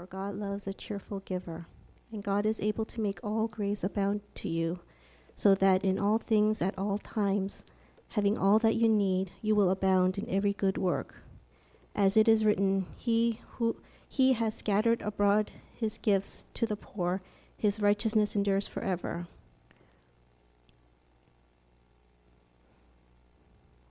for 0.00 0.06
God 0.06 0.34
loves 0.36 0.66
a 0.66 0.72
cheerful 0.72 1.20
giver. 1.20 1.66
And 2.10 2.24
God 2.24 2.46
is 2.46 2.58
able 2.58 2.86
to 2.86 3.02
make 3.02 3.20
all 3.22 3.48
grace 3.48 3.84
abound 3.84 4.22
to 4.36 4.48
you, 4.48 4.80
so 5.34 5.54
that 5.54 5.84
in 5.84 5.98
all 5.98 6.16
things 6.16 6.62
at 6.62 6.78
all 6.78 6.96
times, 6.96 7.64
having 8.08 8.38
all 8.38 8.58
that 8.60 8.76
you 8.76 8.88
need, 8.88 9.30
you 9.42 9.54
will 9.54 9.70
abound 9.70 10.16
in 10.16 10.26
every 10.30 10.54
good 10.54 10.78
work. 10.78 11.16
As 11.94 12.16
it 12.16 12.28
is 12.28 12.46
written, 12.46 12.86
He 12.96 13.40
who 13.56 13.76
he 14.08 14.32
has 14.32 14.54
scattered 14.54 15.02
abroad 15.02 15.50
his 15.78 15.98
gifts 15.98 16.46
to 16.54 16.64
the 16.64 16.76
poor, 16.76 17.20
his 17.58 17.78
righteousness 17.78 18.34
endures 18.34 18.66
forever. 18.66 19.26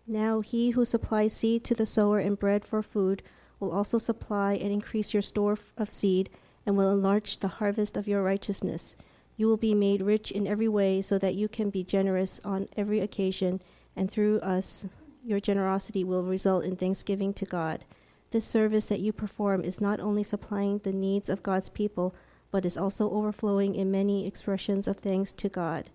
Now 0.07 0.41
he 0.41 0.71
who 0.71 0.85
supplies 0.85 1.33
seed 1.33 1.63
to 1.65 1.75
the 1.75 1.85
sower 1.85 2.17
and 2.17 2.39
bread 2.39 2.65
for 2.65 2.81
food 2.81 3.21
will 3.59 3.71
also 3.71 3.97
supply 3.97 4.53
and 4.53 4.71
increase 4.71 5.13
your 5.13 5.21
store 5.21 5.57
of 5.77 5.93
seed 5.93 6.29
and 6.65 6.77
will 6.77 6.91
enlarge 6.91 7.37
the 7.37 7.47
harvest 7.47 7.97
of 7.97 8.07
your 8.07 8.23
righteousness. 8.23 8.95
You 9.37 9.47
will 9.47 9.57
be 9.57 9.73
made 9.73 10.01
rich 10.01 10.31
in 10.31 10.47
every 10.47 10.67
way 10.67 11.01
so 11.01 11.17
that 11.17 11.35
you 11.35 11.47
can 11.47 11.69
be 11.69 11.83
generous 11.83 12.39
on 12.43 12.67
every 12.75 12.99
occasion, 12.99 13.61
and 13.95 14.09
through 14.09 14.39
us, 14.39 14.85
your 15.23 15.39
generosity 15.39 16.03
will 16.03 16.23
result 16.23 16.63
in 16.63 16.75
thanksgiving 16.75 17.33
to 17.33 17.45
God. 17.45 17.85
This 18.31 18.45
service 18.45 18.85
that 18.85 18.99
you 18.99 19.11
perform 19.11 19.63
is 19.63 19.81
not 19.81 19.99
only 19.99 20.23
supplying 20.23 20.79
the 20.79 20.93
needs 20.93 21.29
of 21.29 21.43
God's 21.43 21.69
people, 21.69 22.13
but 22.51 22.65
is 22.65 22.77
also 22.77 23.09
overflowing 23.11 23.75
in 23.75 23.91
many 23.91 24.27
expressions 24.27 24.87
of 24.87 24.97
thanks 24.97 25.33
to 25.33 25.49
God. 25.49 25.89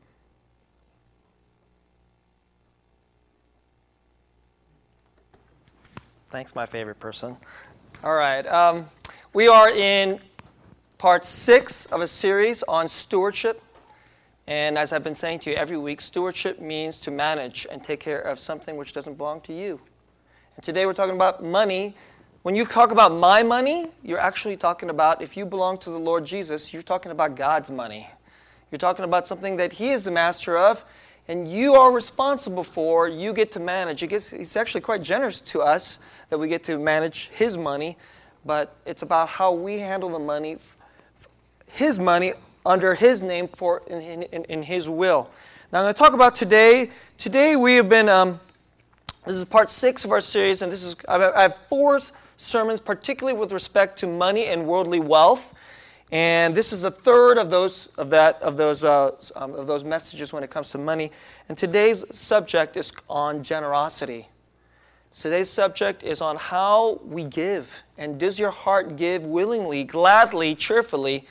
Thanks, 6.34 6.56
my 6.56 6.66
favorite 6.66 6.98
person. 6.98 7.36
All 8.02 8.16
right. 8.16 8.44
Um, 8.48 8.88
we 9.34 9.46
are 9.46 9.70
in 9.70 10.18
part 10.98 11.24
six 11.24 11.86
of 11.86 12.00
a 12.00 12.08
series 12.08 12.64
on 12.64 12.88
stewardship. 12.88 13.62
And 14.48 14.76
as 14.76 14.92
I've 14.92 15.04
been 15.04 15.14
saying 15.14 15.38
to 15.40 15.50
you 15.50 15.54
every 15.54 15.76
week, 15.76 16.00
stewardship 16.00 16.60
means 16.60 16.98
to 16.98 17.12
manage 17.12 17.68
and 17.70 17.84
take 17.84 18.00
care 18.00 18.18
of 18.18 18.40
something 18.40 18.76
which 18.76 18.92
doesn't 18.92 19.14
belong 19.16 19.42
to 19.42 19.52
you. 19.52 19.80
And 20.56 20.64
today 20.64 20.86
we're 20.86 20.92
talking 20.92 21.14
about 21.14 21.44
money. 21.44 21.94
When 22.42 22.56
you 22.56 22.64
talk 22.66 22.90
about 22.90 23.12
my 23.12 23.44
money, 23.44 23.92
you're 24.02 24.18
actually 24.18 24.56
talking 24.56 24.90
about, 24.90 25.22
if 25.22 25.36
you 25.36 25.46
belong 25.46 25.78
to 25.78 25.90
the 25.90 26.00
Lord 26.00 26.24
Jesus, 26.24 26.72
you're 26.72 26.82
talking 26.82 27.12
about 27.12 27.36
God's 27.36 27.70
money. 27.70 28.10
You're 28.72 28.80
talking 28.80 29.04
about 29.04 29.28
something 29.28 29.54
that 29.58 29.74
He 29.74 29.90
is 29.90 30.02
the 30.02 30.10
master 30.10 30.58
of, 30.58 30.84
and 31.28 31.50
you 31.50 31.74
are 31.74 31.90
responsible 31.90 32.64
for, 32.64 33.08
you 33.08 33.32
get 33.32 33.52
to 33.52 33.60
manage. 33.60 34.00
He's 34.00 34.56
actually 34.56 34.82
quite 34.82 35.02
generous 35.02 35.40
to 35.42 35.62
us 35.62 35.98
that 36.28 36.38
we 36.38 36.48
get 36.48 36.64
to 36.64 36.78
manage 36.78 37.28
His 37.28 37.56
money, 37.56 37.96
but 38.44 38.76
it's 38.84 39.02
about 39.02 39.28
how 39.28 39.52
we 39.52 39.78
handle 39.78 40.10
the 40.10 40.18
money, 40.18 40.58
His 41.66 41.98
money 41.98 42.34
under 42.66 42.94
His 42.94 43.22
name 43.22 43.48
for 43.48 43.82
in, 43.86 44.22
in, 44.24 44.44
in 44.44 44.62
His 44.62 44.88
will. 44.88 45.30
Now 45.72 45.80
I'm 45.80 45.84
going 45.84 45.94
to 45.94 45.98
talk 45.98 46.12
about 46.12 46.34
today. 46.34 46.90
Today 47.18 47.56
we 47.56 47.74
have 47.74 47.88
been. 47.88 48.08
Um, 48.08 48.40
this 49.26 49.36
is 49.36 49.44
part 49.46 49.70
six 49.70 50.04
of 50.04 50.12
our 50.12 50.20
series, 50.20 50.60
and 50.60 50.70
this 50.70 50.82
is 50.82 50.94
I 51.08 51.42
have 51.42 51.56
four 51.56 51.98
sermons, 52.36 52.78
particularly 52.78 53.38
with 53.38 53.52
respect 53.52 53.98
to 54.00 54.06
money 54.06 54.46
and 54.46 54.66
worldly 54.66 55.00
wealth. 55.00 55.54
And 56.14 56.54
this 56.54 56.72
is 56.72 56.80
the 56.80 56.92
third 56.92 57.38
of 57.38 57.50
those 57.50 57.88
of 57.98 58.08
that 58.10 58.40
of 58.40 58.56
those 58.56 58.84
uh, 58.84 59.10
um, 59.34 59.52
of 59.54 59.66
those 59.66 59.82
messages 59.82 60.32
when 60.32 60.44
it 60.44 60.50
comes 60.50 60.70
to 60.70 60.78
money. 60.78 61.10
And 61.48 61.58
today's 61.58 62.04
subject 62.16 62.76
is 62.76 62.92
on 63.10 63.42
generosity. 63.42 64.28
Today's 65.18 65.50
subject 65.50 66.04
is 66.04 66.20
on 66.20 66.36
how 66.36 67.00
we 67.04 67.24
give. 67.24 67.82
And 67.98 68.16
does 68.16 68.38
your 68.38 68.52
heart 68.52 68.94
give 68.94 69.24
willingly, 69.24 69.82
gladly, 69.82 70.54
cheerfully? 70.54 71.26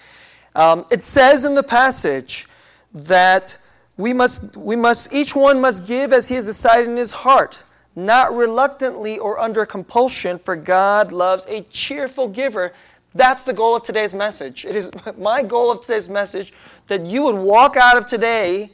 Um, 0.54 0.86
it 0.92 1.02
says 1.02 1.46
in 1.46 1.54
the 1.54 1.64
passage 1.64 2.50
that 2.94 3.58
we 3.96 4.14
must, 4.14 4.58
we 4.58 4.76
must, 4.76 5.14
each 5.14 5.34
one 5.34 5.62
must 5.62 5.86
give 5.86 6.12
as 6.12 6.28
he 6.28 6.36
has 6.36 6.46
decided 6.46 6.90
in 6.90 6.98
his 6.98 7.14
heart, 7.14 7.64
not 7.96 8.34
reluctantly 8.34 9.18
or 9.18 9.40
under 9.40 9.66
compulsion, 9.66 10.38
for 10.38 10.58
God 10.58 11.14
loves 11.14 11.46
a 11.48 11.62
cheerful 11.72 12.28
giver. 12.28 12.74
That's 13.16 13.44
the 13.44 13.54
goal 13.54 13.76
of 13.76 13.84
today's 13.84 14.14
message. 14.14 14.66
It 14.66 14.76
is 14.76 14.90
my 15.18 15.44
goal 15.44 15.72
of 15.72 15.82
today's 15.82 16.10
message 16.10 16.54
that 16.88 17.06
you 17.06 17.24
would 17.24 17.36
walk 17.36 17.78
out 17.78 17.98
of 17.98 18.06
today 18.06 18.72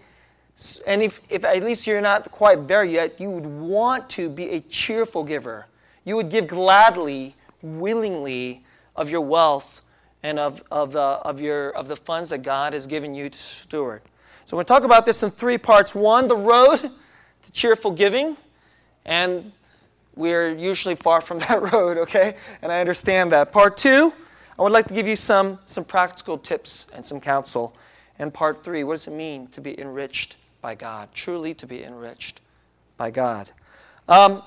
and 0.86 1.02
if, 1.02 1.22
if 1.30 1.46
at 1.46 1.64
least 1.64 1.88
you're 1.88 2.02
not 2.02 2.30
quite 2.32 2.68
there 2.68 2.84
yet, 2.84 3.20
you 3.20 3.30
would 3.30 3.46
want 3.46 4.10
to 4.12 4.30
be 4.30 4.50
a 4.50 4.60
cheerful 4.62 5.24
giver. 5.24 5.68
You 6.04 6.18
would 6.18 6.30
give 6.30 6.48
gladly, 6.48 7.36
willingly 7.62 8.64
of 8.96 9.10
your 9.10 9.22
wealth 9.22 9.82
and 10.24 10.38
of, 10.38 10.62
of, 10.70 10.92
the, 10.92 11.00
of, 11.00 11.40
your, 11.40 11.70
of 11.72 11.88
the 11.88 11.96
funds 11.96 12.30
that 12.30 12.40
God 12.40 12.74
has 12.74 12.88
given 12.88 13.16
you 13.16 13.30
to 13.30 13.38
steward. 13.38 14.02
So 14.46 14.58
we're 14.58 14.64
going 14.64 14.66
to 14.66 14.68
talk 14.68 14.84
about 14.84 15.06
this 15.06 15.24
in 15.24 15.32
three 15.32 15.58
parts. 15.58 15.96
One, 15.96 16.28
the 16.28 16.36
road 16.36 16.80
to 17.44 17.52
cheerful 17.54 17.92
giving. 17.92 18.36
And 19.06 19.54
we're 20.16 20.52
usually 20.52 20.96
far 20.96 21.22
from 21.22 21.40
that 21.48 21.72
road, 21.72 21.98
okay? 22.00 22.36
And 22.62 22.70
I 22.70 22.82
understand 22.82 23.32
that. 23.32 23.54
Part 23.54 23.78
two, 23.78 24.14
I 24.60 24.62
would 24.62 24.74
like 24.74 24.88
to 24.88 24.94
give 24.94 25.08
you 25.08 25.16
some, 25.16 25.58
some 25.66 25.86
practical 25.86 26.38
tips 26.38 26.84
and 26.92 27.06
some 27.06 27.22
counsel. 27.22 27.74
And 28.20 28.34
part 28.34 28.62
three, 28.62 28.84
what 28.84 28.96
does 28.96 29.08
it 29.08 29.12
mean 29.12 29.48
to 29.48 29.62
be 29.62 29.80
enriched 29.80 30.36
by 30.62 30.76
God, 30.76 31.08
truly 31.14 31.54
to 31.54 31.66
be 31.66 31.86
enriched 31.86 32.42
by 32.98 33.10
God. 33.10 33.50
Um, 34.10 34.44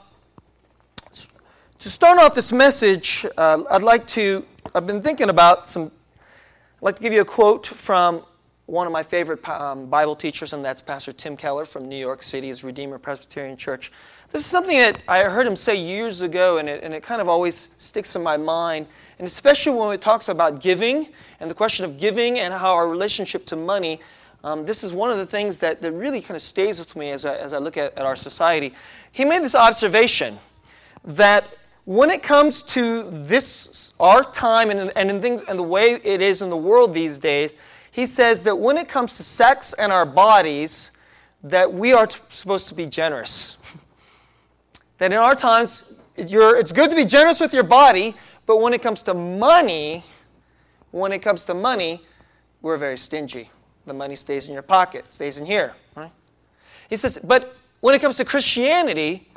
to 1.79 1.89
start 1.89 2.19
off 2.19 2.35
this 2.35 2.53
message, 2.53 3.25
uh, 3.39 3.63
I'd 3.71 3.83
like 3.83 4.07
to, 4.09 4.45
I've 4.75 4.87
been 4.87 5.01
thinking 5.01 5.31
about 5.31 5.67
some, 5.67 5.85
I'd 5.85 6.83
like 6.83 6.97
to 6.97 7.03
give 7.03 7.15
you 7.15 7.23
a 7.23 7.25
quote 7.25 7.67
from 7.67 8.23
one 8.73 8.87
of 8.87 8.93
my 8.93 9.03
favorite 9.03 9.47
um, 9.51 9.85
Bible 9.85 10.17
teachers, 10.17 10.55
and 10.55 10.65
that's 10.65 10.81
Pastor 10.81 11.13
Tim 11.13 11.37
Keller 11.37 11.67
from 11.67 11.91
New 11.91 11.99
York 11.99 12.23
City's 12.23 12.65
Redeemer 12.65 12.99
Presbyterian 12.99 13.55
Church. 13.55 13.93
This 14.31 14.41
is 14.41 14.47
something 14.47 14.79
that 14.79 15.03
I 15.07 15.25
heard 15.25 15.47
him 15.47 15.57
say 15.57 15.77
years 15.77 16.23
ago, 16.23 16.57
and 16.57 16.71
it, 16.71 16.83
and 16.83 16.95
it 16.95 17.03
kind 17.03 17.21
of 17.21 17.29
always 17.29 17.69
sticks 17.77 18.17
in 18.17 18.23
my 18.23 18.39
mind. 18.39 18.87
And 19.19 19.29
especially 19.29 19.73
when 19.73 19.93
it 19.93 20.01
talks 20.01 20.31
about 20.31 20.63
giving 20.63 21.09
and 21.39 21.51
the 21.51 21.55
question 21.55 21.85
of 21.85 21.99
giving 21.99 22.39
and 22.39 22.55
how 22.55 22.73
our 22.73 22.89
relationship 22.89 23.45
to 23.49 23.57
money 23.57 24.01
um, 24.45 24.65
this 24.65 24.83
is 24.83 24.93
one 24.93 25.09
of 25.11 25.19
the 25.19 25.27
things 25.27 25.59
that, 25.59 25.81
that 25.83 25.93
really 25.93 26.21
kind 26.21 26.35
of 26.35 26.43
stays 26.43 26.81
with 26.81 26.97
me 26.97 27.11
as 27.11 27.25
I, 27.25 27.37
as 27.37 27.53
I 27.53 27.59
look 27.59 27.77
at, 27.77 27.97
at 27.97 28.05
our 28.05 28.17
society. 28.17 28.75
He 29.13 29.25
made 29.25 29.45
this 29.45 29.55
observation 29.55 30.37
that 31.05 31.59
when 31.85 32.11
it 32.11 32.25
comes 32.25 32.65
to 32.65 33.09
this, 33.09 33.93
our 34.01 34.25
time 34.33 34.71
and, 34.71 34.91
and, 34.97 35.11
in 35.11 35.23
things, 35.23 35.43
and 35.47 35.57
the 35.57 35.63
way 35.63 35.93
it 35.93 36.21
is 36.21 36.43
in 36.43 36.51
the 36.51 36.57
world 36.57 36.93
these 36.93 37.21
days, 37.21 37.55
he 37.93 38.07
says 38.07 38.43
that 38.43 38.59
when 38.59 38.77
it 38.77 38.89
comes 38.89 39.17
to 39.19 39.23
sex 39.23 39.73
and 39.75 39.93
our 39.93 40.05
bodies, 40.05 40.91
that 41.45 41.73
we 41.73 41.93
are 41.93 42.09
t- 42.09 42.19
supposed 42.29 42.67
to 42.69 42.75
be 42.75 42.87
generous. 42.87 43.57
that 44.99 45.13
in 45.13 45.19
our 45.19 45.37
times, 45.37 45.85
it's 46.17 46.73
good 46.73 46.91
to 46.91 46.97
be 46.97 47.05
generous 47.05 47.39
with 47.39 47.55
your 47.55 47.63
body, 47.63 48.17
but 48.47 48.61
when 48.61 48.75
it 48.75 48.83
comes 48.83 49.03
to 49.05 49.15
money, 49.15 50.05
when 50.91 51.13
it 51.13 51.21
comes 51.21 51.45
to 51.45 51.55
money, 51.55 52.05
we're 52.61 52.77
very 52.77 52.99
stingy 52.99 53.49
the 53.87 53.93
money 53.93 54.17
stays 54.17 54.47
in 54.47 54.53
your 54.53 54.63
pocket, 54.63 55.05
stays 55.11 55.39
in 55.39 55.47
here. 55.47 55.75
Right? 55.97 56.13
He 56.89 56.97
says, 56.97 57.19
but 57.23 57.57
when 57.81 57.95
it 57.95 58.01
comes 58.01 58.17
to 58.17 58.25
Christianity, 58.25 59.29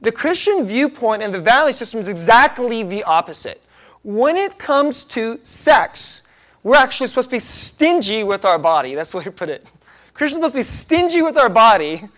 the 0.00 0.12
Christian 0.12 0.64
viewpoint 0.64 1.22
and 1.22 1.32
the 1.32 1.40
value 1.40 1.72
system 1.72 2.00
is 2.00 2.08
exactly 2.08 2.82
the 2.82 3.04
opposite. 3.04 3.62
When 4.02 4.36
it 4.36 4.58
comes 4.58 5.04
to 5.04 5.38
sex, 5.44 6.21
we're 6.62 6.76
actually 6.76 7.08
supposed 7.08 7.28
to 7.28 7.36
be 7.36 7.40
stingy 7.40 8.24
with 8.24 8.44
our 8.44 8.58
body. 8.58 8.94
That's 8.94 9.10
the 9.10 9.18
way 9.18 9.24
to 9.24 9.32
put 9.32 9.50
it. 9.50 9.66
Christians 10.14 10.38
are 10.38 10.48
supposed 10.48 10.54
to 10.54 10.58
be 10.58 10.62
stingy 10.62 11.22
with 11.22 11.36
our 11.36 11.48
body, 11.48 12.08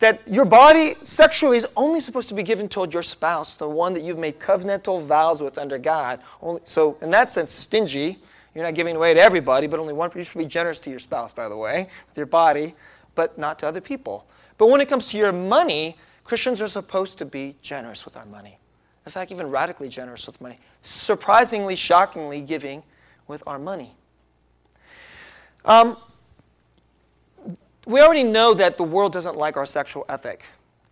that 0.00 0.26
your 0.26 0.44
body 0.44 0.96
sexually 1.02 1.58
is 1.58 1.66
only 1.76 2.00
supposed 2.00 2.28
to 2.28 2.34
be 2.34 2.42
given 2.42 2.68
toward 2.68 2.92
your 2.92 3.02
spouse, 3.02 3.54
the 3.54 3.68
one 3.68 3.92
that 3.94 4.02
you've 4.02 4.18
made 4.18 4.38
covenantal 4.38 5.02
vows 5.02 5.40
with 5.40 5.58
under 5.58 5.78
God. 5.78 6.20
Only, 6.40 6.60
so, 6.64 6.96
in 7.02 7.10
that 7.10 7.30
sense, 7.32 7.52
stingy. 7.52 8.18
You're 8.54 8.64
not 8.64 8.74
giving 8.74 8.96
away 8.96 9.14
to 9.14 9.20
everybody, 9.20 9.66
but 9.66 9.78
only 9.78 9.92
one. 9.92 10.10
You 10.14 10.24
should 10.24 10.38
be 10.38 10.46
generous 10.46 10.80
to 10.80 10.90
your 10.90 10.98
spouse, 10.98 11.32
by 11.32 11.48
the 11.48 11.56
way, 11.56 11.88
with 12.08 12.16
your 12.16 12.26
body, 12.26 12.74
but 13.14 13.38
not 13.38 13.58
to 13.60 13.68
other 13.68 13.80
people. 13.80 14.26
But 14.56 14.68
when 14.68 14.80
it 14.80 14.88
comes 14.88 15.06
to 15.08 15.16
your 15.16 15.32
money, 15.32 15.96
Christians 16.24 16.60
are 16.60 16.68
supposed 16.68 17.18
to 17.18 17.24
be 17.24 17.56
generous 17.62 18.04
with 18.04 18.16
our 18.16 18.24
money. 18.26 18.58
In 19.06 19.12
fact, 19.12 19.30
even 19.30 19.48
radically 19.48 19.88
generous 19.88 20.26
with 20.26 20.40
money. 20.40 20.58
Surprisingly, 20.82 21.76
shockingly 21.76 22.40
giving 22.40 22.82
with 23.28 23.42
our 23.46 23.58
money. 23.58 23.94
Um, 25.64 25.96
we 27.86 28.00
already 28.00 28.24
know 28.24 28.54
that 28.54 28.76
the 28.76 28.84
world 28.84 29.12
doesn't 29.12 29.36
like 29.36 29.56
our 29.56 29.66
sexual 29.66 30.04
ethic. 30.08 30.44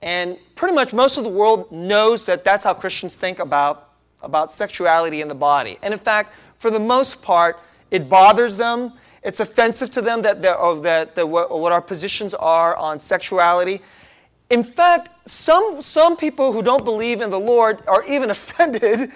And 0.03 0.39
pretty 0.55 0.75
much 0.75 0.93
most 0.93 1.17
of 1.17 1.25
the 1.25 1.31
world 1.31 1.73
knows 1.73 2.27
that 2.27 2.45
that's 2.45 2.65
how 2.65 2.75
Christians 2.75 3.17
think 3.17 3.39
about, 3.39 3.91
about 4.23 4.53
sexuality 4.53 5.21
in 5.21 5.29
the 5.29 5.35
body. 5.35 5.79
And 5.83 5.93
in 5.93 6.01
fact, 6.01 6.35
for 6.59 6.71
the 6.71 6.81
most 6.81 7.23
part, 7.23 7.59
it 7.91 8.09
bothers 8.09 8.57
them. 8.57 8.93
It's 9.23 9.41
offensive 9.41 9.91
to 9.93 10.03
them 10.03 10.23
that, 10.23 10.43
that, 10.43 10.83
that, 10.83 11.15
that 11.15 11.27
what 11.27 11.73
our 11.73 11.83
positions 11.83 12.35
are 12.35 12.77
on 12.77 13.01
sexuality. 13.01 13.83
In 14.49 14.63
fact, 14.63 15.29
some, 15.29 15.83
some 15.83 16.17
people 16.17 16.53
who 16.53 16.63
don't 16.63 16.85
believe 16.85 17.21
in 17.21 17.31
the 17.31 17.41
Lord 17.41 17.83
are 17.89 18.05
even 18.05 18.31
offended, 18.37 19.11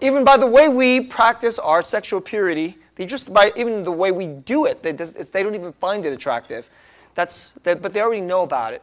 even 0.00 0.24
by 0.24 0.36
the 0.36 0.46
way 0.46 0.68
we 0.68 1.00
practice 1.00 1.58
our 1.58 1.82
sexual 1.82 2.20
purity. 2.20 2.76
They 2.96 3.06
just 3.06 3.32
by 3.32 3.52
even 3.56 3.82
the 3.82 3.92
way 3.92 4.10
we 4.10 4.26
do 4.26 4.66
it, 4.66 4.82
they, 4.82 4.92
just, 4.92 5.32
they 5.32 5.42
don't 5.42 5.54
even 5.54 5.72
find 5.74 6.04
it 6.04 6.12
attractive. 6.12 6.68
That's, 7.14 7.52
but 7.62 7.92
they 7.92 8.00
already 8.00 8.20
know 8.20 8.42
about 8.42 8.72
it. 8.72 8.82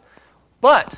But 0.61 0.93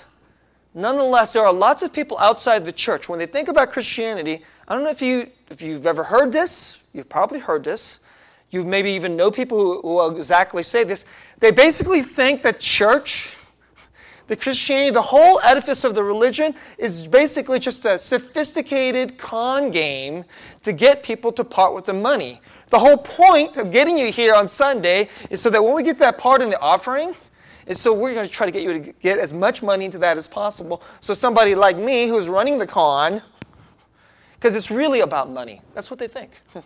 nonetheless, 0.74 1.32
there 1.32 1.46
are 1.46 1.54
lots 1.54 1.82
of 1.82 1.92
people 1.92 2.18
outside 2.20 2.64
the 2.64 2.72
church. 2.72 3.10
When 3.10 3.20
they 3.20 3.26
think 3.26 3.48
about 3.48 3.72
Christianity, 3.72 4.46
I 4.68 4.76
don't 4.76 4.84
know 4.84 4.90
if, 4.90 5.02
you, 5.02 5.30
if 5.50 5.62
you've 5.62 5.88
ever 5.88 6.04
heard 6.04 6.32
this, 6.32 6.78
you've 6.94 7.10
probably 7.10 7.40
heard 7.40 7.64
this. 7.64 8.00
You 8.52 8.64
maybe 8.64 8.92
even 8.92 9.16
know 9.16 9.30
people 9.30 9.60
who, 9.60 9.82
who 9.82 9.96
will 9.96 10.16
exactly 10.16 10.64
say 10.64 10.84
this. 10.84 11.06
They 11.40 11.52
basically 11.52 12.02
think 12.02 12.42
that 12.44 12.60
church 12.60 13.36
the 14.30 14.36
Christianity, 14.36 14.92
the 14.92 15.02
whole 15.02 15.42
edifice 15.44 15.84
of 15.84 15.96
the 15.96 16.04
religion 16.04 16.54
is 16.78 17.08
basically 17.08 17.58
just 17.58 17.84
a 17.86 17.98
sophisticated 17.98 19.18
con 19.18 19.72
game 19.72 20.24
to 20.64 20.72
get 20.72 21.02
people 21.02 21.32
to 21.32 21.44
part 21.44 21.74
with 21.74 21.86
the 21.86 21.94
money. 21.94 22.40
The 22.70 22.78
whole 22.78 22.98
point 22.98 23.58
of 23.58 23.72
getting 23.72 23.98
you 23.98 24.12
here 24.12 24.36
on 24.36 24.48
Sunday 24.48 25.10
is 25.32 25.42
so 25.42 25.50
that 25.50 25.64
when 25.64 25.74
we 25.74 25.82
get 25.82 25.98
that 25.98 26.20
part 26.20 26.44
in 26.44 26.52
the 26.52 26.60
offering, 26.60 27.16
is 27.66 27.82
so 27.82 27.92
we're 27.92 28.14
going 28.14 28.26
to 28.26 28.32
try 28.32 28.46
to 28.46 28.52
get 28.52 28.62
you 28.62 28.74
to 28.74 28.94
get 29.00 29.18
as 29.18 29.34
much 29.34 29.64
money 29.64 29.86
into 29.86 29.98
that 29.98 30.16
as 30.16 30.28
possible. 30.28 30.84
So 31.00 31.16
somebody 31.16 31.56
like 31.56 31.78
me 31.78 32.08
who's 32.08 32.28
running 32.28 32.60
the 32.60 32.68
con, 32.68 33.24
because 34.34 34.54
it's 34.54 34.70
really 34.70 35.00
about 35.00 35.32
money. 35.32 35.60
That's 35.74 35.90
what 35.90 35.98
they 35.98 36.08
think. 36.08 36.32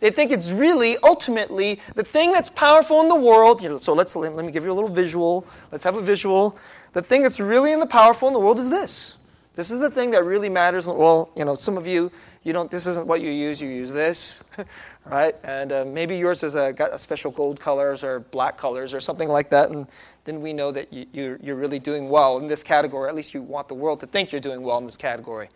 They 0.00 0.10
think 0.10 0.32
it's 0.32 0.50
really, 0.50 0.98
ultimately, 0.98 1.80
the 1.94 2.04
thing 2.04 2.30
that's 2.30 2.50
powerful 2.50 3.00
in 3.00 3.08
the 3.08 3.14
world. 3.14 3.62
You 3.62 3.70
know, 3.70 3.78
so 3.78 3.94
let's 3.94 4.14
let 4.14 4.34
me 4.34 4.52
give 4.52 4.62
you 4.62 4.70
a 4.70 4.74
little 4.74 4.92
visual. 4.92 5.46
Let's 5.72 5.82
have 5.84 5.96
a 5.96 6.02
visual 6.02 6.58
the 6.94 7.02
thing 7.02 7.22
that's 7.22 7.40
really 7.40 7.72
in 7.72 7.80
the 7.80 7.86
powerful 7.86 8.28
in 8.28 8.34
the 8.34 8.40
world 8.40 8.58
is 8.58 8.70
this. 8.70 9.14
This 9.56 9.70
is 9.70 9.80
the 9.80 9.90
thing 9.90 10.10
that 10.12 10.24
really 10.24 10.48
matters. 10.48 10.86
Well, 10.86 11.30
you 11.36 11.44
know, 11.44 11.54
some 11.54 11.76
of 11.76 11.86
you, 11.86 12.10
you 12.44 12.52
don't. 12.52 12.70
This 12.70 12.86
isn't 12.86 13.06
what 13.06 13.20
you 13.20 13.30
use. 13.30 13.60
You 13.60 13.68
use 13.68 13.90
this, 13.90 14.42
right? 15.04 15.36
And 15.42 15.72
uh, 15.72 15.84
maybe 15.84 16.16
yours 16.16 16.40
has 16.40 16.56
a, 16.56 16.72
got 16.72 16.94
a 16.94 16.98
special 16.98 17.30
gold 17.30 17.60
colors 17.60 18.02
or 18.02 18.20
black 18.20 18.56
colors 18.56 18.94
or 18.94 19.00
something 19.00 19.28
like 19.28 19.50
that. 19.50 19.70
And 19.70 19.86
then 20.24 20.40
we 20.40 20.52
know 20.52 20.72
that 20.72 20.92
you, 20.92 21.06
you're, 21.12 21.38
you're 21.42 21.56
really 21.56 21.78
doing 21.78 22.08
well 22.08 22.38
in 22.38 22.48
this 22.48 22.62
category. 22.62 23.08
At 23.08 23.14
least 23.14 23.34
you 23.34 23.42
want 23.42 23.68
the 23.68 23.74
world 23.74 24.00
to 24.00 24.06
think 24.06 24.32
you're 24.32 24.40
doing 24.40 24.62
well 24.62 24.78
in 24.78 24.86
this 24.86 24.96
category. 24.96 25.48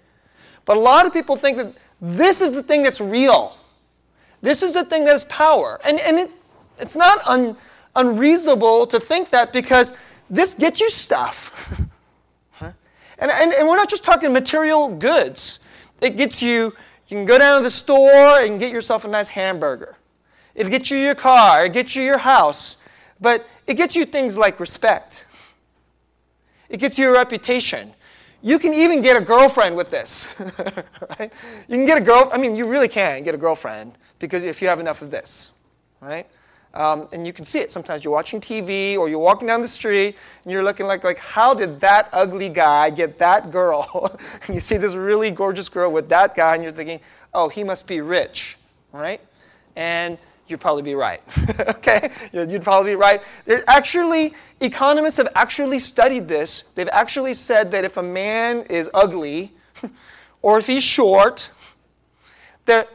But 0.64 0.76
a 0.76 0.81
lot 0.81 1.06
of 1.06 1.12
people 1.12 1.37
think 1.37 1.56
that 1.56 1.73
this 2.00 2.41
is 2.41 2.52
the 2.52 2.62
thing 2.62 2.82
that's 2.82 3.00
real. 3.00 3.56
This 4.43 4.62
is 4.62 4.73
the 4.73 4.84
thing 4.84 5.05
that 5.05 5.14
is 5.14 5.25
power. 5.25 5.81
And, 5.84 5.99
and 6.00 6.19
it, 6.19 6.31
it's 6.79 6.94
not 6.94 7.26
un, 7.26 7.56
unreasonable 7.96 8.87
to 8.88 9.00
think 9.00 9.31
that 9.31 9.52
because 9.52 9.94
this 10.30 10.54
gets 10.54 10.80
you 10.80 10.90
stuff. 10.90 11.52
and, 12.60 12.72
and, 13.30 13.52
and 13.52 13.69
we're 13.69 13.76
not 13.76 13.88
just 13.88 14.04
talking 14.04 14.32
material 14.32 14.88
goods. 14.88 15.58
It 16.00 16.16
gets 16.16 16.42
you, 16.42 16.72
you 17.08 17.16
can 17.16 17.25
go 17.25 17.38
down 17.38 17.58
to 17.58 17.62
the 17.62 17.70
store 17.70 18.40
and 18.40 18.60
get 18.60 18.70
yourself 18.70 19.04
a 19.04 19.08
nice 19.08 19.28
hamburger. 19.28 19.96
It 20.54 20.69
gets 20.70 20.90
you 20.90 20.98
your 20.98 21.14
car, 21.14 21.66
it 21.66 21.72
gets 21.72 21.94
you 21.94 22.02
your 22.02 22.19
house, 22.19 22.76
but 23.20 23.46
it 23.66 23.75
gets 23.75 23.94
you 23.94 24.04
things 24.04 24.36
like 24.36 24.60
respect. 24.60 25.26
It 26.69 26.78
gets 26.78 26.98
you 26.98 27.08
a 27.08 27.12
reputation. 27.12 27.94
You 28.42 28.58
can 28.58 28.72
even 28.74 29.02
get 29.02 29.16
a 29.16 29.20
girlfriend 29.20 29.76
with 29.76 29.90
this, 29.90 30.28
right? 31.19 31.32
You 31.69 31.76
can 31.76 31.84
get 31.84 31.98
a 31.98 32.00
girl. 32.00 32.31
I 32.32 32.38
mean, 32.38 32.54
you 32.54 32.66
really 32.69 32.88
can 32.88 33.24
get 33.24 33.34
a 33.34 33.38
girlfriend 33.38 33.98
because 34.19 34.44
if 34.44 34.62
you 34.62 34.69
have 34.69 34.78
enough 34.78 35.02
of 35.02 35.10
this, 35.10 35.50
right? 36.00 36.26
Um, 36.75 37.09
and 37.12 37.26
you 37.26 37.32
can 37.32 37.44
see 37.44 37.59
it. 37.59 37.73
Sometimes 37.73 38.05
you're 38.05 38.12
watching 38.12 38.41
TV 38.41 38.97
or 38.97 39.09
you're 39.09 39.19
walking 39.19 39.49
down 39.49 39.62
the 39.62 39.69
street 39.69 40.17
and 40.44 40.53
you're 40.53 40.62
looking 40.62 40.87
like, 40.87 41.03
like 41.03 41.19
how 41.19 41.55
did 41.55 41.81
that 41.81 42.09
ugly 42.12 42.49
guy 42.49 42.91
get 42.91 43.19
that 43.19 43.50
girl? 43.50 44.19
and 44.47 44.55
you 44.55 44.61
see 44.61 44.76
this 44.76 44.94
really 44.94 45.31
gorgeous 45.31 45.69
girl 45.69 45.91
with 45.91 46.09
that 46.11 46.35
guy 46.35 46.55
and 46.55 46.62
you're 46.62 46.73
thinking, 46.73 47.00
oh, 47.35 47.49
he 47.49 47.65
must 47.65 47.87
be 47.87 48.00
rich, 48.00 48.59
right? 48.93 49.20
And 49.76 50.19
you'd 50.47 50.61
probably 50.61 50.82
be 50.82 50.94
right. 50.94 51.23
okay? 51.61 52.11
You'd 52.32 52.62
probably 52.62 52.93
be 52.93 52.97
right. 52.97 53.23
There 53.44 53.65
actually, 53.67 54.35
economists 54.61 55.17
have 55.17 55.29
actually 55.35 55.79
studied 55.79 56.29
this. 56.29 56.65
They've 56.75 56.88
actually 56.93 57.35
said 57.35 57.70
that 57.70 57.85
if 57.85 57.97
a 57.97 58.03
man 58.03 58.62
is 58.69 58.91
ugly 58.94 59.53
or 60.43 60.59
if 60.59 60.67
he's 60.67 60.85
short, 60.85 61.50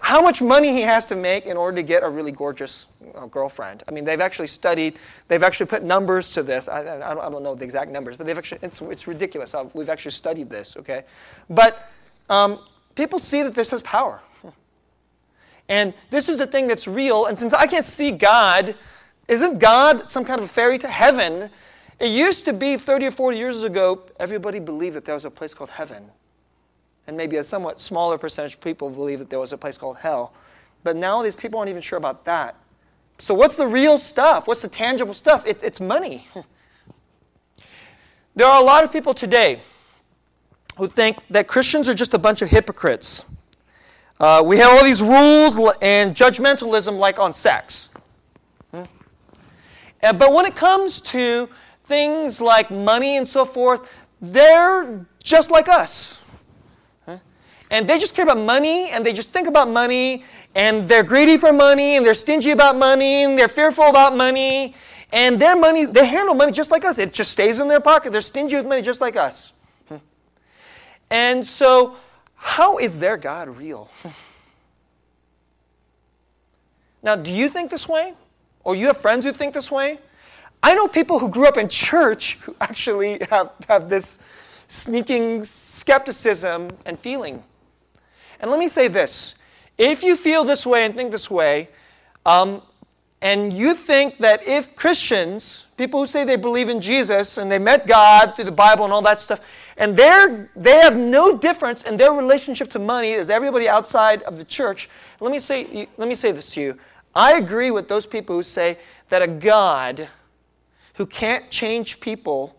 how 0.01 0.21
much 0.21 0.41
money 0.41 0.71
he 0.73 0.81
has 0.81 1.05
to 1.07 1.15
make 1.15 1.45
in 1.45 1.57
order 1.57 1.77
to 1.77 1.83
get 1.83 2.03
a 2.03 2.09
really 2.09 2.31
gorgeous 2.31 2.87
uh, 3.15 3.25
girlfriend. 3.25 3.83
I 3.87 3.91
mean, 3.91 4.05
they've 4.05 4.21
actually 4.21 4.47
studied, 4.47 4.99
they've 5.27 5.43
actually 5.43 5.65
put 5.67 5.83
numbers 5.83 6.31
to 6.33 6.43
this. 6.43 6.67
I, 6.67 6.79
I, 6.79 6.83
don't, 6.83 7.19
I 7.19 7.29
don't, 7.29 7.43
know 7.43 7.55
the 7.55 7.63
exact 7.63 7.91
numbers, 7.91 8.17
but 8.17 8.27
they've 8.27 8.37
actually, 8.37 8.59
it's, 8.61 8.81
it's 8.81 9.07
ridiculous. 9.07 9.53
Uh, 9.53 9.65
we've 9.73 9.89
actually 9.89 10.11
studied 10.11 10.49
this, 10.49 10.75
okay? 10.77 11.03
But 11.49 11.91
um, 12.29 12.59
people 12.95 13.19
see 13.19 13.43
that 13.43 13.55
this 13.55 13.71
has 13.71 13.81
power. 13.81 14.21
And 15.69 15.93
this 16.09 16.29
is 16.29 16.37
the 16.37 16.47
thing 16.47 16.67
that's 16.67 16.87
real. 16.87 17.25
And 17.25 17.39
since 17.39 17.53
I 17.53 17.67
can't 17.67 17.85
see 17.85 18.11
God, 18.11 18.75
isn't 19.27 19.59
God 19.59 20.09
some 20.09 20.25
kind 20.25 20.39
of 20.39 20.45
a 20.45 20.49
fairy 20.49 20.77
to 20.79 20.87
heaven? 20.87 21.49
It 21.99 22.07
used 22.09 22.45
to 22.45 22.53
be 22.53 22.77
30 22.77 23.07
or 23.07 23.11
40 23.11 23.37
years 23.37 23.63
ago, 23.63 24.03
everybody 24.19 24.59
believed 24.59 24.95
that 24.95 25.05
there 25.05 25.15
was 25.15 25.25
a 25.25 25.31
place 25.31 25.53
called 25.53 25.69
heaven 25.69 26.11
and 27.07 27.17
maybe 27.17 27.37
a 27.37 27.43
somewhat 27.43 27.79
smaller 27.79 28.17
percentage 28.17 28.55
of 28.55 28.61
people 28.61 28.89
believe 28.89 29.19
that 29.19 29.29
there 29.29 29.39
was 29.39 29.53
a 29.53 29.57
place 29.57 29.77
called 29.77 29.97
hell. 29.97 30.33
But 30.83 30.95
now 30.95 31.21
these 31.21 31.35
people 31.35 31.59
aren't 31.59 31.69
even 31.69 31.81
sure 31.81 31.97
about 31.97 32.25
that. 32.25 32.55
So, 33.19 33.33
what's 33.33 33.55
the 33.55 33.67
real 33.67 33.97
stuff? 33.97 34.47
What's 34.47 34.61
the 34.61 34.67
tangible 34.67 35.13
stuff? 35.13 35.45
It, 35.45 35.63
it's 35.63 35.79
money. 35.79 36.27
there 38.35 38.47
are 38.47 38.61
a 38.61 38.65
lot 38.65 38.83
of 38.83 38.91
people 38.91 39.13
today 39.13 39.61
who 40.77 40.87
think 40.87 41.17
that 41.29 41.47
Christians 41.47 41.87
are 41.87 41.93
just 41.93 42.13
a 42.13 42.17
bunch 42.17 42.41
of 42.41 42.49
hypocrites. 42.49 43.25
Uh, 44.19 44.41
we 44.45 44.57
have 44.57 44.71
all 44.71 44.83
these 44.83 45.01
rules 45.01 45.59
and 45.81 46.15
judgmentalism, 46.15 46.97
like 46.97 47.19
on 47.19 47.33
sex. 47.33 47.89
Hmm? 48.71 48.83
Uh, 50.01 50.13
but 50.13 50.33
when 50.33 50.45
it 50.45 50.55
comes 50.55 51.01
to 51.01 51.47
things 51.85 52.41
like 52.41 52.71
money 52.71 53.17
and 53.17 53.27
so 53.27 53.45
forth, 53.45 53.87
they're 54.21 55.05
just 55.21 55.51
like 55.51 55.67
us 55.67 56.21
and 57.73 57.87
they 57.87 57.97
just 57.97 58.13
care 58.13 58.23
about 58.23 58.37
money 58.37 58.91
and 58.91 59.03
they 59.03 59.11
just 59.11 59.31
think 59.31 59.47
about 59.47 59.67
money 59.67 60.23
and 60.53 60.87
they're 60.87 61.03
greedy 61.03 61.37
for 61.37 61.51
money 61.51 61.97
and 61.97 62.05
they're 62.05 62.13
stingy 62.13 62.51
about 62.51 62.77
money 62.77 63.23
and 63.23 63.37
they're 63.37 63.47
fearful 63.47 63.85
about 63.85 64.15
money. 64.15 64.75
And 65.11 65.39
their 65.39 65.55
money 65.55 65.85
they 65.85 66.05
handle 66.05 66.35
money 66.35 66.51
just 66.51 66.69
like 66.69 66.85
us. 66.85 66.99
It 66.99 67.13
just 67.13 67.31
stays 67.31 67.59
in 67.59 67.67
their 67.67 67.79
pocket. 67.79 68.11
They're 68.11 68.21
stingy 68.21 68.55
with 68.55 68.67
money 68.67 68.83
just 68.83 69.01
like 69.01 69.15
us. 69.15 69.53
Hmm. 69.89 69.95
And 71.09 71.45
so 71.45 71.95
how 72.35 72.77
is 72.77 72.99
their 72.99 73.17
god 73.17 73.49
real? 73.57 73.89
Hmm. 74.03 74.09
Now 77.01 77.15
do 77.15 77.31
you 77.31 77.49
think 77.49 77.71
this 77.71 77.89
way? 77.89 78.13
Or 78.63 78.75
you 78.75 78.85
have 78.85 78.97
friends 78.97 79.25
who 79.25 79.33
think 79.33 79.55
this 79.55 79.71
way? 79.71 79.97
I 80.61 80.75
know 80.75 80.87
people 80.87 81.17
who 81.17 81.27
grew 81.27 81.47
up 81.47 81.57
in 81.57 81.69
church 81.69 82.37
who 82.43 82.55
actually 82.61 83.17
have, 83.31 83.49
have 83.67 83.89
this 83.89 84.19
sneaking 84.67 85.43
skepticism 85.43 86.69
and 86.85 86.99
feeling 86.99 87.43
and 88.43 88.51
let 88.51 88.59
me 88.59 88.67
say 88.67 88.89
this 88.89 89.35
if 89.77 90.03
you 90.03 90.17
feel 90.17 90.43
this 90.43 90.65
way 90.65 90.83
and 90.83 90.93
think 90.93 91.13
this 91.13 91.31
way, 91.31 91.69
um, 92.25 92.61
and 93.21 93.53
you 93.53 93.73
think 93.73 94.17
that 94.17 94.45
if 94.45 94.75
Christians, 94.75 95.65
people 95.77 96.01
who 96.01 96.05
say 96.05 96.25
they 96.25 96.35
believe 96.35 96.67
in 96.67 96.81
Jesus 96.81 97.37
and 97.37 97.49
they 97.49 97.57
met 97.57 97.87
God 97.87 98.35
through 98.35 98.43
the 98.43 98.51
Bible 98.51 98.83
and 98.83 98.93
all 98.93 99.01
that 99.03 99.21
stuff, 99.21 99.39
and 99.77 99.95
they're, 99.95 100.51
they 100.57 100.81
have 100.81 100.97
no 100.97 101.37
difference 101.37 101.83
in 101.83 101.95
their 101.95 102.11
relationship 102.11 102.69
to 102.71 102.79
money 102.79 103.13
as 103.13 103.29
everybody 103.29 103.69
outside 103.69 104.21
of 104.23 104.37
the 104.37 104.43
church, 104.43 104.89
let 105.21 105.31
me 105.31 105.39
say, 105.39 105.87
let 105.95 106.09
me 106.09 106.13
say 106.13 106.33
this 106.33 106.51
to 106.51 106.61
you. 106.61 106.77
I 107.15 107.37
agree 107.37 107.71
with 107.71 107.87
those 107.87 108.05
people 108.05 108.35
who 108.35 108.43
say 108.43 108.77
that 109.07 109.21
a 109.21 109.27
God 109.27 110.09
who 110.95 111.05
can't 111.05 111.49
change 111.49 112.01
people 112.01 112.57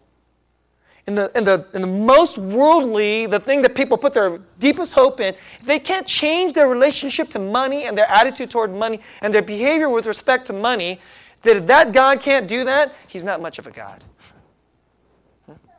in 1.07 1.15
the, 1.15 1.31
in, 1.35 1.45
the, 1.45 1.67
in 1.75 1.83
the 1.83 1.87
most 1.87 2.39
worldly, 2.39 3.27
the 3.27 3.39
thing 3.39 3.61
that 3.63 3.75
people 3.75 3.99
put 3.99 4.15
their 4.15 4.39
deepest 4.59 4.95
hope 4.95 5.21
in, 5.21 5.35
if 5.61 5.67
they 5.67 5.79
can't 5.79 6.07
change 6.07 6.55
their 6.55 6.69
relationship 6.69 7.31
to 7.31 7.39
money 7.39 7.85
and 7.85 7.97
their 7.97 8.11
attitude 8.11 8.51
toward 8.51 8.75
money 8.75 9.01
and 9.21 9.33
their 9.33 9.43
behavior 9.43 9.91
with 9.91 10.07
respect 10.07 10.47
to 10.47 10.53
money, 10.55 11.01
that 11.43 11.57
if 11.59 11.67
that 11.67 11.93
God 11.93 12.21
can't 12.21 12.49
do 12.49 12.65
that, 12.65 12.95
he's 13.07 13.23
not 13.23 13.43
much 13.43 13.59
of 13.59 13.67
a 13.67 13.71
God. 13.71 14.03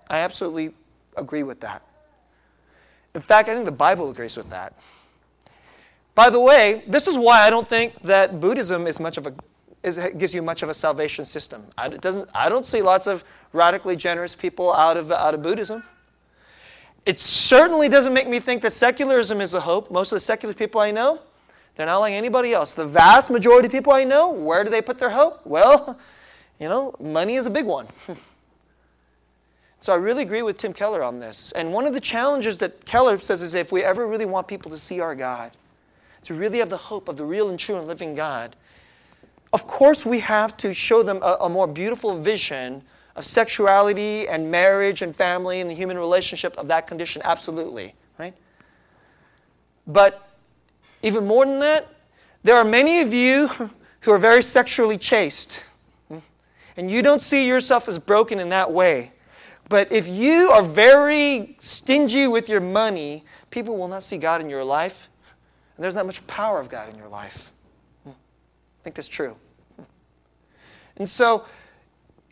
I 0.08 0.20
absolutely 0.20 0.74
agree 1.18 1.44
with 1.44 1.60
that. 1.62 1.82
In 3.16 3.22
fact, 3.22 3.50
I 3.50 3.54
think 3.54 3.66
the 3.66 3.72
Bible 3.72 4.12
agrees 4.12 4.38
with 4.38 4.50
that. 4.52 4.78
By 6.14 6.30
the 6.30 6.40
way, 6.40 6.84
this 6.88 7.08
is 7.08 7.18
why 7.18 7.42
I 7.42 7.50
don't 7.50 7.68
think 7.68 8.00
that 8.04 8.40
Buddhism 8.40 8.86
is 8.86 9.00
much 9.00 9.18
of 9.18 9.26
a 9.26 9.34
is, 9.86 10.00
gives 10.18 10.34
you 10.34 10.42
much 10.42 10.64
of 10.64 10.70
a 10.70 10.74
salvation 10.74 11.26
system. 11.26 11.64
I, 11.78 11.90
doesn't, 11.90 12.28
I 12.34 12.50
don't 12.50 12.66
see 12.66 12.82
lots 12.82 13.06
of 13.06 13.24
radically 13.56 13.96
generous 13.96 14.36
people 14.36 14.74
out 14.74 14.98
of, 14.98 15.12
out 15.12 15.34
of 15.34 15.42
Buddhism. 15.42 15.84
It 17.06 17.20
certainly 17.20 17.88
doesn't 17.88 18.14
make 18.14 18.28
me 18.28 18.40
think 18.40 18.62
that 18.64 18.74
secularism 18.74 19.42
is 19.42 19.54
a 19.54 19.62
hope. 19.62 19.92
Most 19.92 20.12
of 20.12 20.18
the 20.18 20.20
secular 20.20 20.54
people 20.54 20.82
I 20.82 20.92
know, 20.92 21.20
they're 21.76 21.86
not 21.86 22.00
like 22.00 22.14
anybody 22.14 22.54
else. 22.54 22.74
The 22.74 22.86
vast 22.86 23.30
majority 23.30 23.68
of 23.68 23.72
people 23.72 23.94
I 23.94 24.04
know, 24.04 24.32
where 24.32 24.64
do 24.64 24.70
they 24.70 24.82
put 24.82 24.98
their 24.98 25.10
hope? 25.10 25.42
Well, 25.46 26.00
you 26.60 26.70
know, 26.70 26.96
money 27.00 27.36
is 27.36 27.46
a 27.46 27.52
big 27.52 27.66
one. 27.66 27.88
So 29.86 29.94
I 29.94 29.98
really 29.98 30.24
agree 30.24 30.42
with 30.42 30.58
Tim 30.58 30.74
Keller 30.74 31.04
on 31.04 31.20
this. 31.20 31.52
And 31.56 31.72
one 31.72 31.86
of 31.86 31.94
the 31.94 32.00
challenges 32.00 32.58
that 32.58 32.86
Keller 32.86 33.20
says 33.20 33.44
is 33.44 33.54
if 33.54 33.72
we 33.72 33.84
ever 33.84 34.08
really 34.08 34.26
want 34.26 34.48
people 34.48 34.72
to 34.72 34.80
see 34.80 35.00
our 35.00 35.14
God, 35.14 35.52
to 36.24 36.34
really 36.34 36.58
have 36.58 36.72
the 36.72 36.78
hope 36.78 37.08
of 37.08 37.18
the 37.18 37.24
real 37.24 37.50
and 37.50 37.60
true 37.60 37.76
and 37.76 37.88
living 37.88 38.16
God, 38.16 38.56
of 39.54 39.68
course 39.68 40.04
we 40.04 40.22
have 40.22 40.58
to 40.58 40.74
show 40.74 41.04
them 41.04 41.20
a, 41.22 41.38
a 41.42 41.50
more 41.50 41.68
beautiful 41.68 42.20
vision 42.20 42.82
of 43.16 43.26
sexuality 43.26 44.28
and 44.28 44.52
marriage 44.52 45.02
and 45.02 45.16
family 45.16 45.62
and 45.62 45.70
the 45.70 45.74
human 45.74 45.98
relationship 45.98 46.58
of 46.58 46.68
that 46.68 46.88
condition, 46.88 47.22
absolutely, 47.24 47.96
right? 48.20 48.34
But 49.88 50.28
even 51.02 51.26
more 51.26 51.46
than 51.46 51.60
that, 51.60 51.88
there 52.44 52.58
are 52.58 52.66
many 52.66 53.02
of 53.02 53.14
you 53.14 53.48
who 54.02 54.12
are 54.12 54.18
very 54.18 54.44
sexually 54.44 54.98
chaste, 54.98 55.64
and 56.78 56.92
you 56.92 57.02
don't 57.02 57.22
see 57.22 57.48
yourself 57.48 57.88
as 57.88 57.98
broken 57.98 58.40
in 58.40 58.50
that 58.50 58.72
way. 58.72 59.12
But 59.70 59.92
if 59.92 60.08
you 60.08 60.52
are 60.52 60.62
very 60.62 61.58
stingy 61.60 62.28
with 62.28 62.50
your 62.50 62.60
money, 62.60 63.24
people 63.50 63.78
will 63.78 63.88
not 63.88 64.04
see 64.04 64.18
God 64.18 64.42
in 64.42 64.50
your 64.50 64.64
life, 64.64 65.08
and 65.76 65.84
there's 65.84 65.96
not 65.96 66.06
much 66.06 66.26
power 66.28 66.60
of 66.60 66.70
God 66.70 66.90
in 66.90 66.98
your 66.98 67.08
life. 67.08 67.52
Hmm. 68.04 68.12
I 68.12 68.84
think 68.84 68.96
that's 68.96 69.08
true. 69.08 69.36
Hmm. 69.78 69.84
And 70.98 71.10
so, 71.10 71.46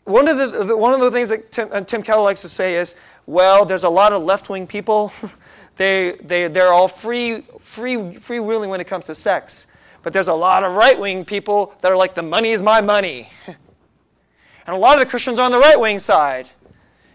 one 0.04 0.28
of 0.28 0.36
the, 0.36 0.64
the 0.64 0.76
one 0.76 0.92
of 0.92 1.00
the 1.00 1.10
things 1.10 1.28
that 1.30 1.50
Tim, 1.50 1.68
uh, 1.72 1.80
Tim 1.80 2.02
Keller 2.02 2.22
likes 2.22 2.42
to 2.42 2.48
say 2.48 2.76
is, 2.76 2.94
well, 3.26 3.64
there's 3.64 3.84
a 3.84 3.88
lot 3.88 4.12
of 4.12 4.22
left-wing 4.22 4.66
people. 4.66 5.12
they, 5.76 6.18
they, 6.22 6.48
they're 6.48 6.72
all 6.72 6.88
free, 6.88 7.42
free, 7.60 7.96
freewheeling 7.96 8.68
when 8.68 8.80
it 8.80 8.86
comes 8.86 9.06
to 9.06 9.14
sex. 9.14 9.66
But 10.02 10.12
there's 10.12 10.28
a 10.28 10.34
lot 10.34 10.62
of 10.62 10.72
right-wing 10.72 11.24
people 11.24 11.74
that 11.80 11.90
are 11.90 11.96
like, 11.96 12.14
the 12.14 12.22
money 12.22 12.50
is 12.50 12.60
my 12.60 12.82
money. 12.82 13.30
and 13.46 14.76
a 14.76 14.76
lot 14.76 14.98
of 14.98 15.04
the 15.04 15.08
Christians 15.08 15.38
are 15.38 15.46
on 15.46 15.50
the 15.50 15.58
right-wing 15.58 15.98
side. 15.98 16.50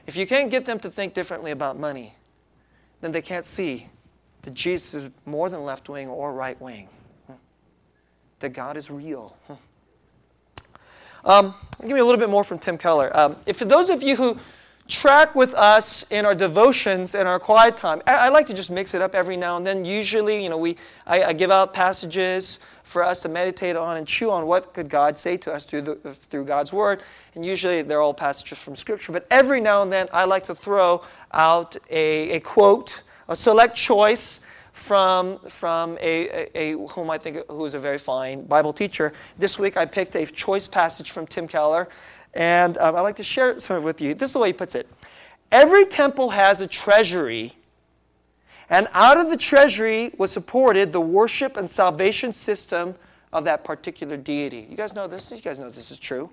If 0.08 0.18
you 0.18 0.26
can't 0.26 0.50
get 0.50 0.66
them 0.66 0.80
to 0.80 0.90
think 0.90 1.14
differently 1.14 1.52
about 1.52 1.78
money, 1.78 2.16
then 3.02 3.12
they 3.12 3.22
can't 3.22 3.46
see 3.46 3.90
that 4.42 4.56
Jesus 4.56 4.96
is 4.96 5.12
more 5.26 5.50
than 5.50 5.64
left 5.64 5.88
wing 5.88 6.08
or 6.08 6.34
right 6.34 6.60
wing, 6.60 6.90
that 8.40 8.50
God 8.50 8.76
is 8.76 8.90
real. 8.90 9.38
Um, 11.26 11.54
give 11.82 11.92
me 11.92 12.00
a 12.00 12.06
little 12.06 12.20
bit 12.20 12.30
more 12.30 12.44
from 12.44 12.60
Tim 12.60 12.78
Keller. 12.78 13.16
Um, 13.18 13.36
if 13.46 13.58
for 13.58 13.66
those 13.66 13.90
of 13.90 14.02
you 14.02 14.16
who 14.16 14.38
track 14.88 15.36
with 15.36 15.54
us 15.54 16.04
in 16.10 16.26
our 16.26 16.34
devotions 16.34 17.14
and 17.14 17.28
our 17.28 17.40
quiet 17.40 17.78
time, 17.78 18.02
I, 18.08 18.14
I, 18.14 18.30
like 18.30 18.48
to 18.48 18.54
just 18.54 18.72
mix 18.72 18.96
it 18.96 19.02
up 19.02 19.14
every 19.14 19.38
now 19.38 19.56
and 19.56 19.66
then. 19.66 19.86
Usually, 19.86 20.42
you 20.42 20.50
know, 20.50 20.58
we 20.58 20.78
I, 21.06 21.26
I 21.26 21.34
give 21.34 21.52
out 21.52 21.74
passages 21.74 22.60
for 22.84 23.04
us 23.04 23.20
to 23.22 23.30
meditate 23.30 23.76
on 23.76 23.98
and 23.98 24.08
chew 24.08 24.32
on 24.32 24.48
what 24.48 24.74
could 24.74 24.90
God 24.90 25.18
say 25.20 25.38
to 25.38 25.54
us 25.54 25.64
through, 25.64 25.84
the, 25.84 25.96
through 26.14 26.46
God's 26.46 26.74
Word. 26.74 27.04
And 27.36 27.46
usually 27.46 27.84
they're 27.84 28.02
all 28.02 28.16
passages 28.16 28.58
from 28.58 28.76
Scripture. 28.76 29.12
But 29.12 29.28
every 29.30 29.62
now 29.62 29.84
and 29.84 29.92
then 29.92 30.08
I 30.12 30.26
like 30.26 30.44
to 30.46 30.56
throw 30.56 31.04
out 31.32 31.78
a, 31.92 32.32
a 32.32 32.40
quote, 32.40 33.04
a 33.28 33.36
select 33.36 33.76
choice 33.76 34.40
from, 34.80 35.40
from 35.50 35.98
a, 36.00 36.48
a, 36.56 36.74
a, 36.74 36.88
whom 36.88 37.10
I 37.10 37.18
think 37.18 37.40
who 37.50 37.66
is 37.66 37.74
a 37.76 37.80
very 37.80 37.98
fine 37.98 38.46
Bible 38.46 38.74
teacher. 38.74 39.14
This 39.38 39.60
week 39.60 39.78
I 39.78 39.86
picked 39.86 40.16
a 40.16 40.26
choice 40.26 40.68
passage 40.68 41.12
from 41.12 41.28
Tim 41.28 41.48
Keller. 41.48 41.90
And 42.34 42.78
um, 42.78 42.96
I'd 42.96 43.02
like 43.02 43.16
to 43.18 43.24
share 43.24 43.60
some 43.60 43.84
with 43.84 44.02
you. 44.02 44.14
This 44.14 44.30
is 44.30 44.34
the 44.34 44.40
way 44.40 44.50
he 44.50 44.54
puts 44.54 44.76
it. 44.76 44.88
Every 45.52 45.86
temple 45.86 46.30
has 46.30 46.62
a 46.62 46.68
treasury 46.68 47.54
and 48.70 48.88
out 48.94 49.18
of 49.18 49.30
the 49.30 49.38
treasury 49.38 50.12
was 50.18 50.32
supported 50.32 50.94
the 50.94 51.02
worship 51.02 51.58
and 51.58 51.70
salvation 51.70 52.34
system 52.34 52.96
of 53.34 53.44
that 53.46 53.64
particular 53.64 54.16
deity. 54.16 54.68
You 54.70 54.78
guys 54.78 54.94
know 54.94 55.08
this? 55.08 55.32
You 55.32 55.42
guys 55.42 55.60
know 55.60 55.70
this 55.70 55.92
is 55.92 55.98
true. 55.98 56.30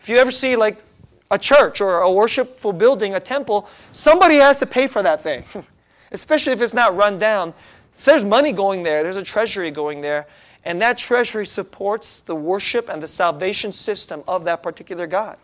If 0.00 0.08
you 0.08 0.16
ever 0.16 0.30
see 0.30 0.56
like 0.56 0.82
a 1.30 1.38
church 1.38 1.80
or 1.80 2.00
a 2.00 2.10
worshipful 2.10 2.72
building, 2.72 3.14
a 3.14 3.20
temple, 3.20 3.68
somebody 3.92 4.36
has 4.36 4.58
to 4.58 4.66
pay 4.66 4.86
for 4.86 5.02
that 5.02 5.22
thing, 5.22 5.44
especially 6.12 6.52
if 6.52 6.60
it's 6.60 6.74
not 6.74 6.96
run 6.96 7.18
down. 7.18 7.54
So 7.98 8.12
there's 8.12 8.24
money 8.24 8.52
going 8.52 8.84
there, 8.84 9.02
there's 9.02 9.16
a 9.16 9.24
treasury 9.24 9.72
going 9.72 10.02
there, 10.02 10.28
and 10.64 10.80
that 10.82 10.98
treasury 10.98 11.44
supports 11.44 12.20
the 12.20 12.34
worship 12.34 12.88
and 12.88 13.02
the 13.02 13.08
salvation 13.08 13.72
system 13.72 14.22
of 14.28 14.44
that 14.44 14.62
particular 14.62 15.08
God. 15.08 15.36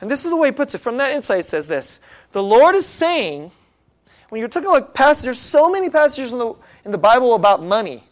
And 0.00 0.10
this 0.10 0.24
is 0.24 0.30
the 0.30 0.36
way 0.38 0.48
he 0.48 0.52
puts 0.52 0.74
it. 0.74 0.78
From 0.78 0.96
that 0.96 1.12
insight, 1.12 1.40
it 1.40 1.44
says 1.44 1.66
this 1.66 2.00
The 2.32 2.42
Lord 2.42 2.74
is 2.74 2.86
saying, 2.86 3.52
when 4.30 4.38
you're 4.38 4.48
talking 4.48 4.70
about 4.70 4.94
passages, 4.94 5.24
there's 5.24 5.38
so 5.38 5.68
many 5.68 5.90
passages 5.90 6.32
in 6.32 6.38
the, 6.38 6.54
in 6.86 6.90
the 6.90 6.98
Bible 6.98 7.34
about 7.34 7.62
money. 7.62 8.02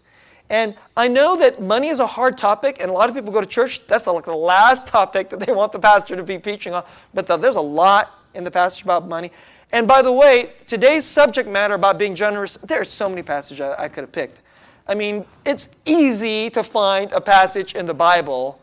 And 0.50 0.74
I 0.94 1.08
know 1.08 1.38
that 1.38 1.62
money 1.62 1.88
is 1.88 2.00
a 2.00 2.06
hard 2.06 2.36
topic, 2.36 2.76
and 2.78 2.90
a 2.90 2.92
lot 2.92 3.08
of 3.08 3.14
people 3.14 3.32
go 3.32 3.40
to 3.40 3.46
church. 3.46 3.86
That's 3.86 4.06
like 4.06 4.26
the 4.26 4.34
last 4.34 4.86
topic 4.86 5.30
that 5.30 5.40
they 5.40 5.52
want 5.52 5.72
the 5.72 5.78
pastor 5.78 6.14
to 6.14 6.22
be 6.22 6.38
preaching 6.38 6.74
on. 6.74 6.84
But 7.14 7.26
the, 7.26 7.38
there's 7.38 7.56
a 7.56 7.60
lot 7.62 8.10
in 8.34 8.44
the 8.44 8.50
passage 8.50 8.82
about 8.82 9.08
money. 9.08 9.32
And 9.72 9.86
by 9.86 10.02
the 10.02 10.12
way, 10.12 10.52
today's 10.66 11.04
subject 11.04 11.48
matter 11.48 11.74
about 11.74 11.98
being 11.98 12.14
generous, 12.14 12.56
there 12.64 12.80
are 12.80 12.84
so 12.84 13.08
many 13.08 13.22
passages 13.22 13.60
I, 13.60 13.88
could 13.88 14.02
have 14.02 14.12
picked. 14.12 14.42
I 14.86 14.94
mean, 14.94 15.26
it's 15.44 15.68
easy 15.84 16.48
to 16.50 16.62
find 16.62 17.12
a 17.12 17.20
passage 17.20 17.74
in 17.74 17.84
the 17.84 17.94
Bible 17.94 18.60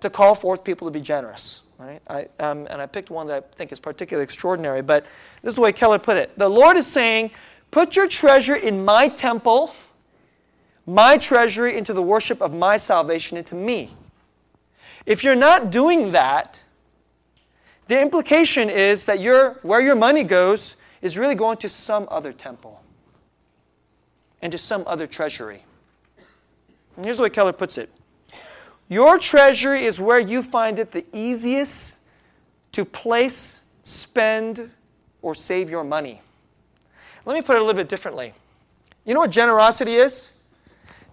to 0.00 0.10
call 0.10 0.34
forth 0.34 0.64
people 0.64 0.88
to 0.88 0.90
be 0.90 1.00
generous. 1.00 1.62
Right? 1.78 2.02
I, 2.08 2.26
um, 2.40 2.66
and 2.70 2.82
I 2.82 2.86
picked 2.86 3.10
one 3.10 3.28
that 3.28 3.50
I 3.52 3.56
think 3.56 3.70
is 3.70 3.78
particularly 3.78 4.24
extraordinary, 4.24 4.82
but 4.82 5.04
this 5.42 5.52
is 5.52 5.54
the 5.54 5.60
way 5.60 5.72
Keller 5.72 6.00
put 6.00 6.16
it. 6.16 6.36
The 6.36 6.48
Lord 6.48 6.76
is 6.76 6.86
saying, 6.86 7.30
Put 7.70 7.94
your 7.94 8.08
treasure 8.08 8.56
in 8.56 8.84
my 8.84 9.08
temple, 9.08 9.74
my 10.86 11.18
treasury 11.18 11.76
into 11.76 11.92
the 11.92 12.02
worship 12.02 12.40
of 12.40 12.52
my 12.52 12.78
salvation 12.78 13.36
into 13.36 13.54
me. 13.54 13.94
If 15.06 15.22
you're 15.22 15.36
not 15.36 15.70
doing 15.70 16.12
that, 16.12 16.64
the 17.88 18.00
implication 18.00 18.70
is 18.70 19.06
that 19.06 19.20
your, 19.20 19.54
where 19.62 19.80
your 19.80 19.96
money 19.96 20.22
goes 20.22 20.76
is 21.02 21.18
really 21.18 21.34
going 21.34 21.56
to 21.58 21.68
some 21.68 22.06
other 22.10 22.32
temple 22.32 22.80
and 24.42 24.52
to 24.52 24.58
some 24.58 24.84
other 24.86 25.06
treasury. 25.06 25.64
And 26.96 27.04
here's 27.04 27.16
the 27.16 27.24
way 27.24 27.30
Keller 27.30 27.52
puts 27.52 27.78
it 27.78 27.90
your 28.88 29.18
treasury 29.18 29.84
is 29.84 30.00
where 30.00 30.18
you 30.18 30.42
find 30.42 30.78
it 30.78 30.90
the 30.90 31.04
easiest 31.12 31.98
to 32.72 32.84
place, 32.84 33.60
spend, 33.82 34.70
or 35.20 35.34
save 35.34 35.68
your 35.68 35.84
money. 35.84 36.22
Let 37.26 37.34
me 37.34 37.42
put 37.42 37.56
it 37.56 37.58
a 37.58 37.62
little 37.62 37.78
bit 37.78 37.88
differently. 37.88 38.32
You 39.04 39.14
know 39.14 39.20
what 39.20 39.30
generosity 39.30 39.96
is? 39.96 40.30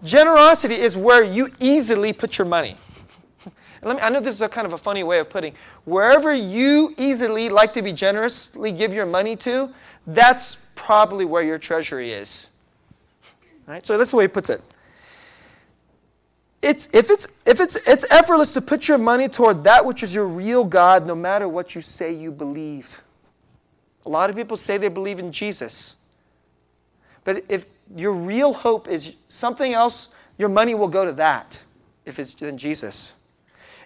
Generosity 0.03 0.75
is 0.75 0.96
where 0.96 1.24
you 1.24 1.50
easily 1.60 2.13
put 2.13 2.38
your 2.38 2.48
money. 2.48 2.77
Me, 3.86 4.01
I 4.01 4.10
know 4.10 4.20
this 4.20 4.36
is 4.36 4.42
a 4.42 4.50
kind 4.50 4.65
of 4.65 4.74
a 4.74 4.77
funny 4.77 5.04
way 5.04 5.20
of 5.20 5.30
putting. 5.30 5.54
Wherever 5.86 6.34
you 6.34 6.94
easily 6.98 7.50
like 7.50 7.74
to 7.74 7.82
be 7.82 7.94
generously 7.94 8.72
give 8.72 8.94
your 8.94 9.06
money 9.06 9.36
to, 9.38 9.72
that's 10.08 10.58
probably 10.74 11.25
where 11.25 11.44
your 11.44 11.60
treasury 11.60 12.12
is. 12.12 12.48
Right? 13.68 13.86
So 13.86 13.98
that's 13.98 14.12
the 14.12 14.18
way 14.18 14.24
he 14.25 14.27
puts 14.27 14.50
it 14.50 14.62
it's, 16.65 16.89
if, 16.94 17.12
it's, 17.12 17.27
if 17.46 17.62
it's, 17.62 17.75
it's 17.88 18.12
effortless 18.12 18.54
to 18.54 18.62
put 18.62 18.88
your 18.88 18.98
money 18.98 19.27
toward 19.27 19.63
that 19.65 19.86
which 19.86 20.01
is 20.01 20.15
your 20.15 20.25
real 20.25 20.63
God, 20.63 21.06
no 21.06 21.13
matter 21.13 21.48
what 21.48 21.75
you 21.75 21.82
say 21.82 22.12
you 22.12 22.32
believe. 22.32 23.04
A 24.08 24.10
lot 24.10 24.32
of 24.32 24.36
people 24.36 24.58
say 24.58 24.80
they 24.80 24.88
believe 24.88 25.20
in 25.20 25.32
Jesus. 25.32 25.94
But 27.24 27.46
if 27.50 27.68
your 27.96 28.13
real 28.13 28.51
hope 28.51 28.88
is 28.88 29.13
something 29.27 29.74
else, 29.74 30.10
your 30.39 30.50
money 30.50 30.74
will 30.74 30.88
go 30.88 31.06
to 31.06 31.12
that 31.13 31.60
if 32.04 32.18
it's 32.18 32.34
in 32.42 32.58
Jesus. 32.58 33.15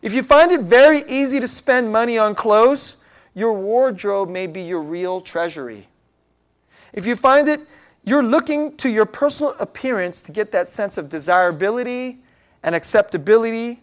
If 0.01 0.13
you 0.13 0.23
find 0.23 0.51
it 0.51 0.61
very 0.61 1.03
easy 1.07 1.39
to 1.39 1.47
spend 1.47 1.91
money 1.91 2.17
on 2.17 2.35
clothes, 2.35 2.97
your 3.35 3.53
wardrobe 3.53 4.29
may 4.29 4.47
be 4.47 4.61
your 4.61 4.81
real 4.81 5.21
treasury. 5.21 5.87
If 6.93 7.05
you 7.05 7.15
find 7.15 7.47
it 7.47 7.67
you're 8.09 8.23
looking 8.23 8.75
to 8.77 8.89
your 8.89 9.05
personal 9.05 9.53
appearance 9.59 10.21
to 10.21 10.31
get 10.31 10.51
that 10.51 10.69
sense 10.69 10.97
of 10.97 11.09
desirability 11.09 12.17
and 12.63 12.73
acceptability 12.73 13.81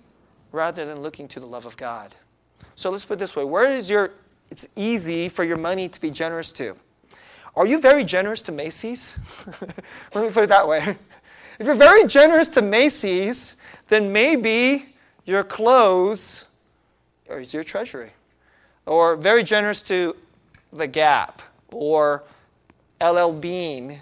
rather 0.52 0.84
than 0.84 1.00
looking 1.00 1.28
to 1.28 1.40
the 1.40 1.46
love 1.46 1.66
of 1.66 1.76
God. 1.76 2.14
So 2.76 2.90
let's 2.90 3.04
put 3.04 3.14
it 3.14 3.18
this 3.18 3.36
way 3.36 3.44
where 3.44 3.70
is 3.70 3.88
your, 3.88 4.12
it's 4.50 4.66
easy 4.74 5.28
for 5.28 5.44
your 5.44 5.56
money 5.58 5.88
to 5.88 6.00
be 6.00 6.10
generous 6.10 6.50
to? 6.52 6.76
Are 7.54 7.66
you 7.66 7.80
very 7.80 8.04
generous 8.04 8.42
to 8.42 8.52
Macy's? 8.52 9.18
Let 10.14 10.24
me 10.24 10.30
put 10.30 10.44
it 10.44 10.48
that 10.48 10.66
way. 10.66 10.96
If 11.58 11.64
you're 11.64 11.74
very 11.74 12.06
generous 12.06 12.48
to 12.48 12.60
Macy's, 12.60 13.56
then 13.88 14.12
maybe 14.12 14.94
your 15.26 15.44
clothes 15.44 16.46
or 17.28 17.40
is 17.40 17.52
your 17.52 17.64
treasury. 17.64 18.12
Or 18.86 19.16
very 19.16 19.42
generous 19.42 19.82
to 19.82 20.16
the 20.72 20.86
Gap 20.86 21.42
or 21.70 22.22
LL 23.00 23.32
Bean 23.32 24.00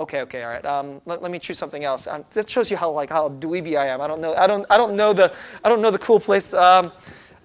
Okay, 0.00 0.22
okay, 0.22 0.42
all 0.44 0.48
right. 0.48 0.64
Um, 0.64 1.02
let, 1.04 1.20
let, 1.20 1.30
me 1.30 1.38
choose 1.38 1.58
something 1.58 1.84
else. 1.84 2.06
Um, 2.06 2.24
that 2.32 2.48
shows 2.48 2.70
you 2.70 2.76
how 2.78 2.90
like 2.90 3.10
how 3.10 3.28
dweeby 3.28 3.78
I 3.78 3.88
am. 3.88 4.00
I 4.00 4.06
don't 4.06 4.20
know. 4.20 4.34
I 4.34 4.46
don't. 4.46 4.64
I 4.70 4.78
don't 4.78 4.94
know 4.94 5.12
the. 5.12 5.30
I 5.62 5.68
don't 5.68 5.82
know 5.82 5.90
the 5.90 5.98
cool 5.98 6.18
place. 6.18 6.54
Um, 6.54 6.90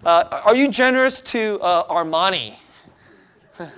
uh, 0.06 0.42
are 0.46 0.56
you 0.56 0.70
generous 0.70 1.20
to 1.22 1.60
uh, 1.62 1.92
Armani? 1.94 2.56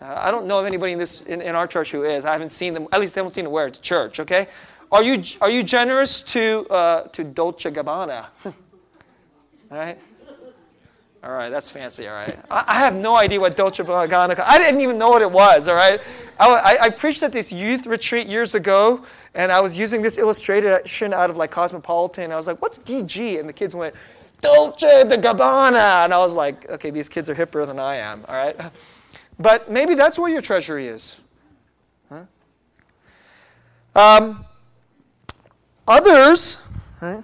I 0.00 0.32
don't 0.32 0.46
know 0.46 0.58
of 0.58 0.66
anybody 0.66 0.92
in 0.92 0.98
this 0.98 1.20
in, 1.22 1.40
in, 1.40 1.54
our 1.54 1.68
church 1.68 1.92
who 1.92 2.02
is. 2.02 2.24
I 2.24 2.32
haven't 2.32 2.50
seen 2.50 2.74
them. 2.74 2.88
At 2.92 3.00
least 3.00 3.14
they 3.14 3.20
haven't 3.20 3.34
seen 3.34 3.44
them 3.44 3.52
wear 3.52 3.68
it 3.68 3.74
to 3.74 3.80
church. 3.80 4.18
Okay. 4.20 4.48
Are 4.92 5.02
you 5.02 5.24
are 5.40 5.48
you 5.48 5.62
generous 5.62 6.20
to 6.20 6.66
uh, 6.68 7.02
to 7.08 7.24
Dolce 7.24 7.70
Gabbana? 7.70 8.26
all 8.44 8.52
right. 9.70 9.98
All 11.24 11.30
right, 11.32 11.50
that's 11.50 11.70
fancy. 11.70 12.08
All 12.08 12.14
right, 12.14 12.38
I, 12.50 12.64
I 12.66 12.74
have 12.74 12.94
no 12.94 13.16
idea 13.16 13.40
what 13.40 13.56
Dolce 13.56 13.82
Gabbana. 13.82 14.38
I 14.40 14.58
didn't 14.58 14.80
even 14.82 14.98
know 14.98 15.08
what 15.08 15.22
it 15.22 15.30
was. 15.30 15.66
All 15.66 15.76
right, 15.76 16.00
I, 16.38 16.48
I, 16.48 16.82
I 16.82 16.90
preached 16.90 17.22
at 17.22 17.32
this 17.32 17.50
youth 17.50 17.86
retreat 17.86 18.26
years 18.26 18.54
ago, 18.54 19.02
and 19.34 19.50
I 19.50 19.60
was 19.60 19.78
using 19.78 20.02
this 20.02 20.18
illustration 20.18 21.14
out 21.14 21.30
of 21.30 21.38
like 21.38 21.50
Cosmopolitan. 21.50 22.30
I 22.30 22.36
was 22.36 22.46
like, 22.46 22.60
"What's 22.60 22.78
DG?" 22.78 23.40
And 23.40 23.48
the 23.48 23.52
kids 23.52 23.74
went, 23.74 23.94
"Dolce 24.42 25.04
de 25.04 25.16
Gabbana," 25.16 26.04
and 26.04 26.12
I 26.12 26.18
was 26.18 26.34
like, 26.34 26.68
"Okay, 26.68 26.90
these 26.90 27.08
kids 27.08 27.30
are 27.30 27.34
hipper 27.34 27.66
than 27.66 27.78
I 27.78 27.96
am." 27.96 28.26
All 28.28 28.34
right, 28.34 28.60
but 29.38 29.70
maybe 29.70 29.94
that's 29.94 30.18
where 30.18 30.30
your 30.30 30.42
treasury 30.42 30.88
is. 30.88 31.18
Um, 33.94 34.46
others, 35.86 36.62
right? 37.00 37.22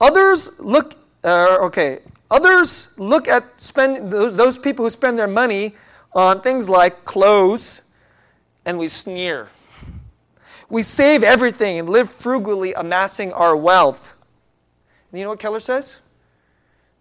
others 0.00 0.58
look. 0.58 0.94
Uh, 1.22 1.58
okay, 1.62 2.00
others 2.30 2.90
look 2.96 3.28
at 3.28 3.44
spend 3.60 4.10
those, 4.10 4.34
those 4.36 4.58
people 4.58 4.84
who 4.84 4.90
spend 4.90 5.18
their 5.18 5.28
money 5.28 5.74
on 6.12 6.40
things 6.40 6.68
like 6.68 7.04
clothes, 7.04 7.82
and 8.64 8.78
we 8.78 8.88
sneer. 8.88 9.48
We 10.68 10.82
save 10.82 11.24
everything 11.24 11.80
and 11.80 11.88
live 11.88 12.08
frugally, 12.08 12.72
amassing 12.74 13.32
our 13.32 13.56
wealth. 13.56 14.14
And 15.10 15.18
you 15.18 15.24
know 15.24 15.30
what 15.30 15.40
Keller 15.40 15.60
says? 15.60 15.96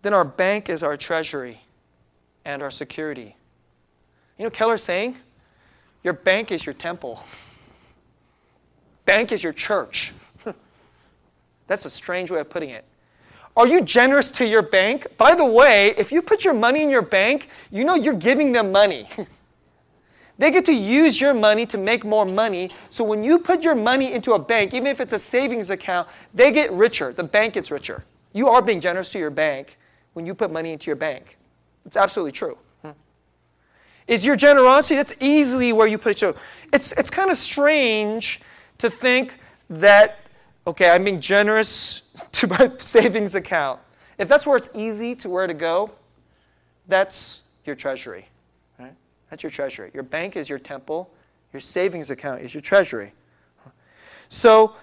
Then 0.01 0.13
our 0.13 0.25
bank 0.25 0.69
is 0.69 0.81
our 0.81 0.97
treasury 0.97 1.61
and 2.45 2.63
our 2.63 2.71
security. 2.71 3.35
You 4.37 4.45
know 4.45 4.49
Keller's 4.49 4.83
saying? 4.83 5.17
Your 6.03 6.13
bank 6.13 6.51
is 6.51 6.65
your 6.65 6.73
temple. 6.73 7.23
Bank 9.05 9.31
is 9.31 9.43
your 9.43 9.53
church. 9.53 10.13
That's 11.69 11.85
a 11.85 11.89
strange 11.89 12.29
way 12.29 12.41
of 12.41 12.49
putting 12.49 12.71
it. 12.71 12.83
Are 13.55 13.67
you 13.67 13.81
generous 13.81 14.29
to 14.31 14.45
your 14.45 14.61
bank? 14.61 15.07
By 15.17 15.35
the 15.35 15.45
way, 15.45 15.93
if 15.97 16.11
you 16.11 16.21
put 16.21 16.43
your 16.43 16.53
money 16.53 16.83
in 16.83 16.89
your 16.89 17.01
bank, 17.01 17.47
you 17.71 17.85
know 17.85 17.95
you're 17.95 18.13
giving 18.13 18.51
them 18.51 18.73
money. 18.73 19.07
They 20.39 20.51
get 20.51 20.65
to 20.67 20.73
use 20.73 21.19
your 21.19 21.33
money 21.33 21.65
to 21.65 21.77
make 21.77 22.05
more 22.05 22.25
money. 22.25 22.71
So 22.89 23.03
when 23.03 23.25
you 23.25 23.39
put 23.39 23.61
your 23.61 23.75
money 23.75 24.13
into 24.13 24.33
a 24.33 24.39
bank, 24.39 24.73
even 24.73 24.87
if 24.87 25.01
it's 25.01 25.11
a 25.11 25.19
savings 25.19 25.69
account, 25.69 26.07
they 26.33 26.53
get 26.53 26.71
richer. 26.71 27.11
The 27.11 27.25
bank 27.25 27.55
gets 27.55 27.69
richer. 27.69 28.05
You 28.31 28.47
are 28.47 28.61
being 28.61 28.79
generous 28.79 29.09
to 29.11 29.19
your 29.19 29.31
bank 29.31 29.77
when 30.13 30.25
you 30.25 30.33
put 30.33 30.49
money 30.49 30.71
into 30.71 30.87
your 30.87 30.95
bank. 30.95 31.37
It's 31.85 31.97
absolutely 31.97 32.31
true. 32.31 32.57
Hmm. 32.83 32.91
Is 34.07 34.25
your 34.25 34.37
generosity, 34.37 34.95
that's 34.95 35.13
easily 35.19 35.73
where 35.73 35.87
you 35.87 35.97
put 35.97 36.23
it. 36.23 36.37
It's, 36.71 36.93
it's 36.93 37.09
kind 37.09 37.29
of 37.29 37.35
strange 37.35 38.39
to 38.77 38.89
think 38.89 39.39
that, 39.69 40.19
okay, 40.69 40.89
I'm 40.89 41.03
being 41.03 41.19
generous 41.19 42.03
to 42.33 42.47
my 42.47 42.71
savings 42.79 43.35
account. 43.35 43.79
If 44.17 44.27
that's 44.27 44.45
where 44.45 44.57
it's 44.57 44.69
easy 44.73 45.15
to 45.15 45.29
where 45.29 45.47
to 45.47 45.53
go, 45.53 45.91
that's 46.87 47.41
your 47.65 47.75
treasury. 47.75 48.27
Right? 48.79 48.93
That's 49.29 49.43
your 49.43 49.51
treasury. 49.51 49.91
Your 49.93 50.03
bank 50.03 50.35
is 50.35 50.49
your 50.49 50.59
temple, 50.59 51.11
your 51.53 51.61
savings 51.61 52.11
account 52.11 52.41
is 52.41 52.53
your 52.53 52.61
treasury. 52.61 53.13
So, 54.29 54.75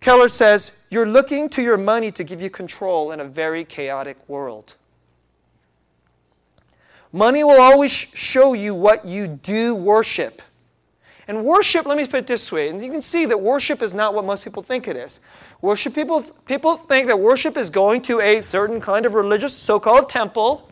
Keller 0.00 0.28
says, 0.28 0.72
you're 0.90 1.06
looking 1.06 1.48
to 1.50 1.62
your 1.62 1.76
money 1.76 2.10
to 2.12 2.24
give 2.24 2.40
you 2.40 2.48
control 2.48 3.12
in 3.12 3.20
a 3.20 3.24
very 3.24 3.64
chaotic 3.64 4.16
world. 4.28 4.76
Money 7.12 7.44
will 7.44 7.60
always 7.60 7.90
show 7.90 8.54
you 8.54 8.74
what 8.74 9.04
you 9.04 9.26
do 9.26 9.74
worship. 9.74 10.40
And 11.28 11.44
worship, 11.44 11.86
let 11.86 11.98
me 11.98 12.06
put 12.06 12.20
it 12.20 12.26
this 12.26 12.50
way, 12.50 12.70
and 12.70 12.82
you 12.82 12.90
can 12.90 13.02
see 13.02 13.26
that 13.26 13.38
worship 13.38 13.82
is 13.82 13.94
not 13.94 14.14
what 14.14 14.24
most 14.24 14.42
people 14.42 14.62
think 14.62 14.88
it 14.88 14.96
is. 14.96 15.20
Worship 15.60 15.94
people 15.94 16.22
people 16.46 16.76
think 16.76 17.06
that 17.06 17.20
worship 17.20 17.56
is 17.56 17.70
going 17.70 18.02
to 18.02 18.20
a 18.20 18.40
certain 18.40 18.80
kind 18.80 19.06
of 19.06 19.14
religious 19.14 19.52
so-called 19.52 20.08
temple 20.08 20.70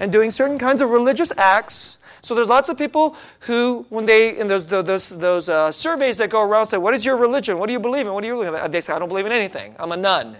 and 0.00 0.10
doing 0.10 0.30
certain 0.30 0.58
kinds 0.58 0.80
of 0.80 0.90
religious 0.90 1.32
acts 1.36 1.98
so 2.22 2.36
there's 2.36 2.48
lots 2.48 2.68
of 2.68 2.78
people 2.78 3.16
who, 3.40 3.84
when 3.88 4.06
they, 4.06 4.38
in 4.38 4.46
those, 4.46 4.64
those, 4.64 5.08
those 5.08 5.48
uh, 5.48 5.72
surveys 5.72 6.16
that 6.18 6.30
go 6.30 6.40
around, 6.40 6.68
say, 6.68 6.76
What 6.76 6.94
is 6.94 7.04
your 7.04 7.16
religion? 7.16 7.58
What 7.58 7.66
do 7.66 7.72
you 7.72 7.80
believe 7.80 8.06
in? 8.06 8.12
What 8.12 8.20
do 8.20 8.28
you 8.28 8.36
believe 8.36 8.54
in? 8.54 8.70
They 8.70 8.80
say, 8.80 8.92
I 8.92 9.00
don't 9.00 9.08
believe 9.08 9.26
in 9.26 9.32
anything. 9.32 9.74
I'm 9.78 9.90
a 9.90 9.96
none. 9.96 10.36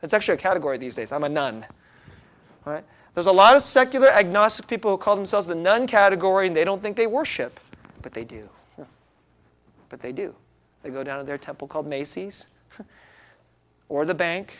That's 0.00 0.14
actually 0.14 0.34
a 0.34 0.38
category 0.38 0.78
these 0.78 0.94
days. 0.94 1.10
I'm 1.10 1.24
a 1.24 1.28
none. 1.28 1.66
Right? 2.64 2.84
There's 3.14 3.26
a 3.26 3.32
lot 3.32 3.56
of 3.56 3.62
secular 3.62 4.10
agnostic 4.10 4.68
people 4.68 4.92
who 4.92 4.96
call 4.96 5.16
themselves 5.16 5.48
the 5.48 5.56
none 5.56 5.88
category 5.88 6.46
and 6.46 6.54
they 6.54 6.64
don't 6.64 6.80
think 6.80 6.96
they 6.96 7.06
worship, 7.06 7.58
but 8.04 8.12
they 8.12 8.22
do. 8.22 8.46
But 9.88 10.00
they 10.00 10.12
do. 10.12 10.34
They 10.82 10.90
go 10.90 11.02
down 11.02 11.18
to 11.18 11.24
their 11.24 11.38
temple 11.38 11.66
called 11.66 11.86
Macy's 11.86 12.46
or 13.88 14.04
the 14.04 14.14
bank. 14.14 14.58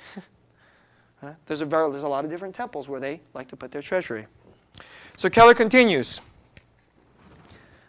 There's 1.46 1.60
a, 1.60 1.66
very, 1.66 1.90
there's 1.90 2.04
a 2.04 2.08
lot 2.08 2.24
of 2.24 2.30
different 2.30 2.54
temples 2.54 2.88
where 2.88 3.00
they 3.00 3.20
like 3.34 3.48
to 3.48 3.56
put 3.56 3.70
their 3.70 3.82
treasury. 3.82 4.26
So 5.16 5.28
Keller 5.28 5.54
continues. 5.54 6.22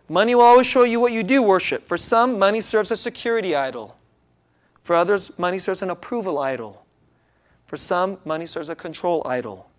Money 0.10 0.36
will 0.36 0.44
always 0.44 0.68
show 0.68 0.84
you 0.84 1.00
what 1.00 1.14
you 1.14 1.24
do 1.24 1.42
worship. 1.42 1.88
For 1.88 1.98
some, 1.98 2.38
money 2.38 2.62
serves 2.62 2.92
a 2.92 2.98
security 2.98 3.56
idol. 3.56 3.96
For 4.82 4.96
others, 4.96 5.38
money 5.40 5.60
serves 5.60 5.82
an 5.82 5.90
approval 5.90 6.40
idol. 6.40 6.86
For 7.66 7.78
some, 7.78 8.18
money 8.26 8.46
serves 8.46 8.70
a 8.70 8.76
control 8.76 9.22
idol. 9.26 9.70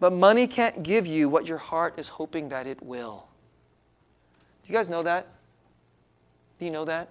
But 0.00 0.12
money 0.12 0.46
can't 0.46 0.82
give 0.82 1.06
you 1.06 1.28
what 1.28 1.46
your 1.46 1.58
heart 1.58 1.94
is 1.98 2.08
hoping 2.08 2.48
that 2.50 2.66
it 2.66 2.82
will. 2.82 3.26
Do 4.66 4.72
you 4.72 4.78
guys 4.78 4.88
know 4.88 5.04
that? 5.04 5.28
Do 6.58 6.64
you 6.64 6.72
know 6.72 6.84
that? 6.86 7.08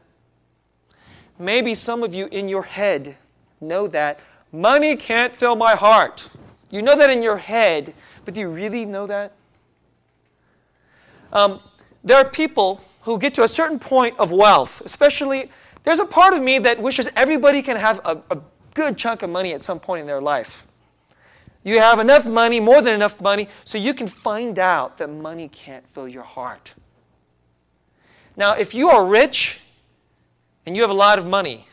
Maybe 1.40 1.74
some 1.74 2.04
of 2.04 2.14
you 2.14 2.28
in 2.28 2.50
your 2.50 2.64
head 2.64 3.16
know 3.62 3.88
that 3.88 4.20
money 4.52 4.98
can't 4.98 5.34
fill 5.34 5.56
my 5.56 5.74
heart. 5.74 6.30
You 6.70 6.82
know 6.82 6.98
that 6.98 7.10
in 7.10 7.22
your 7.22 7.38
head, 7.38 7.94
but 8.26 8.34
do 8.34 8.42
you 8.42 8.50
really 8.50 8.86
know 8.86 9.08
that? 9.08 9.32
Um, 11.32 11.62
there 12.04 12.18
are 12.18 12.30
people 12.30 12.82
who 13.04 13.18
get 13.18 13.34
to 13.36 13.44
a 13.44 13.48
certain 13.48 13.80
point 13.80 14.18
of 14.20 14.34
wealth, 14.34 14.82
especially, 14.84 15.50
there's 15.84 16.00
a 16.00 16.06
part 16.06 16.34
of 16.34 16.42
me 16.42 16.60
that 16.60 16.82
wishes 16.82 17.08
everybody 17.16 17.62
can 17.62 17.78
have 17.78 18.00
a, 18.04 18.22
a 18.32 18.38
good 18.74 18.98
chunk 18.98 19.22
of 19.22 19.30
money 19.30 19.54
at 19.54 19.64
some 19.64 19.80
point 19.80 20.02
in 20.02 20.08
their 20.08 20.22
life. 20.22 20.68
You 21.64 21.80
have 21.80 22.00
enough 22.00 22.26
money, 22.26 22.60
more 22.60 22.82
than 22.82 22.94
enough 22.94 23.22
money, 23.22 23.48
so 23.64 23.78
you 23.78 23.94
can 23.94 24.08
find 24.08 24.60
out 24.60 24.98
that 24.98 25.10
money 25.10 25.48
can't 25.48 25.88
fill 25.94 26.08
your 26.08 26.24
heart. 26.24 26.74
Now, 28.38 28.54
if 28.54 28.74
you 28.74 28.90
are 28.90 29.06
rich 29.06 29.60
and 30.66 30.76
you 30.76 30.82
have 30.82 30.92
a 30.92 30.96
lot 30.96 31.20
of 31.20 31.26
money, 31.26 31.68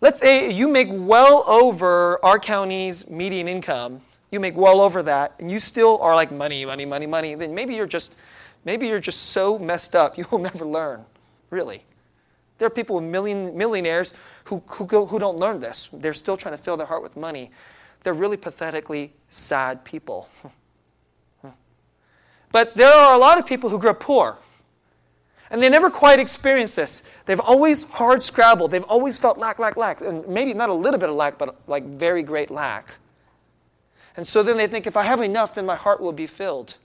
let's 0.00 0.20
say 0.20 0.50
you 0.50 0.68
make 0.68 0.88
well 0.90 1.44
over 1.46 2.24
our 2.24 2.38
county's 2.38 3.08
median 3.08 3.48
income, 3.48 4.00
you 4.30 4.40
make 4.40 4.56
well 4.56 4.80
over 4.80 5.02
that, 5.02 5.34
and 5.38 5.50
you 5.50 5.58
still 5.58 5.98
are 5.98 6.14
like 6.14 6.30
money, 6.32 6.64
money, 6.64 6.84
money, 6.84 7.06
money, 7.06 7.34
then 7.34 7.54
maybe 7.54 7.74
you're 7.74 7.86
just 7.86 8.16
Maybe 8.64 8.88
you're 8.88 9.00
just 9.00 9.30
so 9.30 9.58
messed 9.58 9.96
up 9.96 10.18
you 10.18 10.26
will 10.30 10.38
never 10.38 10.64
learn, 10.64 11.04
really. 11.50 11.82
There 12.58 12.66
are 12.66 12.70
people 12.70 12.96
with 12.96 13.04
million, 13.04 13.56
millionaires 13.56 14.12
who, 14.44 14.62
who, 14.66 14.86
go, 14.86 15.06
who 15.06 15.18
don't 15.18 15.38
learn 15.38 15.60
this. 15.60 15.88
They're 15.92 16.12
still 16.12 16.36
trying 16.36 16.56
to 16.56 16.62
fill 16.62 16.76
their 16.76 16.86
heart 16.86 17.02
with 17.02 17.16
money. 17.16 17.50
They're 18.02 18.14
really 18.14 18.36
pathetically 18.36 19.12
sad 19.28 19.84
people. 19.84 20.28
But 22.52 22.74
there 22.74 22.92
are 22.92 23.14
a 23.14 23.18
lot 23.18 23.38
of 23.38 23.46
people 23.46 23.70
who 23.70 23.78
grew 23.78 23.90
up 23.90 24.00
poor. 24.00 24.36
And 25.50 25.60
they 25.60 25.68
never 25.68 25.90
quite 25.90 26.20
experienced 26.20 26.76
this. 26.76 27.02
They've 27.26 27.40
always 27.40 27.84
hard 27.84 28.22
scrabbled. 28.22 28.70
They've 28.70 28.84
always 28.84 29.18
felt 29.18 29.36
lack, 29.36 29.58
lack, 29.58 29.76
lack. 29.76 30.00
And 30.00 30.26
maybe 30.28 30.54
not 30.54 30.68
a 30.68 30.74
little 30.74 31.00
bit 31.00 31.08
of 31.08 31.16
lack, 31.16 31.38
but 31.38 31.56
like 31.66 31.84
very 31.84 32.22
great 32.22 32.50
lack. 32.50 32.94
And 34.16 34.26
so 34.26 34.42
then 34.42 34.56
they 34.56 34.66
think 34.66 34.86
if 34.86 34.96
I 34.96 35.02
have 35.02 35.20
enough, 35.20 35.54
then 35.54 35.66
my 35.66 35.76
heart 35.76 36.00
will 36.00 36.12
be 36.12 36.26
filled. 36.26 36.76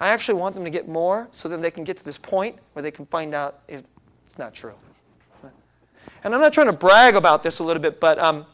I 0.00 0.08
actually 0.08 0.34
want 0.34 0.54
them 0.54 0.64
to 0.64 0.70
get 0.70 0.88
more 0.88 1.28
so 1.30 1.48
that 1.48 1.62
they 1.62 1.70
can 1.70 1.84
get 1.84 1.96
to 1.98 2.04
this 2.04 2.18
point 2.18 2.56
where 2.72 2.82
they 2.82 2.90
can 2.90 3.06
find 3.06 3.34
out 3.34 3.60
if 3.68 3.82
it's 4.26 4.38
not 4.38 4.52
true. 4.52 4.74
And 6.24 6.34
I'm 6.34 6.40
not 6.40 6.52
trying 6.52 6.66
to 6.66 6.72
brag 6.72 7.14
about 7.14 7.42
this 7.42 7.60
a 7.60 7.64
little 7.64 7.80
bit, 7.80 8.00
but, 8.00 8.18
um, 8.18 8.46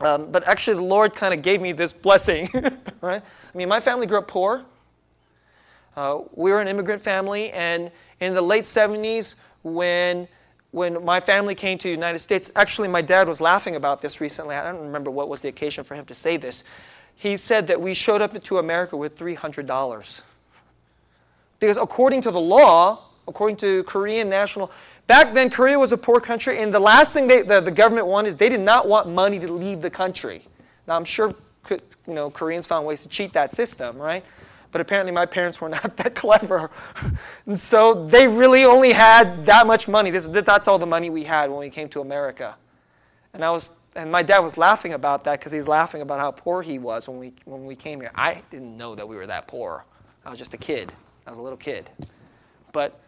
um, 0.00 0.30
but 0.30 0.46
actually 0.46 0.76
the 0.76 0.84
Lord 0.84 1.14
kind 1.14 1.34
of 1.34 1.42
gave 1.42 1.60
me 1.60 1.72
this 1.72 1.92
blessing, 1.92 2.48
right? 3.00 3.22
I 3.22 3.58
mean, 3.58 3.68
my 3.68 3.80
family 3.80 4.06
grew 4.06 4.18
up 4.18 4.28
poor. 4.28 4.64
Uh, 5.96 6.20
we 6.34 6.50
were 6.50 6.60
an 6.60 6.68
immigrant 6.68 7.02
family, 7.02 7.50
and 7.50 7.90
in 8.20 8.34
the 8.34 8.42
late 8.42 8.64
70s, 8.64 9.34
when 9.62 10.28
when 10.72 11.04
my 11.04 11.18
family 11.18 11.54
came 11.54 11.78
to 11.78 11.88
the 11.88 11.94
United 11.94 12.20
States, 12.20 12.50
actually, 12.54 12.88
my 12.88 13.02
dad 13.02 13.26
was 13.26 13.40
laughing 13.40 13.74
about 13.74 14.00
this 14.00 14.20
recently. 14.20 14.54
I 14.54 14.70
don't 14.70 14.82
remember 14.82 15.10
what 15.10 15.28
was 15.28 15.42
the 15.42 15.48
occasion 15.48 15.82
for 15.82 15.96
him 15.96 16.04
to 16.06 16.14
say 16.14 16.36
this. 16.36 16.62
He 17.16 17.36
said 17.36 17.66
that 17.66 17.80
we 17.80 17.92
showed 17.92 18.22
up 18.22 18.40
to 18.40 18.58
America 18.58 18.96
with 18.96 19.18
$300. 19.18 20.20
Because 21.58 21.76
according 21.76 22.22
to 22.22 22.30
the 22.30 22.40
law, 22.40 23.04
according 23.26 23.56
to 23.58 23.82
Korean 23.82 24.28
national, 24.28 24.70
back 25.06 25.34
then 25.34 25.50
Korea 25.50 25.78
was 25.78 25.92
a 25.92 25.98
poor 25.98 26.20
country, 26.20 26.62
and 26.62 26.72
the 26.72 26.80
last 26.80 27.12
thing 27.12 27.26
they, 27.26 27.42
the, 27.42 27.60
the 27.60 27.70
government 27.70 28.06
wanted 28.06 28.28
is 28.28 28.36
they 28.36 28.48
did 28.48 28.60
not 28.60 28.86
want 28.86 29.08
money 29.08 29.38
to 29.40 29.52
leave 29.52 29.82
the 29.82 29.90
country. 29.90 30.42
Now 30.86 30.96
I'm 30.96 31.04
sure 31.04 31.34
you 31.68 31.80
know 32.06 32.30
Koreans 32.30 32.66
found 32.66 32.86
ways 32.86 33.02
to 33.02 33.08
cheat 33.08 33.32
that 33.34 33.54
system, 33.54 33.98
right? 33.98 34.24
But 34.72 34.80
apparently 34.80 35.12
my 35.12 35.26
parents 35.26 35.60
were 35.60 35.68
not 35.80 35.96
that 35.96 36.14
clever, 36.14 36.70
and 37.46 37.58
so 37.58 38.06
they 38.06 38.26
really 38.26 38.64
only 38.64 38.92
had 38.92 39.46
that 39.46 39.66
much 39.66 39.88
money. 39.88 40.10
This, 40.10 40.26
that's 40.26 40.68
all 40.68 40.78
the 40.78 40.86
money 40.86 41.10
we 41.10 41.24
had 41.24 41.50
when 41.50 41.58
we 41.58 41.70
came 41.70 41.88
to 41.90 42.00
America. 42.00 42.56
And 43.32 43.44
I 43.44 43.50
was 43.50 43.70
and 43.96 44.10
my 44.10 44.22
dad 44.22 44.40
was 44.40 44.56
laughing 44.56 44.92
about 44.92 45.24
that 45.24 45.38
because 45.38 45.52
he's 45.52 45.66
laughing 45.66 46.02
about 46.02 46.20
how 46.20 46.30
poor 46.30 46.62
he 46.62 46.78
was 46.78 47.08
when 47.08 47.18
we, 47.18 47.32
when 47.44 47.64
we 47.64 47.74
came 47.74 48.00
here. 48.00 48.12
I 48.14 48.42
didn't 48.50 48.76
know 48.76 48.94
that 48.94 49.08
we 49.08 49.16
were 49.16 49.26
that 49.26 49.48
poor. 49.48 49.84
I 50.24 50.30
was 50.30 50.38
just 50.38 50.54
a 50.54 50.58
kid. 50.58 50.92
I 51.26 51.30
was 51.30 51.38
a 51.38 51.42
little 51.42 51.58
kid. 51.58 51.90
But, 52.72 53.00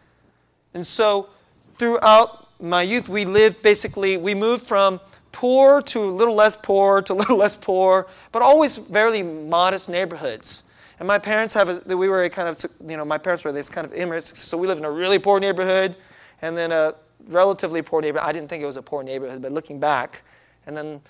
and 0.73 0.85
so 0.85 1.29
throughout 1.73 2.49
my 2.61 2.81
youth, 2.81 3.07
we 3.07 3.23
lived 3.23 3.61
basically, 3.61 4.17
we 4.17 4.35
moved 4.35 4.67
from 4.67 4.99
poor 5.31 5.81
to 5.81 6.03
a 6.03 6.11
little 6.11 6.35
less 6.35 6.57
poor 6.61 7.01
to 7.03 7.13
a 7.13 7.15
little 7.21 7.37
less 7.37 7.55
poor, 7.55 8.07
but 8.31 8.41
always 8.41 8.75
very 8.75 9.23
modest 9.23 9.87
neighborhoods. 9.87 10.62
And 10.99 11.07
my 11.07 11.17
parents 11.17 11.53
have, 11.53 11.69
a, 11.69 11.97
we 11.97 12.07
were 12.07 12.23
a 12.23 12.29
kind 12.29 12.47
of, 12.47 12.63
you 12.87 12.97
know, 12.97 13.05
my 13.05 13.17
parents 13.17 13.43
were 13.43 13.51
this 13.51 13.69
kind 13.69 13.85
of 13.85 13.93
immigrants, 13.93 14.43
so 14.43 14.57
we 14.57 14.67
lived 14.67 14.79
in 14.79 14.85
a 14.85 14.91
really 14.91 15.19
poor 15.19 15.39
neighborhood 15.39 15.95
and 16.41 16.57
then 16.57 16.71
a 16.71 16.95
relatively 17.27 17.81
poor 17.81 18.01
neighborhood. 18.01 18.27
I 18.27 18.31
didn't 18.31 18.49
think 18.49 18.63
it 18.63 18.65
was 18.65 18.77
a 18.77 18.81
poor 18.81 19.03
neighborhood, 19.03 19.41
but 19.41 19.51
looking 19.51 19.79
back, 19.79 20.21
and 20.67 20.75
then 20.77 21.01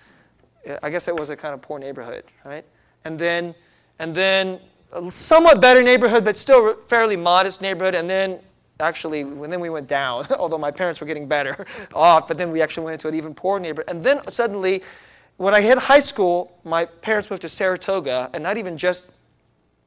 I 0.82 0.90
guess 0.90 1.08
it 1.08 1.16
was 1.16 1.30
a 1.30 1.36
kind 1.36 1.54
of 1.54 1.62
poor 1.62 1.80
neighborhood, 1.80 2.24
right? 2.46 2.66
And 3.04 3.20
then, 3.20 3.54
and 4.00 4.16
then 4.16 4.60
a 4.94 5.12
somewhat 5.12 5.60
better 5.60 5.82
neighborhood, 5.82 6.24
but 6.24 6.36
still 6.36 6.76
fairly 6.88 7.16
modest 7.16 7.62
neighborhood, 7.62 7.96
and 7.96 8.10
then 8.10 8.40
actually, 8.80 9.22
and 9.22 9.52
then 9.52 9.60
we 9.60 9.70
went 9.70 9.88
down, 9.88 10.26
although 10.40 10.58
my 10.58 10.72
parents 10.72 11.02
were 11.02 11.08
getting 11.08 11.28
better 11.28 11.66
off, 11.94 12.28
but 12.28 12.38
then 12.38 12.52
we 12.52 12.62
actually 12.62 12.86
went 12.86 12.94
into 12.94 13.08
an 13.08 13.16
even 13.16 13.34
poorer 13.34 13.60
neighborhood. 13.60 13.90
And 13.90 14.04
then 14.04 14.22
suddenly, 14.30 14.84
when 15.38 15.56
I 15.56 15.62
hit 15.62 15.78
high 15.78 16.00
school, 16.00 16.60
my 16.64 16.86
parents 16.86 17.30
moved 17.30 17.42
to 17.42 17.50
Saratoga, 17.50 18.30
and 18.34 18.44
not 18.44 18.58
even 18.58 18.78
just 18.78 19.12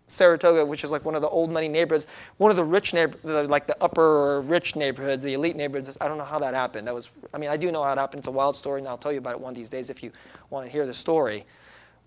Saratoga, 0.09 0.65
which 0.65 0.85
is 0.85 0.91
like 0.91 1.05
one 1.05 1.17
of 1.17 1.23
the 1.23 1.29
old 1.29 1.51
money 1.51 1.69
neighborhoods, 1.69 2.07
one 2.39 2.51
of 2.51 2.57
the 2.57 2.65
rich 2.65 2.95
neighborhoods, 2.95 3.51
like 3.51 3.67
the 3.67 3.77
upper 3.83 4.41
rich 4.43 4.77
neighborhoods, 4.77 5.23
the 5.23 5.35
elite 5.35 5.57
neighborhoods. 5.57 5.97
I 6.01 6.07
don't 6.07 6.17
know 6.17 6.25
how 6.25 6.39
that 6.39 6.55
happened. 6.55 6.87
That 6.87 6.95
was, 6.95 7.11
I 7.35 7.39
mean, 7.39 7.51
I 7.51 7.57
do 7.57 7.73
know 7.73 7.83
how 7.83 7.93
it 7.93 7.99
happened. 7.99 8.21
It's 8.21 8.29
a 8.29 8.31
wild 8.31 8.57
story, 8.57 8.81
and 8.81 8.89
I'll 8.89 8.99
tell 8.99 9.13
you 9.13 9.19
about 9.19 9.35
it 9.35 9.41
one 9.41 9.51
of 9.51 9.57
these 9.57 9.69
days 9.69 9.91
if 9.91 10.03
you 10.03 10.13
want 10.51 10.65
to 10.65 10.71
hear 10.71 10.87
the 10.87 10.95
story. 10.95 11.45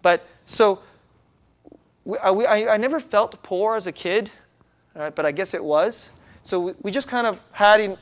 But 0.02 0.26
so, 0.46 0.80
we, 2.06 2.18
I, 2.18 2.74
I 2.74 2.78
never 2.78 3.00
felt 3.00 3.42
poor 3.44 3.76
as 3.76 3.86
a 3.86 3.92
kid, 3.92 4.32
but 4.94 5.26
I 5.26 5.32
guess 5.32 5.54
it 5.54 5.64
was. 5.64 6.10
So 6.44 6.60
we, 6.60 6.74
we 6.82 6.92
just 6.92 7.08
kind 7.08 7.28
of 7.28 7.38
had 7.52 7.82
him. 7.82 7.98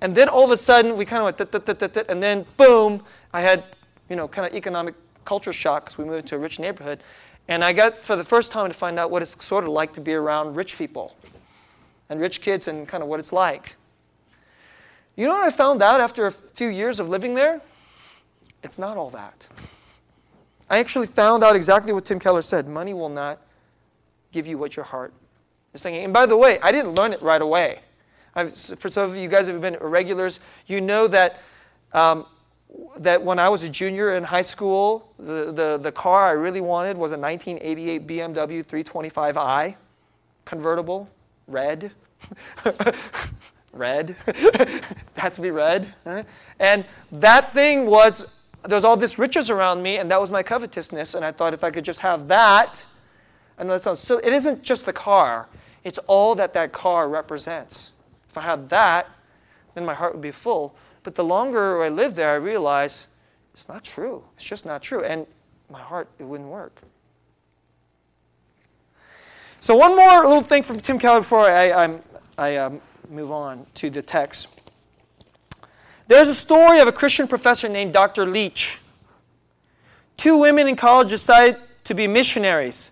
And 0.00 0.14
then 0.14 0.28
all 0.28 0.44
of 0.44 0.50
a 0.50 0.56
sudden, 0.56 0.96
we 0.96 1.04
kind 1.04 1.22
of 1.22 1.38
went, 1.38 2.08
and 2.08 2.22
then 2.22 2.44
boom, 2.56 3.02
I 3.32 3.40
had, 3.42 3.64
you 4.08 4.16
know, 4.16 4.26
kind 4.26 4.48
of 4.48 4.54
economic 4.54 4.94
culture 5.24 5.52
shock 5.52 5.84
because 5.84 5.98
we 5.98 6.04
moved 6.04 6.26
to 6.28 6.36
a 6.36 6.38
rich 6.38 6.58
neighborhood. 6.58 7.02
And 7.50 7.64
I 7.64 7.72
got, 7.72 7.98
for 7.98 8.14
the 8.14 8.22
first 8.22 8.52
time, 8.52 8.68
to 8.68 8.72
find 8.72 8.96
out 8.96 9.10
what 9.10 9.22
it's 9.22 9.44
sort 9.44 9.64
of 9.64 9.70
like 9.70 9.92
to 9.94 10.00
be 10.00 10.14
around 10.14 10.54
rich 10.54 10.78
people 10.78 11.16
and 12.08 12.20
rich 12.20 12.40
kids 12.40 12.68
and 12.68 12.86
kind 12.86 13.02
of 13.02 13.08
what 13.08 13.18
it's 13.18 13.32
like. 13.32 13.74
You 15.16 15.26
know 15.26 15.34
what 15.34 15.42
I 15.42 15.50
found 15.50 15.82
out 15.82 16.00
after 16.00 16.26
a 16.26 16.30
few 16.30 16.68
years 16.68 17.00
of 17.00 17.08
living 17.08 17.34
there? 17.34 17.60
It's 18.62 18.78
not 18.78 18.96
all 18.96 19.10
that. 19.10 19.48
I 20.70 20.78
actually 20.78 21.08
found 21.08 21.42
out 21.42 21.56
exactly 21.56 21.92
what 21.92 22.04
Tim 22.04 22.20
Keller 22.20 22.42
said 22.42 22.68
money 22.68 22.94
will 22.94 23.08
not 23.08 23.40
give 24.30 24.46
you 24.46 24.56
what 24.56 24.76
your 24.76 24.84
heart 24.84 25.12
is 25.74 25.82
thinking. 25.82 26.04
And 26.04 26.12
by 26.12 26.26
the 26.26 26.36
way, 26.36 26.60
I 26.60 26.70
didn't 26.70 26.94
learn 26.94 27.12
it 27.12 27.20
right 27.20 27.42
away. 27.42 27.80
I've, 28.36 28.56
for 28.56 28.88
some 28.88 29.10
of 29.10 29.16
you 29.16 29.26
guys 29.26 29.48
who 29.48 29.54
have 29.54 29.62
been 29.62 29.76
regulars, 29.80 30.38
you 30.68 30.80
know 30.80 31.08
that, 31.08 31.40
um, 31.94 32.26
that 32.98 33.22
when 33.22 33.38
I 33.38 33.48
was 33.48 33.62
a 33.62 33.68
junior 33.68 34.12
in 34.12 34.24
high 34.24 34.42
school, 34.42 35.12
the, 35.18 35.52
the, 35.52 35.78
the 35.80 35.92
car 35.92 36.28
I 36.28 36.32
really 36.32 36.60
wanted 36.60 36.96
was 36.96 37.12
a 37.12 37.18
1988 37.18 38.06
BMW 38.06 38.64
325i, 38.64 39.74
convertible, 40.44 41.08
red. 41.46 41.92
red. 43.72 44.16
had 45.16 45.34
to 45.34 45.40
be 45.40 45.50
red. 45.50 45.92
And 46.58 46.84
that 47.12 47.52
thing 47.52 47.86
was, 47.86 48.26
there 48.64 48.76
was 48.76 48.84
all 48.84 48.96
this 48.96 49.18
riches 49.18 49.50
around 49.50 49.82
me, 49.82 49.98
and 49.98 50.10
that 50.10 50.20
was 50.20 50.30
my 50.30 50.42
covetousness. 50.42 51.14
And 51.14 51.24
I 51.24 51.32
thought 51.32 51.54
if 51.54 51.64
I 51.64 51.70
could 51.70 51.84
just 51.84 52.00
have 52.00 52.28
that, 52.28 52.84
and 53.58 53.70
that 53.70 53.82
sounds 53.82 54.00
silly, 54.00 54.24
it 54.24 54.32
isn't 54.32 54.62
just 54.62 54.86
the 54.86 54.92
car, 54.92 55.48
it's 55.84 55.98
all 56.06 56.34
that 56.34 56.52
that 56.54 56.72
car 56.72 57.08
represents. 57.08 57.92
If 58.28 58.38
I 58.38 58.42
had 58.42 58.68
that, 58.68 59.08
then 59.74 59.84
my 59.84 59.94
heart 59.94 60.12
would 60.12 60.22
be 60.22 60.30
full. 60.30 60.74
But 61.02 61.14
the 61.14 61.24
longer 61.24 61.82
I 61.82 61.88
lived 61.88 62.16
there, 62.16 62.30
I 62.30 62.36
realized 62.36 63.06
it's 63.54 63.68
not 63.68 63.84
true. 63.84 64.22
It's 64.36 64.44
just 64.44 64.66
not 64.66 64.82
true. 64.82 65.04
And 65.04 65.26
my 65.70 65.80
heart, 65.80 66.08
it 66.18 66.24
wouldn't 66.24 66.48
work. 66.48 66.80
So, 69.60 69.76
one 69.76 69.94
more 69.94 70.26
little 70.26 70.42
thing 70.42 70.62
from 70.62 70.80
Tim 70.80 70.98
Keller 70.98 71.20
before 71.20 71.40
I, 71.40 71.70
I, 71.70 71.98
I 72.38 72.56
um, 72.56 72.80
move 73.10 73.30
on 73.30 73.66
to 73.74 73.90
the 73.90 74.02
text. 74.02 74.48
There's 76.06 76.28
a 76.28 76.34
story 76.34 76.80
of 76.80 76.88
a 76.88 76.92
Christian 76.92 77.28
professor 77.28 77.68
named 77.68 77.92
Dr. 77.92 78.26
Leach. 78.26 78.78
Two 80.16 80.38
women 80.38 80.66
in 80.66 80.76
college 80.76 81.10
decide 81.10 81.56
to 81.84 81.94
be 81.94 82.06
missionaries, 82.06 82.90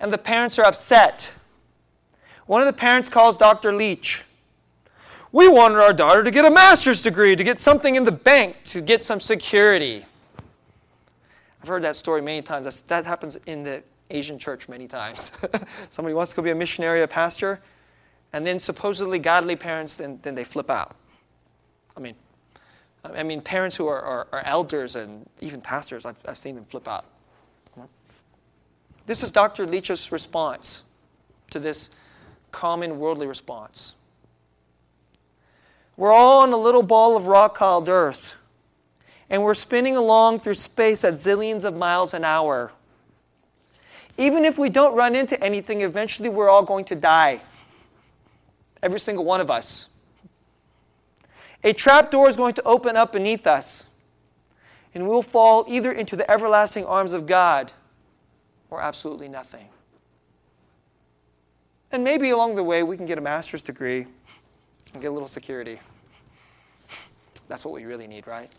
and 0.00 0.12
the 0.12 0.18
parents 0.18 0.58
are 0.58 0.66
upset. 0.66 1.32
One 2.46 2.60
of 2.60 2.66
the 2.66 2.72
parents 2.72 3.08
calls 3.08 3.36
Dr. 3.36 3.72
Leach. 3.72 4.24
We 5.32 5.48
wanted 5.48 5.78
our 5.78 5.92
daughter 5.92 6.24
to 6.24 6.30
get 6.30 6.44
a 6.44 6.50
master's 6.50 7.02
degree, 7.02 7.36
to 7.36 7.44
get 7.44 7.60
something 7.60 7.94
in 7.94 8.04
the 8.04 8.12
bank, 8.12 8.62
to 8.64 8.80
get 8.80 9.04
some 9.04 9.20
security. 9.20 10.04
I've 11.62 11.68
heard 11.68 11.82
that 11.82 11.96
story 11.96 12.22
many 12.22 12.40
times. 12.40 12.64
That's, 12.64 12.80
that 12.82 13.04
happens 13.04 13.36
in 13.46 13.62
the 13.62 13.82
Asian 14.10 14.38
church 14.38 14.68
many 14.68 14.86
times. 14.86 15.32
Somebody 15.90 16.14
wants 16.14 16.32
to 16.32 16.36
go 16.36 16.42
be 16.42 16.50
a 16.50 16.54
missionary, 16.54 17.02
a 17.02 17.08
pastor, 17.08 17.60
and 18.32 18.46
then 18.46 18.58
supposedly 18.58 19.18
godly 19.18 19.56
parents, 19.56 19.94
then, 19.94 20.18
then 20.22 20.34
they 20.34 20.44
flip 20.44 20.70
out. 20.70 20.96
I 21.96 22.00
mean, 22.00 22.14
I 23.04 23.22
mean, 23.22 23.40
parents 23.40 23.76
who 23.76 23.86
are, 23.86 24.00
are, 24.00 24.28
are 24.32 24.42
elders 24.44 24.96
and 24.96 25.28
even 25.40 25.60
pastors, 25.60 26.04
I've, 26.04 26.16
I've 26.26 26.36
seen 26.36 26.54
them 26.54 26.64
flip 26.64 26.88
out. 26.88 27.04
This 29.06 29.22
is 29.22 29.30
Dr. 29.30 29.66
Leach's 29.66 30.12
response 30.12 30.82
to 31.50 31.58
this 31.58 31.90
common 32.52 32.98
worldly 32.98 33.26
response. 33.26 33.94
We're 35.98 36.12
all 36.12 36.42
on 36.42 36.52
a 36.52 36.56
little 36.56 36.84
ball 36.84 37.16
of 37.16 37.26
rock 37.26 37.56
called 37.56 37.88
Earth, 37.88 38.36
and 39.28 39.42
we're 39.42 39.52
spinning 39.52 39.96
along 39.96 40.38
through 40.38 40.54
space 40.54 41.02
at 41.02 41.14
zillions 41.14 41.64
of 41.64 41.76
miles 41.76 42.14
an 42.14 42.24
hour. 42.24 42.70
Even 44.16 44.44
if 44.44 44.60
we 44.60 44.70
don't 44.70 44.94
run 44.94 45.16
into 45.16 45.42
anything, 45.42 45.80
eventually 45.80 46.28
we're 46.28 46.48
all 46.48 46.62
going 46.62 46.84
to 46.84 46.94
die. 46.94 47.40
Every 48.80 49.00
single 49.00 49.24
one 49.24 49.40
of 49.40 49.50
us. 49.50 49.88
A 51.64 51.72
trap 51.72 52.12
door 52.12 52.28
is 52.28 52.36
going 52.36 52.54
to 52.54 52.62
open 52.62 52.96
up 52.96 53.10
beneath 53.10 53.48
us, 53.48 53.88
and 54.94 55.08
we'll 55.08 55.20
fall 55.20 55.64
either 55.66 55.90
into 55.90 56.14
the 56.14 56.30
everlasting 56.30 56.84
arms 56.84 57.12
of 57.12 57.26
God 57.26 57.72
or 58.70 58.80
absolutely 58.80 59.26
nothing. 59.26 59.66
And 61.90 62.04
maybe 62.04 62.30
along 62.30 62.54
the 62.54 62.62
way, 62.62 62.84
we 62.84 62.96
can 62.96 63.04
get 63.04 63.18
a 63.18 63.20
master's 63.20 63.64
degree 63.64 64.06
and 64.92 65.02
get 65.02 65.08
a 65.08 65.12
little 65.12 65.28
security. 65.28 65.78
That's 67.48 67.64
what 67.64 67.74
we 67.74 67.84
really 67.84 68.06
need, 68.06 68.26
right? 68.26 68.50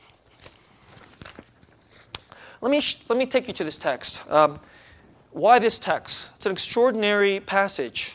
Let 2.62 2.72
me, 2.72 2.82
let 3.08 3.18
me 3.18 3.26
take 3.26 3.48
you 3.48 3.54
to 3.54 3.64
this 3.64 3.78
text. 3.78 4.30
Um, 4.30 4.60
why 5.32 5.60
this 5.60 5.80
text? 5.80 6.30
It's 6.36 6.46
an 6.46 6.52
extraordinary 6.52 7.40
passage. 7.40 8.14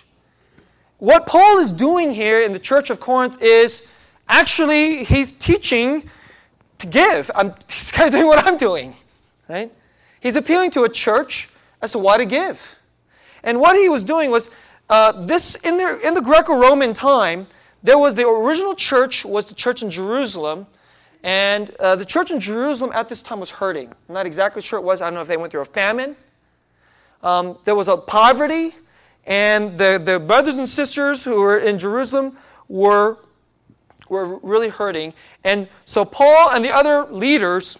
What 0.98 1.26
Paul 1.26 1.58
is 1.58 1.72
doing 1.72 2.10
here 2.10 2.42
in 2.42 2.52
the 2.52 2.58
church 2.58 2.90
of 2.90 3.00
Corinth 3.00 3.40
is 3.40 3.82
actually 4.28 5.04
he's 5.04 5.32
teaching 5.32 6.08
to 6.78 6.86
give. 6.86 7.30
I'm, 7.34 7.54
he's 7.72 7.90
kind 7.90 8.06
of 8.06 8.12
doing 8.12 8.26
what 8.26 8.44
I'm 8.44 8.56
doing, 8.56 8.96
right? 9.48 9.72
He's 10.20 10.36
appealing 10.36 10.70
to 10.72 10.84
a 10.84 10.88
church 10.88 11.48
as 11.82 11.92
to 11.92 11.98
why 11.98 12.16
to 12.16 12.24
give. 12.24 12.76
And 13.42 13.60
what 13.60 13.76
he 13.76 13.88
was 13.88 14.02
doing 14.02 14.30
was 14.30 14.50
uh, 14.88 15.12
this 15.26 15.54
in 15.56 15.76
the, 15.76 16.00
in 16.06 16.14
the 16.14 16.22
Greco-Roman 16.22 16.94
time, 16.94 17.46
there 17.84 17.98
was 17.98 18.14
the 18.14 18.26
original 18.26 18.74
church 18.74 19.24
was 19.24 19.46
the 19.46 19.54
church 19.54 19.82
in 19.82 19.90
Jerusalem, 19.90 20.66
and 21.22 21.70
uh, 21.78 21.94
the 21.94 22.04
church 22.04 22.30
in 22.30 22.40
Jerusalem 22.40 22.90
at 22.94 23.08
this 23.08 23.22
time 23.22 23.38
was 23.38 23.50
hurting. 23.50 23.88
I'm 24.08 24.14
not 24.14 24.26
exactly 24.26 24.62
sure 24.62 24.78
it 24.78 24.82
was. 24.82 25.00
I 25.00 25.04
don't 25.04 25.14
know 25.14 25.20
if 25.20 25.28
they 25.28 25.36
went 25.36 25.52
through 25.52 25.60
a 25.60 25.66
famine. 25.66 26.16
Um, 27.22 27.58
there 27.64 27.74
was 27.74 27.88
a 27.88 27.96
poverty, 27.96 28.74
and 29.26 29.76
the, 29.78 30.00
the 30.02 30.18
brothers 30.18 30.56
and 30.56 30.68
sisters 30.68 31.22
who 31.22 31.40
were 31.40 31.58
in 31.58 31.78
Jerusalem 31.78 32.38
were, 32.68 33.18
were 34.08 34.38
really 34.38 34.70
hurting. 34.70 35.12
And 35.44 35.68
so 35.84 36.06
Paul 36.06 36.50
and 36.50 36.64
the 36.64 36.74
other 36.74 37.04
leaders 37.04 37.78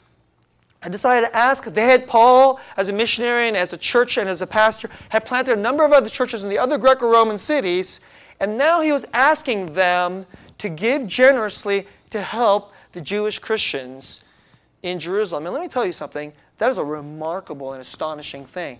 I 0.84 0.90
decided 0.90 1.28
to 1.28 1.34
ask. 1.34 1.64
They 1.64 1.86
had 1.86 2.06
Paul 2.06 2.60
as 2.76 2.90
a 2.90 2.92
missionary 2.92 3.48
and 3.48 3.56
as 3.56 3.72
a 3.72 3.78
church 3.78 4.18
and 4.18 4.28
as 4.28 4.42
a 4.42 4.46
pastor, 4.46 4.90
had 5.08 5.24
planted 5.24 5.56
a 5.56 5.60
number 5.60 5.82
of 5.82 5.92
other 5.92 6.10
churches 6.10 6.44
in 6.44 6.50
the 6.50 6.58
other 6.58 6.76
Greco 6.76 7.10
Roman 7.10 7.38
cities, 7.38 8.00
and 8.40 8.58
now 8.58 8.80
he 8.80 8.92
was 8.92 9.04
asking 9.12 9.74
them 9.74 10.26
to 10.58 10.68
give 10.68 11.06
generously 11.06 11.86
to 12.10 12.20
help 12.20 12.72
the 12.92 13.00
Jewish 13.00 13.38
Christians 13.38 14.20
in 14.82 14.98
Jerusalem. 14.98 15.46
And 15.46 15.52
let 15.52 15.62
me 15.62 15.68
tell 15.68 15.84
you 15.84 15.92
something 15.92 16.32
that 16.58 16.70
is 16.70 16.78
a 16.78 16.84
remarkable 16.84 17.72
and 17.72 17.80
astonishing 17.80 18.46
thing. 18.46 18.78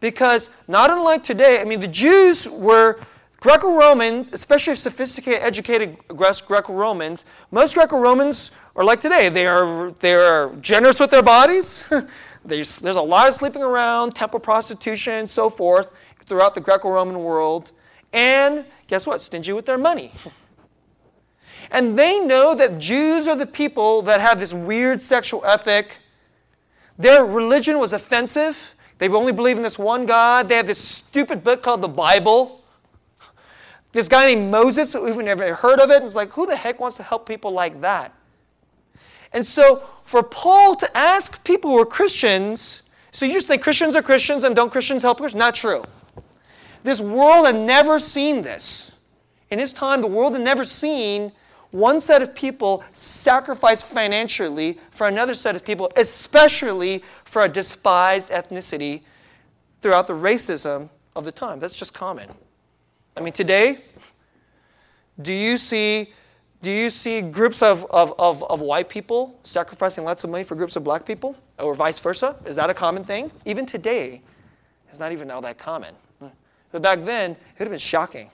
Because 0.00 0.50
not 0.68 0.90
unlike 0.90 1.22
today, 1.22 1.60
I 1.60 1.64
mean, 1.64 1.80
the 1.80 1.88
Jews 1.88 2.48
were 2.48 3.00
Greco 3.40 3.74
Romans, 3.74 4.30
especially 4.34 4.74
sophisticated, 4.74 5.42
educated 5.42 5.96
Greco 6.08 6.74
Romans, 6.74 7.24
most 7.50 7.74
Greco 7.74 7.98
Romans 7.98 8.50
are 8.76 8.84
like 8.84 9.00
today. 9.00 9.30
They 9.30 9.46
are, 9.46 9.92
they 10.00 10.14
are 10.14 10.54
generous 10.56 11.00
with 11.00 11.10
their 11.10 11.22
bodies. 11.22 11.88
there's, 12.44 12.78
there's 12.78 12.96
a 12.96 13.02
lot 13.02 13.28
of 13.28 13.34
sleeping 13.34 13.62
around, 13.62 14.14
temple 14.14 14.40
prostitution, 14.40 15.14
and 15.14 15.30
so 15.30 15.48
forth 15.48 15.94
throughout 16.26 16.54
the 16.54 16.60
Greco 16.60 16.90
Roman 16.90 17.18
world. 17.18 17.72
And 18.12 18.64
guess 18.86 19.06
what? 19.06 19.22
Stingy 19.22 19.52
with 19.52 19.66
their 19.66 19.78
money. 19.78 20.12
And 21.70 21.98
they 21.98 22.18
know 22.18 22.54
that 22.54 22.78
Jews 22.78 23.28
are 23.28 23.36
the 23.36 23.46
people 23.46 24.02
that 24.02 24.20
have 24.20 24.40
this 24.40 24.52
weird 24.52 25.00
sexual 25.00 25.44
ethic. 25.44 25.96
Their 26.98 27.24
religion 27.24 27.78
was 27.78 27.92
offensive. 27.92 28.74
They 28.98 29.08
only 29.08 29.32
believe 29.32 29.56
in 29.56 29.62
this 29.62 29.78
one 29.78 30.04
God. 30.04 30.48
They 30.48 30.56
have 30.56 30.66
this 30.66 30.78
stupid 30.78 31.44
book 31.44 31.62
called 31.62 31.80
the 31.80 31.88
Bible. 31.88 32.64
This 33.92 34.08
guy 34.08 34.26
named 34.26 34.50
Moses, 34.50 34.94
we've 34.94 35.16
never 35.16 35.54
heard 35.54 35.80
of 35.80 35.90
it. 35.90 36.02
It's 36.02 36.14
like, 36.14 36.30
who 36.30 36.46
the 36.46 36.56
heck 36.56 36.78
wants 36.80 36.96
to 36.98 37.02
help 37.02 37.26
people 37.26 37.50
like 37.50 37.80
that? 37.80 38.14
And 39.32 39.46
so, 39.46 39.84
for 40.04 40.22
Paul 40.22 40.76
to 40.76 40.96
ask 40.96 41.42
people 41.44 41.70
who 41.70 41.78
are 41.78 41.86
Christians, 41.86 42.82
so 43.12 43.26
you 43.26 43.32
just 43.32 43.48
think 43.48 43.62
Christians 43.62 43.96
are 43.96 44.02
Christians 44.02 44.44
and 44.44 44.54
don't 44.54 44.70
Christians 44.70 45.02
help 45.02 45.18
Christians? 45.18 45.38
Not 45.38 45.54
true. 45.54 45.84
This 46.82 47.00
world 47.00 47.46
had 47.46 47.56
never 47.56 47.98
seen 47.98 48.42
this. 48.42 48.92
In 49.50 49.58
his 49.58 49.72
time, 49.72 50.00
the 50.00 50.06
world 50.06 50.32
had 50.32 50.42
never 50.42 50.64
seen 50.64 51.32
one 51.70 52.00
set 52.00 52.22
of 52.22 52.34
people 52.34 52.82
sacrifice 52.92 53.82
financially 53.82 54.78
for 54.90 55.06
another 55.06 55.34
set 55.34 55.54
of 55.54 55.64
people, 55.64 55.90
especially 55.96 57.04
for 57.24 57.42
a 57.42 57.48
despised 57.48 58.30
ethnicity 58.30 59.02
throughout 59.80 60.06
the 60.06 60.12
racism 60.12 60.88
of 61.14 61.24
the 61.24 61.32
time. 61.32 61.58
That's 61.58 61.74
just 61.74 61.94
common. 61.94 62.28
I 63.16 63.20
mean, 63.20 63.32
today, 63.32 63.84
do 65.20 65.32
you 65.32 65.56
see 65.56 66.12
do 66.62 66.70
you 66.70 66.90
see 66.90 67.22
groups 67.22 67.62
of, 67.62 67.86
of, 67.88 68.12
of, 68.18 68.42
of, 68.42 68.60
white 68.60 68.90
people 68.90 69.34
sacrificing 69.44 70.04
lots 70.04 70.24
of 70.24 70.30
money 70.30 70.44
for 70.44 70.54
groups 70.54 70.76
of 70.76 70.84
black 70.84 71.06
people? 71.06 71.34
Or 71.58 71.74
vice 71.74 71.98
versa? 71.98 72.36
Is 72.44 72.56
that 72.56 72.68
a 72.68 72.74
common 72.74 73.02
thing? 73.02 73.32
Even 73.46 73.64
today, 73.64 74.20
it's 74.90 74.98
not 74.98 75.10
even 75.10 75.30
all 75.30 75.40
that 75.40 75.56
common. 75.56 75.94
But 76.72 76.82
back 76.82 77.04
then, 77.04 77.32
it 77.32 77.38
would 77.58 77.66
have 77.66 77.70
been 77.70 77.78
shocking. 77.78 78.30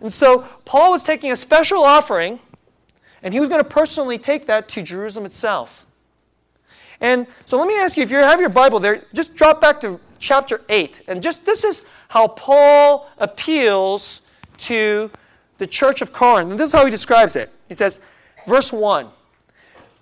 And 0.00 0.12
so 0.12 0.40
Paul 0.64 0.92
was 0.92 1.02
taking 1.02 1.32
a 1.32 1.36
special 1.36 1.82
offering, 1.82 2.40
and 3.22 3.34
he 3.34 3.40
was 3.40 3.48
going 3.48 3.62
to 3.62 3.68
personally 3.68 4.18
take 4.18 4.46
that 4.46 4.68
to 4.70 4.82
Jerusalem 4.82 5.26
itself. 5.26 5.86
And 7.00 7.26
so 7.44 7.58
let 7.58 7.68
me 7.68 7.78
ask 7.78 7.96
you 7.96 8.02
if 8.02 8.10
you 8.10 8.18
have 8.18 8.40
your 8.40 8.48
Bible 8.48 8.80
there, 8.80 9.04
just 9.14 9.34
drop 9.34 9.60
back 9.60 9.80
to 9.82 10.00
chapter 10.18 10.62
8. 10.68 11.02
And 11.08 11.22
just 11.22 11.44
this 11.46 11.64
is 11.64 11.82
how 12.08 12.28
Paul 12.28 13.08
appeals 13.18 14.22
to 14.58 15.10
the 15.58 15.66
church 15.66 16.02
of 16.02 16.12
Corinth. 16.12 16.50
And 16.50 16.58
this 16.58 16.68
is 16.68 16.72
how 16.72 16.84
he 16.84 16.90
describes 16.90 17.36
it. 17.36 17.52
He 17.68 17.74
says, 17.74 18.00
verse 18.46 18.72
1 18.72 19.08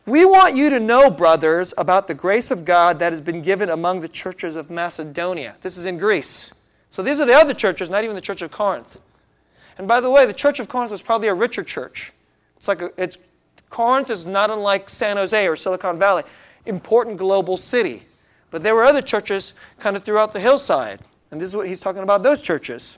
We 0.07 0.25
want 0.25 0.57
you 0.57 0.71
to 0.71 0.81
know, 0.81 1.11
brothers, 1.11 1.75
about 1.77 2.07
the 2.07 2.15
grace 2.15 2.51
of 2.51 2.65
God 2.65 2.99
that 2.99 3.13
has 3.13 3.21
been 3.21 3.43
given 3.43 3.71
among 3.71 4.01
the 4.01 4.09
churches 4.09 4.57
of 4.57 4.71
Macedonia. 4.71 5.57
This 5.61 5.77
is 5.77 5.87
in 5.87 5.99
Greece. 5.99 6.51
So 6.97 7.03
these 7.03 7.21
are 7.21 7.27
the 7.27 7.35
other 7.35 7.53
churches, 7.53 7.91
not 7.91 8.05
even 8.05 8.17
the 8.17 8.23
church 8.23 8.41
of 8.41 8.51
Corinth. 8.51 8.99
And 9.77 9.87
by 9.87 10.01
the 10.01 10.11
way, 10.11 10.25
the 10.25 10.33
church 10.33 10.61
of 10.61 10.69
Corinth 10.71 10.91
was 10.91 11.03
probably 11.03 11.29
a 11.29 11.35
richer 11.35 11.63
church. 11.63 12.11
It's 12.57 12.69
like 12.69 12.81
a, 12.81 12.91
it's 12.97 13.19
Corinth 13.69 14.09
is 14.09 14.25
not 14.25 14.51
unlike 14.51 14.89
San 14.89 15.19
Jose 15.19 15.47
or 15.47 15.57
Silicon 15.57 15.99
Valley, 15.99 16.23
important 16.65 17.19
global 17.19 17.59
city. 17.59 18.07
But 18.51 18.63
there 18.63 18.75
were 18.75 18.83
other 18.83 19.03
churches 19.03 19.53
kind 19.79 19.95
of 19.95 20.05
throughout 20.05 20.33
the 20.33 20.41
hillside. 20.41 21.03
And 21.31 21.39
this 21.39 21.51
is 21.51 21.55
what 21.55 21.69
he's 21.69 21.81
talking 21.81 22.03
about 22.03 22.23
those 22.23 22.41
churches. 22.41 22.97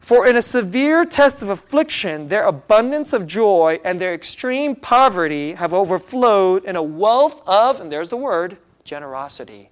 For 0.00 0.26
in 0.26 0.36
a 0.36 0.42
severe 0.42 1.06
test 1.06 1.40
of 1.40 1.48
affliction, 1.48 2.28
their 2.28 2.44
abundance 2.44 3.14
of 3.14 3.26
joy 3.26 3.80
and 3.86 3.98
their 3.98 4.12
extreme 4.12 4.76
poverty 4.76 5.54
have 5.54 5.72
overflowed 5.72 6.66
in 6.66 6.76
a 6.76 6.82
wealth 6.82 7.40
of, 7.46 7.80
and 7.80 7.90
there's 7.90 8.10
the 8.10 8.18
word, 8.18 8.58
generosity 8.84 9.70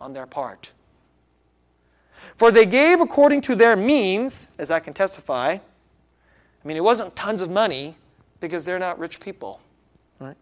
on 0.00 0.12
their 0.12 0.26
part. 0.26 0.70
For 2.36 2.50
they 2.50 2.66
gave 2.66 3.00
according 3.00 3.42
to 3.42 3.54
their 3.54 3.76
means, 3.76 4.50
as 4.58 4.70
I 4.70 4.80
can 4.80 4.94
testify. 4.94 5.52
I 5.52 6.68
mean, 6.68 6.76
it 6.76 6.84
wasn't 6.84 7.14
tons 7.16 7.40
of 7.40 7.50
money 7.50 7.96
because 8.40 8.64
they're 8.64 8.78
not 8.78 8.98
rich 8.98 9.20
people. 9.20 9.60
Right? 10.18 10.36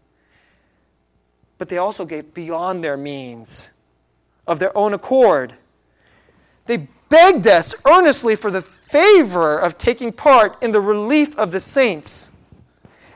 But 1.57 1.69
they 1.69 1.77
also 1.77 2.05
gave 2.05 2.33
beyond 2.33 2.83
their 2.83 2.97
means 2.97 3.71
of 4.47 4.59
their 4.59 4.75
own 4.77 4.93
accord. 4.93 5.53
They 6.65 6.87
begged 7.09 7.47
us 7.47 7.75
earnestly 7.85 8.35
for 8.35 8.51
the 8.51 8.61
favor 8.61 9.57
of 9.57 9.77
taking 9.77 10.11
part 10.11 10.61
in 10.63 10.71
the 10.71 10.81
relief 10.81 11.37
of 11.37 11.51
the 11.51 11.59
saints. 11.59 12.31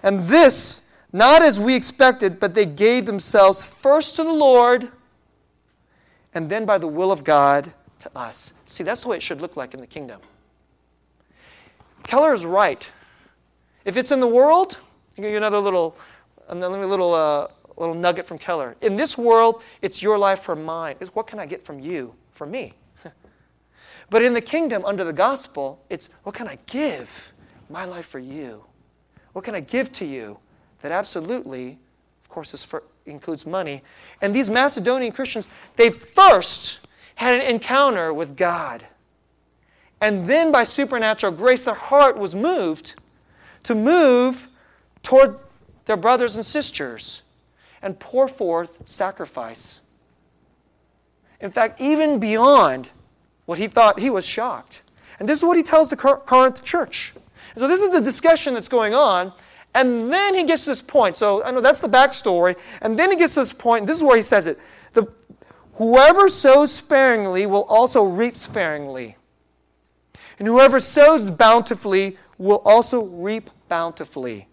And 0.04 0.24
this, 0.26 0.82
not 1.12 1.42
as 1.42 1.60
we 1.60 1.76
expected, 1.76 2.40
but 2.40 2.54
they 2.54 2.66
gave 2.66 3.06
themselves 3.06 3.64
first 3.64 4.16
to 4.18 4.24
the 4.24 4.32
Lord 4.32 4.92
and 6.34 6.50
then 6.50 6.66
by 6.66 6.78
the 6.78 6.88
will 6.88 7.12
of 7.12 7.24
God 7.24 7.72
to 8.00 8.12
us. 8.16 8.52
See, 8.68 8.84
that's 8.84 9.02
the 9.02 9.08
way 9.08 9.18
it 9.18 9.24
should 9.24 9.42
look 9.42 9.56
like 9.56 9.74
in 9.74 9.80
the 9.80 9.88
kingdom. 9.88 10.20
Keller 12.04 12.34
is 12.34 12.46
right. 12.46 12.88
If 13.84 13.98
it's 13.98 14.12
in 14.12 14.20
the 14.20 14.28
world, 14.28 14.78
I'll 15.18 15.24
give 15.24 15.32
you 15.32 15.38
another 15.38 15.60
little, 15.60 15.96
another 16.50 16.86
little, 16.86 17.14
uh, 17.14 17.48
little 17.78 17.96
nugget 17.96 18.26
from 18.26 18.38
Keller. 18.38 18.76
In 18.82 18.96
this 18.96 19.18
world, 19.18 19.62
it's 19.82 20.02
your 20.02 20.18
life 20.18 20.40
for 20.42 20.56
mine. 20.56 20.96
It's 21.00 21.14
what 21.14 21.28
can 21.28 21.40
I 21.40 21.46
get 21.46 21.64
from 21.64 21.80
you 21.80 22.14
for 22.32 22.46
me? 22.46 22.74
But 24.10 24.22
in 24.22 24.36
the 24.36 24.42
kingdom, 24.42 24.86
under 24.86 25.04
the 25.04 25.12
gospel, 25.14 25.84
it's 25.90 26.10
what 26.22 26.36
can 26.36 26.48
I 26.48 26.60
give 26.68 27.34
my 27.72 27.86
life 27.86 28.06
for 28.06 28.20
you? 28.20 28.64
What 29.34 29.44
can 29.44 29.56
I 29.56 29.62
give 29.62 29.92
to 29.94 30.06
you 30.06 30.38
that 30.84 30.92
absolutely, 30.92 31.80
of 32.24 32.30
course, 32.30 32.52
this 32.52 32.72
includes 33.08 33.48
money? 33.48 33.82
And 34.22 34.34
these 34.34 34.48
Macedonian 34.48 35.12
Christians, 35.12 35.48
they 35.76 35.90
first 35.90 36.82
had 37.16 37.38
an 37.38 37.42
encounter 37.42 38.14
with 38.14 38.38
God. 38.38 38.86
And 40.02 40.26
then, 40.26 40.52
by 40.52 40.64
supernatural 40.64 41.32
grace, 41.32 41.64
their 41.64 41.74
heart 41.74 42.18
was 42.18 42.36
moved 42.36 42.94
to 43.64 43.74
move 43.74 44.50
toward 45.02 45.40
their 45.86 45.98
brothers 45.98 46.36
and 46.36 46.46
sisters 46.46 47.22
and 47.82 48.00
pour 48.00 48.28
forth 48.28 48.80
sacrifice. 48.86 49.80
In 51.40 51.52
fact, 51.52 51.80
even 51.80 52.20
beyond 52.20 52.90
what 53.46 53.58
he 53.58 53.68
thought, 53.68 54.00
he 54.00 54.10
was 54.10 54.26
shocked. 54.26 54.82
And 55.20 55.30
this 55.30 55.40
is 55.40 55.46
what 55.46 55.58
he 55.58 55.64
tells 55.64 55.90
the 55.90 55.96
Corinth 55.96 56.64
church. 56.64 57.14
And 57.54 57.62
so 57.62 57.68
this 57.68 57.82
is 57.82 57.92
the 57.92 58.02
discussion 58.02 58.54
that's 58.54 58.68
going 58.68 58.94
on. 58.94 59.32
And 59.74 60.12
then 60.12 60.34
he 60.34 60.44
gets 60.44 60.64
to 60.64 60.72
this 60.72 60.82
point. 60.82 61.18
So 61.18 61.44
I 61.44 61.52
know 61.52 61.62
that's 61.62 61.80
the 61.80 61.90
backstory. 61.90 62.56
And 62.82 62.98
then 62.98 63.12
he 63.12 63.18
gets 63.18 63.34
to 63.36 63.42
this 63.42 63.54
point. 63.54 63.86
This 63.86 63.98
is 63.98 64.04
where 64.04 64.16
he 64.16 64.24
says 64.24 64.48
it. 64.48 64.60
Whoever 65.76 66.30
sows 66.30 66.72
sparingly 66.72 67.46
will 67.46 67.66
also 67.66 68.04
reap 68.04 68.38
sparingly. 68.38 69.18
And 70.40 70.48
whoever 70.48 70.80
sows 70.80 71.30
bountifully 71.30 72.18
will 72.38 72.62
also 72.66 73.04
reap 73.04 73.50
bountifully. 73.68 74.48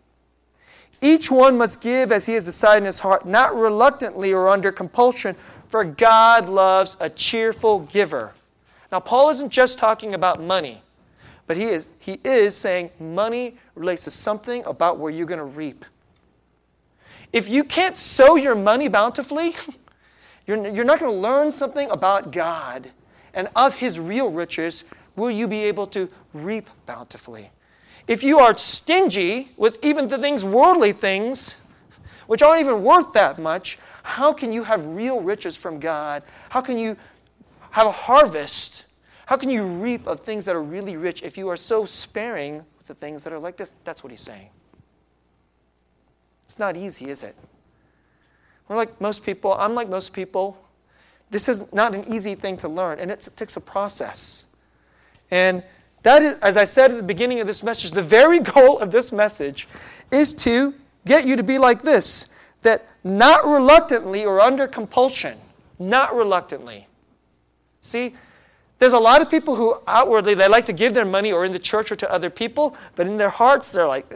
Each 1.01 1.31
one 1.31 1.59
must 1.59 1.81
give 1.81 2.13
as 2.13 2.27
he 2.27 2.35
has 2.35 2.45
decided 2.45 2.79
in 2.79 2.85
his 2.87 3.01
heart, 3.01 3.27
not 3.27 3.55
reluctantly 3.57 4.33
or 4.33 4.49
under 4.49 4.71
compulsion, 4.71 5.37
for 5.67 5.85
God 5.85 6.49
loves 6.49 6.97
a 7.01 7.11
cheerful 7.11 7.81
giver. 7.81 8.33
Now, 8.91 9.01
Paul 9.01 9.31
isn't 9.31 9.51
just 9.51 9.79
talking 9.79 10.15
about 10.15 10.41
money, 10.41 10.83
but 11.47 11.57
he 11.57 11.65
is, 11.65 11.91
he 11.99 12.21
is 12.25 12.57
saying 12.57 12.91
money 13.01 13.57
relates 13.75 14.05
to 14.05 14.11
something 14.11 14.65
about 14.65 14.99
where 14.99 15.11
you're 15.11 15.27
going 15.27 15.39
to 15.39 15.45
reap. 15.45 15.85
If 17.33 17.49
you 17.49 17.65
can't 17.65 17.97
sow 17.97 18.37
your 18.37 18.55
money 18.55 18.89
bountifully, 18.89 19.57
you're, 20.47 20.67
you're 20.69 20.85
not 20.85 20.99
going 21.01 21.13
to 21.13 21.19
learn 21.19 21.53
something 21.53 21.91
about 21.91 22.33
God 22.33 22.91
and 23.35 23.49
of 23.57 23.75
his 23.75 23.99
real 23.99 24.31
riches 24.31 24.85
will 25.17 25.31
you 25.31 25.47
be 25.47 25.65
able 25.65 25.87
to 25.89 26.09
reap 26.33 26.69
bountifully. 26.87 27.51
If 28.09 28.25
you 28.25 28.39
are 28.39 28.57
stingy 28.57 29.53
with 29.57 29.79
even 29.83 30.09
the 30.09 30.19
things, 30.19 30.45
worldly 30.45 30.93
things, 30.93 31.57
which 32.27 32.43
aren't 32.43 32.61
even 32.61 32.83
worth 32.83 33.13
that 33.13 33.39
much, 33.39 33.79
how 34.03 34.33
can 34.33 34.53
you 34.53 34.65
have 34.65 34.85
real 34.87 35.21
riches 35.21 35.55
from 35.55 35.79
God? 35.79 36.23
How 36.49 36.61
can 36.61 36.79
you 36.79 36.97
have 37.71 37.87
a 37.87 37.93
harvest? 37.93 38.85
How 39.27 39.37
can 39.37 39.49
you 39.49 39.65
reap 39.65 40.07
of 40.07 40.21
things 40.21 40.45
that 40.47 40.57
are 40.57 40.63
really 40.63 40.97
rich 40.97 41.23
if 41.23 41.39
you 41.39 41.49
are 41.49 41.57
so 41.57 41.85
sparing 41.85 42.65
with 42.79 42.89
the 42.89 42.95
things 42.95 43.23
that 43.25 43.33
are 43.33 43.39
like 43.39 43.57
this? 43.57 43.75
That's 43.85 44.03
what 44.03 44.11
he's 44.11 44.21
saying. 44.21 44.49
It's 46.47 46.59
not 46.59 46.77
easy, 46.77 47.09
is 47.09 47.23
it? 47.23 47.37
We're 48.73 48.79
like 48.79 49.01
most 49.01 49.23
people. 49.23 49.53
I'm 49.53 49.75
like 49.75 49.91
most 49.91 50.13
people. 50.15 50.57
This 51.31 51.49
is 51.49 51.71
not 51.73 51.95
an 51.95 52.13
easy 52.13 52.35
thing 52.35 52.57
to 52.59 52.69
learn, 52.69 52.99
and 52.99 53.11
it 53.11 53.29
takes 53.37 53.57
a 53.57 53.61
process. 53.61 54.47
And 55.31 55.63
that 56.03 56.23
is, 56.23 56.39
as 56.39 56.57
I 56.57 56.65
said 56.65 56.91
at 56.91 56.97
the 56.97 57.03
beginning 57.03 57.41
of 57.41 57.47
this 57.47 57.63
message, 57.63 57.91
the 57.93 58.03
very 58.03 58.41
goal 58.55 58.79
of 58.79 58.91
this 58.91 59.13
message 59.13 59.69
is 60.11 60.33
to 60.35 60.75
get 61.05 61.27
you 61.27 61.37
to 61.37 61.43
be 61.43 61.59
like 61.59 61.83
this 61.83 62.27
that 62.63 62.87
not 63.05 63.45
reluctantly 63.45 64.25
or 64.25 64.41
under 64.41 64.67
compulsion, 64.67 65.37
not 65.79 66.15
reluctantly, 66.15 66.87
See, 67.83 68.15
there's 68.79 68.93
a 68.95 68.99
lot 68.99 69.21
of 69.21 69.29
people 69.29 69.55
who 69.55 69.77
outwardly 69.87 70.35
they 70.35 70.49
like 70.49 70.67
to 70.67 70.73
give 70.73 70.95
their 70.95 71.05
money 71.05 71.33
or 71.33 71.45
in 71.45 71.53
the 71.53 71.59
church 71.59 71.93
or 71.93 71.97
to 71.97 72.11
other 72.11 72.31
people, 72.31 72.77
but 72.95 73.07
in 73.07 73.17
their 73.17 73.29
hearts 73.29 73.73
they're 73.73 73.87
like, 73.87 74.11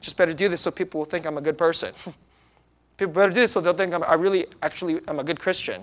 just 0.00 0.16
better 0.16 0.32
do 0.32 0.48
this 0.48 0.62
so 0.62 0.70
people 0.70 0.98
will 0.98 1.04
think 1.04 1.26
I'm 1.26 1.38
a 1.38 1.42
good 1.42 1.56
person. 1.56 1.94
people 2.96 3.12
better 3.14 3.30
do 3.30 3.40
this 3.40 3.52
so 3.52 3.60
they'll 3.60 3.72
think 3.72 3.92
I'm, 3.92 4.02
I 4.04 4.14
really 4.14 4.46
actually 4.62 5.00
I'm 5.08 5.18
a 5.18 5.24
good 5.24 5.40
Christian. 5.40 5.82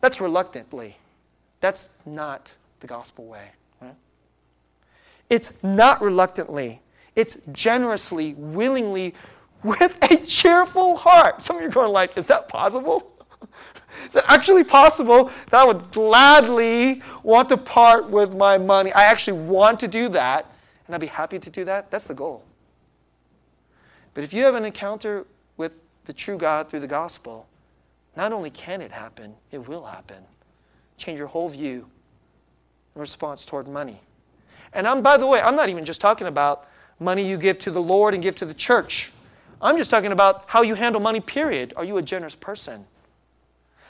That's 0.00 0.20
reluctantly. 0.20 0.96
That's 1.60 1.90
not 2.04 2.52
the 2.80 2.86
gospel 2.86 3.26
way. 3.26 3.48
Right? 3.80 3.94
It's 5.30 5.52
not 5.62 6.02
reluctantly. 6.02 6.80
It's 7.14 7.36
generously, 7.52 8.34
willingly, 8.34 9.14
with 9.62 9.96
a 10.02 10.16
cheerful 10.16 10.96
heart. 10.96 11.42
Some 11.42 11.56
of 11.56 11.62
you 11.62 11.68
are 11.68 11.72
going 11.72 11.92
like, 11.92 12.18
is 12.18 12.26
that 12.26 12.48
possible? 12.48 13.12
Is 14.08 14.16
it 14.16 14.24
actually 14.26 14.64
possible 14.64 15.30
that 15.50 15.60
I 15.60 15.64
would 15.64 15.92
gladly 15.92 17.02
want 17.22 17.48
to 17.50 17.56
part 17.56 18.08
with 18.08 18.34
my 18.34 18.58
money? 18.58 18.92
I 18.92 19.04
actually 19.04 19.38
want 19.40 19.78
to 19.80 19.88
do 19.88 20.08
that, 20.08 20.50
and 20.86 20.94
I'd 20.94 21.00
be 21.00 21.06
happy 21.06 21.38
to 21.38 21.50
do 21.50 21.64
that. 21.66 21.90
That's 21.90 22.08
the 22.08 22.14
goal. 22.14 22.42
But 24.14 24.24
if 24.24 24.32
you 24.32 24.44
have 24.44 24.54
an 24.54 24.64
encounter 24.64 25.26
the 26.04 26.12
true 26.12 26.36
God 26.36 26.68
through 26.68 26.80
the 26.80 26.86
gospel, 26.86 27.46
not 28.16 28.32
only 28.32 28.50
can 28.50 28.80
it 28.80 28.92
happen, 28.92 29.34
it 29.50 29.66
will 29.66 29.84
happen. 29.84 30.22
Change 30.98 31.18
your 31.18 31.28
whole 31.28 31.48
view 31.48 31.86
in 32.94 33.00
response 33.00 33.44
toward 33.44 33.68
money. 33.68 34.00
And 34.72 34.86
I'm, 34.86 35.02
by 35.02 35.16
the 35.16 35.26
way, 35.26 35.40
I'm 35.40 35.56
not 35.56 35.68
even 35.68 35.84
just 35.84 36.00
talking 36.00 36.26
about 36.26 36.68
money 36.98 37.26
you 37.26 37.36
give 37.36 37.58
to 37.60 37.70
the 37.70 37.82
Lord 37.82 38.14
and 38.14 38.22
give 38.22 38.34
to 38.36 38.46
the 38.46 38.54
church. 38.54 39.10
I'm 39.60 39.76
just 39.76 39.90
talking 39.90 40.12
about 40.12 40.44
how 40.46 40.62
you 40.62 40.74
handle 40.74 41.00
money, 41.00 41.20
period. 41.20 41.72
Are 41.76 41.84
you 41.84 41.98
a 41.98 42.02
generous 42.02 42.34
person? 42.34 42.84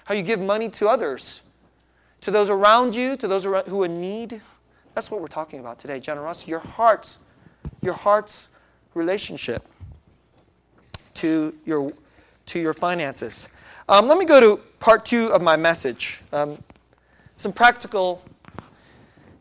How 0.05 0.15
you 0.15 0.23
give 0.23 0.41
money 0.41 0.69
to 0.71 0.89
others, 0.89 1.41
to 2.23 2.31
those 2.31 2.51
around 2.51 2.95
you, 2.95 3.17
to 3.17 3.29
those 3.29 3.45
who 3.45 3.83
are 3.83 3.87
in 3.87 4.01
need? 4.01 4.41
That's 4.95 5.11
what 5.11 5.21
we're 5.21 5.29
talking 5.29 5.61
about 5.61 5.79
today 5.79 6.01
generosity. 6.01 6.51
Your 6.51 6.61
heart's, 6.61 7.19
your 7.81 7.95
heart's 7.95 8.49
relationship 8.95 9.67
to 11.15 11.55
your, 11.65 11.93
to 12.53 12.61
your 12.61 12.75
finances. 12.75 13.49
Um, 13.89 14.09
let 14.09 14.19
me 14.19 14.27
go 14.27 14.39
to 14.39 14.57
part 14.79 15.07
two 15.07 15.33
of 15.33 15.41
my 15.41 15.57
message. 15.57 16.21
Um, 16.33 16.63
some 17.37 17.53
practical, 17.53 18.23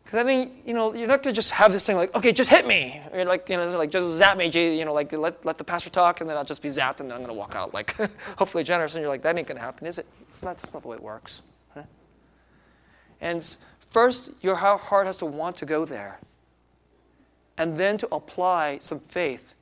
because 0.02 0.18
I 0.18 0.24
think, 0.24 0.52
you 0.64 0.72
know, 0.72 0.94
you're 0.94 1.06
not 1.06 1.22
to 1.24 1.32
just 1.32 1.50
have 1.50 1.72
this 1.72 1.84
thing 1.84 1.96
like, 1.96 2.14
okay, 2.14 2.32
just 2.32 2.48
hit 2.48 2.66
me. 2.66 3.02
Or 3.12 3.24
like, 3.26 3.48
you 3.50 3.56
know, 3.58 3.76
like 3.76 3.90
just 3.90 4.06
zap 4.16 4.38
me, 4.38 4.46
you 4.46 4.84
know, 4.86 4.94
like 4.94 5.12
let, 5.12 5.44
let 5.44 5.58
the 5.58 5.64
pastor 5.64 5.90
talk 5.90 6.22
and 6.22 6.28
then 6.28 6.38
I'll 6.38 6.44
just 6.44 6.62
be 6.62 6.70
zapped 6.70 7.00
and 7.00 7.10
then 7.10 7.18
I'm 7.18 7.26
to 7.26 7.34
walk 7.34 7.54
out 7.54 7.74
like 7.74 7.94
hopefully 8.38 8.64
generous. 8.64 8.94
And 8.94 9.02
you're 9.02 9.10
like, 9.10 9.22
that 9.22 9.36
ain't 9.36 9.46
to 9.46 9.58
happen, 9.58 9.86
is 9.86 9.98
it? 9.98 10.06
It's 10.30 10.42
not, 10.42 10.56
that's 10.56 10.72
not 10.72 10.82
the 10.82 10.88
way 10.88 10.96
it 10.96 11.02
works. 11.02 11.42
Huh? 11.74 11.82
And 13.20 13.56
first, 13.90 14.30
your 14.40 14.56
heart 14.56 15.06
has 15.06 15.18
to 15.18 15.26
want 15.26 15.56
to 15.56 15.66
go 15.66 15.84
there. 15.84 16.18
And 17.58 17.76
then 17.76 17.98
to 17.98 18.08
apply 18.10 18.78
some 18.78 19.00
faith 19.00 19.54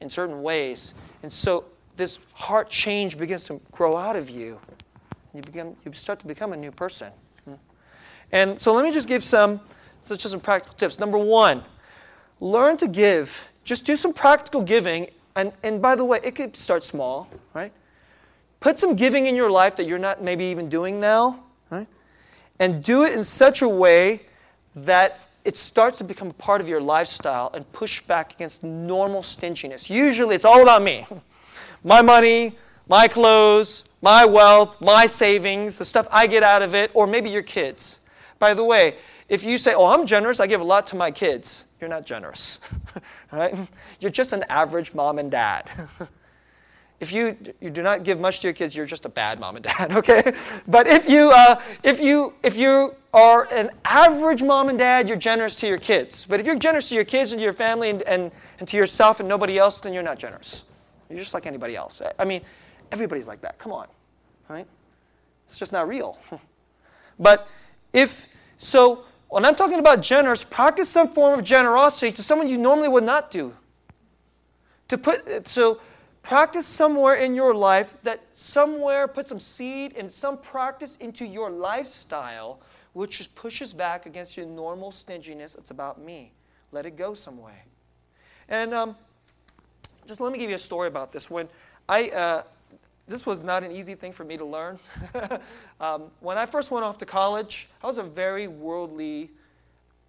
in 0.00 0.10
certain 0.10 0.42
ways. 0.42 0.92
And 1.22 1.32
so 1.32 1.64
this 1.96 2.18
heart 2.32 2.70
change 2.70 3.18
begins 3.18 3.44
to 3.44 3.60
grow 3.72 3.96
out 3.96 4.16
of 4.16 4.30
you. 4.30 4.58
You, 5.34 5.42
begin, 5.42 5.76
you 5.84 5.92
start 5.92 6.18
to 6.20 6.26
become 6.26 6.52
a 6.52 6.56
new 6.56 6.72
person. 6.72 7.12
Hmm. 7.44 7.54
And 8.32 8.58
so 8.58 8.72
let 8.72 8.84
me 8.84 8.90
just 8.90 9.08
give 9.08 9.22
some, 9.22 9.60
such 10.02 10.24
as 10.24 10.30
some 10.30 10.40
practical 10.40 10.76
tips. 10.76 10.98
Number 10.98 11.18
one, 11.18 11.62
learn 12.40 12.76
to 12.78 12.88
give. 12.88 13.48
Just 13.64 13.84
do 13.84 13.96
some 13.96 14.12
practical 14.12 14.62
giving. 14.62 15.08
And, 15.36 15.52
and 15.62 15.80
by 15.80 15.94
the 15.94 16.04
way, 16.04 16.20
it 16.22 16.34
could 16.34 16.56
start 16.56 16.82
small, 16.82 17.28
right? 17.54 17.72
Put 18.60 18.78
some 18.78 18.96
giving 18.96 19.26
in 19.26 19.34
your 19.34 19.50
life 19.50 19.76
that 19.76 19.86
you're 19.86 19.98
not 19.98 20.22
maybe 20.22 20.44
even 20.46 20.68
doing 20.68 21.00
now, 21.00 21.44
right? 21.70 21.86
And 22.58 22.82
do 22.82 23.04
it 23.04 23.12
in 23.12 23.24
such 23.24 23.62
a 23.62 23.68
way 23.68 24.22
that 24.74 25.20
it 25.44 25.56
starts 25.56 25.98
to 25.98 26.04
become 26.04 26.28
a 26.30 26.34
part 26.34 26.60
of 26.60 26.68
your 26.68 26.80
lifestyle 26.80 27.50
and 27.54 27.70
push 27.72 28.02
back 28.02 28.34
against 28.34 28.62
normal 28.62 29.22
stinginess. 29.22 29.88
Usually 29.88 30.34
it's 30.34 30.44
all 30.44 30.62
about 30.62 30.82
me 30.82 31.06
my 31.84 32.02
money, 32.02 32.56
my 32.88 33.08
clothes, 33.08 33.84
my 34.02 34.24
wealth, 34.24 34.80
my 34.80 35.06
savings, 35.06 35.78
the 35.78 35.84
stuff 35.84 36.08
I 36.10 36.26
get 36.26 36.42
out 36.42 36.62
of 36.62 36.74
it, 36.74 36.90
or 36.94 37.06
maybe 37.06 37.30
your 37.30 37.42
kids. 37.42 38.00
By 38.38 38.54
the 38.54 38.64
way, 38.64 38.96
if 39.28 39.44
you 39.44 39.58
say, 39.58 39.74
Oh, 39.74 39.86
I'm 39.86 40.06
generous, 40.06 40.40
I 40.40 40.46
give 40.46 40.60
a 40.60 40.64
lot 40.64 40.86
to 40.88 40.96
my 40.96 41.10
kids, 41.10 41.64
you're 41.80 41.90
not 41.90 42.04
generous. 42.06 42.60
right? 43.32 43.56
You're 44.00 44.10
just 44.10 44.32
an 44.32 44.44
average 44.48 44.94
mom 44.94 45.18
and 45.18 45.30
dad. 45.30 45.70
if 47.00 47.12
you, 47.12 47.36
you 47.60 47.70
do 47.70 47.82
not 47.82 48.02
give 48.02 48.20
much 48.20 48.40
to 48.40 48.46
your 48.46 48.52
kids, 48.52 48.74
you're 48.74 48.86
just 48.86 49.06
a 49.06 49.08
bad 49.08 49.40
mom 49.40 49.56
and 49.56 49.64
dad, 49.64 49.92
okay? 49.96 50.34
But 50.66 50.86
if 50.86 51.08
you, 51.08 51.30
uh, 51.30 51.60
if, 51.82 52.00
you, 52.00 52.34
if 52.42 52.56
you 52.56 52.94
are 53.14 53.44
an 53.52 53.70
average 53.84 54.42
mom 54.42 54.68
and 54.68 54.78
dad, 54.78 55.08
you're 55.08 55.16
generous 55.16 55.56
to 55.56 55.66
your 55.66 55.78
kids. 55.78 56.26
But 56.28 56.40
if 56.40 56.46
you're 56.46 56.58
generous 56.58 56.88
to 56.90 56.94
your 56.94 57.04
kids 57.04 57.32
and 57.32 57.38
to 57.38 57.44
your 57.44 57.52
family 57.52 57.90
and, 57.90 58.02
and, 58.02 58.30
and 58.58 58.68
to 58.68 58.76
yourself 58.76 59.20
and 59.20 59.28
nobody 59.28 59.58
else, 59.58 59.80
then 59.80 59.92
you're 59.92 60.02
not 60.02 60.18
generous. 60.18 60.64
You're 61.10 61.18
just 61.18 61.34
like 61.34 61.46
anybody 61.46 61.76
else. 61.76 62.00
I 62.18 62.24
mean, 62.24 62.42
everybody's 62.92 63.28
like 63.28 63.40
that. 63.42 63.58
Come 63.58 63.72
on. 63.72 63.88
Right? 64.48 64.66
It's 65.46 65.58
just 65.58 65.72
not 65.72 65.88
real. 65.88 66.18
but 67.18 67.48
if 67.92 68.28
so, 68.56 69.04
when 69.28 69.44
I'm 69.44 69.56
talking 69.56 69.78
about 69.78 70.00
generous, 70.00 70.44
practice 70.44 70.88
some 70.88 71.08
form 71.08 71.38
of 71.38 71.44
generosity 71.44 72.12
to 72.12 72.22
someone 72.22 72.48
you 72.48 72.58
normally 72.58 72.88
would 72.88 73.04
not 73.04 73.30
do. 73.30 73.54
To 74.88 74.98
put 74.98 75.46
so 75.48 75.80
practice 76.22 76.66
somewhere 76.66 77.16
in 77.16 77.34
your 77.34 77.54
life 77.54 78.00
that 78.02 78.22
somewhere 78.32 79.08
put 79.08 79.28
some 79.28 79.40
seed 79.40 79.94
and 79.96 80.10
some 80.10 80.38
practice 80.38 80.96
into 80.96 81.24
your 81.24 81.50
lifestyle 81.50 82.60
which 82.92 83.18
just 83.18 83.34
pushes 83.34 83.72
back 83.72 84.06
against 84.06 84.36
your 84.36 84.46
normal 84.46 84.90
stinginess. 84.90 85.54
It's 85.54 85.70
about 85.70 86.00
me. 86.00 86.32
Let 86.72 86.86
it 86.86 86.96
go 86.96 87.14
some 87.14 87.38
way. 87.38 87.62
And 88.48 88.74
um, 88.74 88.96
just 90.10 90.20
let 90.20 90.32
me 90.32 90.40
give 90.40 90.50
you 90.50 90.56
a 90.56 90.58
story 90.58 90.88
about 90.88 91.12
this. 91.12 91.30
When 91.30 91.48
I, 91.88 92.08
uh, 92.08 92.42
this 93.06 93.24
was 93.24 93.42
not 93.42 93.62
an 93.62 93.70
easy 93.70 93.94
thing 93.94 94.10
for 94.10 94.24
me 94.24 94.36
to 94.36 94.44
learn. 94.44 94.76
um, 95.80 96.10
when 96.18 96.36
I 96.36 96.46
first 96.46 96.72
went 96.72 96.84
off 96.84 96.98
to 96.98 97.06
college, 97.06 97.68
I 97.80 97.86
was 97.86 97.98
a 97.98 98.02
very 98.02 98.48
worldly 98.48 99.30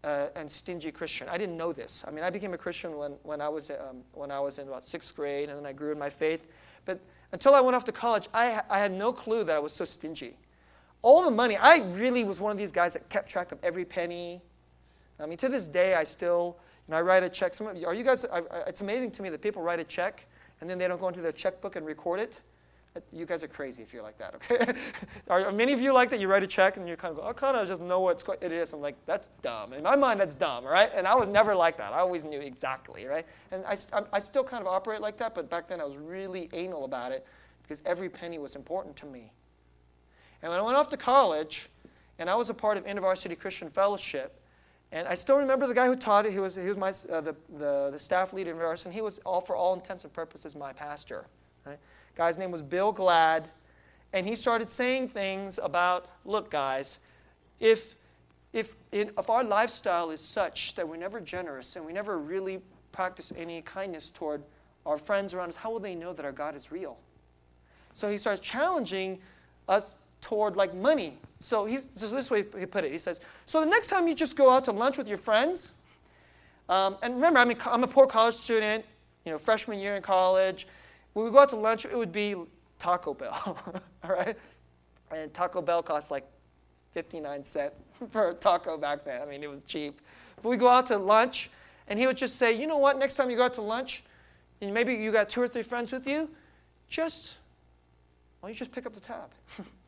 uh, 0.04 0.30
and 0.36 0.50
stingy 0.50 0.92
Christian. 0.92 1.30
I 1.30 1.38
didn't 1.38 1.56
know 1.56 1.72
this. 1.72 2.04
I 2.08 2.10
mean, 2.10 2.24
I 2.24 2.32
became 2.32 2.52
a 2.56 2.58
Christian 2.58 2.98
when, 2.98 3.12
when, 3.22 3.42
I 3.42 3.50
was, 3.50 3.70
um, 3.70 3.98
when 4.14 4.32
I 4.32 4.40
was 4.40 4.58
in 4.58 4.68
about 4.68 4.84
sixth 4.84 5.16
grade, 5.16 5.50
and 5.50 5.60
then 5.60 5.68
I 5.68 5.72
grew 5.72 5.92
in 5.92 6.00
my 6.00 6.10
faith. 6.10 6.48
But 6.86 7.00
until 7.32 7.54
I 7.54 7.62
went 7.62 7.76
off 7.76 7.86
to 7.86 7.92
college, 7.92 8.28
I, 8.34 8.64
I 8.72 8.80
had 8.80 8.92
no 8.92 9.14
clue 9.14 9.44
that 9.44 9.56
I 9.56 9.60
was 9.60 9.72
so 9.72 9.86
stingy. 9.86 10.36
All 11.04 11.24
the 11.24 11.30
money, 11.30 11.58
I 11.58 11.78
really 11.92 12.24
was 12.24 12.42
one 12.42 12.52
of 12.52 12.58
these 12.58 12.72
guys 12.72 12.94
that 12.94 13.08
kept 13.10 13.30
track 13.30 13.52
of 13.52 13.60
every 13.62 13.86
penny. 13.86 14.42
I 15.20 15.28
mean, 15.28 15.38
to 15.38 15.48
this 15.48 15.68
day, 15.68 15.94
I 15.94 16.06
still 16.06 16.58
and 16.91 16.97
I 16.97 16.99
write 16.99 17.23
a 17.23 17.30
check. 17.30 17.54
Some 17.54 17.67
of 17.67 17.84
are 17.86 17.93
you 17.93 18.04
guys, 18.04 18.25
I, 18.25 18.39
I, 18.39 18.43
it's 18.67 18.82
amazing 18.82 19.12
to 19.12 19.21
me 19.21 19.30
that 19.30 19.41
people 19.41 19.62
write 19.62 19.80
a 19.80 19.84
check 19.86 20.25
and 20.60 20.69
then 20.69 20.77
they 20.77 20.89
don't 20.89 20.99
go 20.99 21.08
into 21.08 21.21
their 21.21 21.32
checkbook 21.32 21.77
and 21.77 21.86
record 21.86 22.19
it. 22.19 22.41
Uh, 22.97 22.99
you 23.13 23.25
guys 23.25 23.45
are 23.45 23.47
crazy 23.47 23.82
if 23.82 23.93
you're 23.93 24.04
like 24.04 24.17
that, 24.17 24.36
okay? 24.36 24.73
are, 25.30 25.45
are, 25.45 25.51
many 25.54 25.71
of 25.71 25.80
you 25.80 25.93
like 25.93 26.10
that? 26.10 26.19
You 26.19 26.27
write 26.27 26.43
a 26.43 26.47
check 26.47 26.75
and 26.75 26.89
you 26.89 26.97
kind 26.97 27.13
of 27.13 27.21
go, 27.23 27.25
I 27.25 27.32
kind 27.32 27.56
of 27.56 27.65
just 27.65 27.82
know 27.82 28.01
what 28.01 28.21
it 28.41 28.51
is. 28.51 28.73
I'm 28.73 28.82
like, 28.82 28.97
that's 29.06 29.30
dumb. 29.41 29.71
In 29.71 29.84
my 29.84 29.95
mind, 29.95 30.19
that's 30.19 30.36
dumb, 30.36 30.65
right? 30.65 30.91
And 30.93 31.08
I 31.08 31.15
was 31.15 31.30
never 31.30 31.56
like 31.56 31.77
that. 31.77 31.93
I 31.93 31.99
always 31.99 32.25
knew 32.25 32.41
exactly, 32.41 33.06
right? 33.06 33.25
And 33.51 33.63
I, 33.65 33.77
I 34.12 34.19
still 34.19 34.43
kind 34.43 34.60
of 34.60 34.67
operate 34.67 34.99
like 34.99 35.17
that, 35.19 35.34
but 35.34 35.49
back 35.49 35.69
then 35.69 35.80
I 35.80 35.86
was 35.86 35.95
really 35.95 36.49
anal 36.51 36.84
about 36.84 37.13
it 37.13 37.25
because 37.63 37.82
every 37.86 38.10
penny 38.10 38.38
was 38.38 38.58
important 38.58 38.97
to 38.97 39.06
me. 39.06 39.32
And 40.41 40.49
when 40.49 40.60
I 40.60 40.63
went 40.63 40.75
off 40.75 40.89
to 40.89 40.97
college, 40.97 41.69
and 42.19 42.30
I 42.30 42.36
was 42.36 42.49
a 42.49 42.54
part 42.54 42.75
of 42.75 42.86
InterVarsity 42.86 43.39
Christian 43.39 43.69
Fellowship, 43.69 44.40
and 44.91 45.08
I 45.08 45.13
still 45.15 45.38
remember 45.38 45.67
the 45.67 45.73
guy 45.73 45.88
who 45.88 45.95
taught 45.95 46.25
it. 46.25 46.34
He 46.34 46.39
was, 46.39 46.56
he 46.56 46.67
was 46.67 46.77
my, 46.77 46.89
uh, 46.89 47.21
the, 47.21 47.36
the, 47.58 47.89
the, 47.91 47.99
staff 47.99 48.34
leader 48.34 48.51
in 48.51 48.58
Verus, 48.58 48.84
and 48.86 48.93
he 48.93 49.01
was, 49.01 49.19
all 49.19 49.39
for 49.39 49.56
all 49.56 49.73
intents 49.73 50.04
and 50.04 50.12
purposes, 50.12 50.54
my 50.56 50.73
pastor. 50.73 51.25
Right? 51.65 51.80
Guy's 52.15 52.38
name 52.38 52.51
was 52.51 52.62
Bill 52.62 52.91
Glad. 52.91 53.50
And 54.13 54.27
he 54.27 54.35
started 54.35 54.69
saying 54.69 55.10
things 55.10 55.60
about 55.63 56.08
look, 56.25 56.52
guys, 56.52 56.98
if, 57.62 57.96
if, 58.52 58.75
if 58.92 59.29
our 59.29 59.44
lifestyle 59.44 60.12
is 60.12 60.19
such 60.19 60.75
that 60.75 60.87
we're 60.87 60.98
never 60.98 61.21
generous 61.21 61.77
and 61.77 61.85
we 61.85 61.94
never 61.94 62.19
really 62.19 62.60
practice 62.92 63.31
any 63.37 63.62
kindness 63.62 64.10
toward 64.10 64.44
our 64.85 64.98
friends 64.98 65.33
around 65.33 65.50
us, 65.50 65.56
how 65.56 65.71
will 65.71 65.79
they 65.79 65.96
know 65.96 66.12
that 66.12 66.25
our 66.25 66.33
God 66.33 66.56
is 66.56 66.71
real? 66.71 66.98
So 67.94 68.10
he 68.10 68.17
starts 68.17 68.42
challenging 68.42 69.19
us 69.69 69.96
toward 70.22 70.56
like 70.56 70.74
money. 70.74 71.17
So 71.40 71.65
he's 71.65 71.88
so 71.96 72.08
this 72.08 72.32
way 72.32 72.46
he 72.58 72.65
put 72.65 72.86
it. 72.86 72.92
He 72.92 72.98
says, 72.98 73.19
so 73.46 73.60
the 73.60 73.65
next 73.65 73.90
time 73.90 74.08
you 74.08 74.15
just 74.15 74.36
go 74.36 74.50
out 74.50 74.65
to 74.65 74.72
lunch 74.72 74.98
with 74.98 75.08
your 75.08 75.17
friends, 75.17 75.74
um, 76.69 76.98
and 77.02 77.15
remember, 77.15 77.40
I 77.40 77.46
mean, 77.46 77.58
I'm 77.65 77.84
a 77.84 77.88
poor 77.88 78.08
college 78.08 78.36
student, 78.36 78.86
you 79.26 79.32
know, 79.32 79.38
freshman 79.38 79.80
year 79.80 79.98
in 79.98 80.02
college. 80.02 80.67
When 81.13 81.26
we 81.26 81.32
go 81.32 81.40
out 81.40 81.50
to 81.50 81.58
lunch, 81.58 81.84
it 81.86 81.98
would 81.98 82.12
be 82.13 82.36
Taco 82.80 83.13
Bell, 83.13 83.58
all 84.04 84.10
right? 84.10 84.38
And 85.12 85.34
Taco 85.34 85.62
Bell 85.62 85.84
costs 85.84 86.10
like 86.10 86.26
59 86.94 87.44
cents 87.44 87.76
for 88.12 88.30
a 88.30 88.34
taco 88.34 88.78
back 88.78 89.04
then. 89.04 89.22
I 89.22 89.26
mean, 89.26 89.44
it 89.44 89.50
was 89.50 89.60
cheap. 89.67 90.00
But 90.42 90.50
we 90.50 90.58
go 90.58 90.69
out 90.69 90.88
to 90.88 90.98
lunch, 90.98 91.50
and 91.88 92.00
he 92.00 92.08
would 92.08 92.17
just 92.17 92.38
say, 92.38 92.54
you 92.54 92.67
know 92.67 92.78
what, 92.78 92.98
next 92.98 93.15
time 93.15 93.30
you 93.30 93.38
go 93.38 93.44
out 93.44 93.54
to 93.56 93.62
lunch, 93.62 94.04
and 94.62 94.74
maybe 94.74 94.94
you 94.94 95.12
got 95.12 95.30
two 95.30 95.42
or 95.42 95.48
three 95.48 95.63
friends 95.63 95.92
with 95.92 96.08
you, 96.08 96.30
just, 96.90 97.36
why 98.40 98.50
don't 98.50 98.54
you 98.54 98.60
just 98.60 98.72
pick 98.72 98.86
up 98.86 98.94
the 98.94 99.00
tab? 99.00 99.30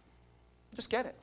Just 0.75 0.89
get 0.89 1.05
it. 1.05 1.15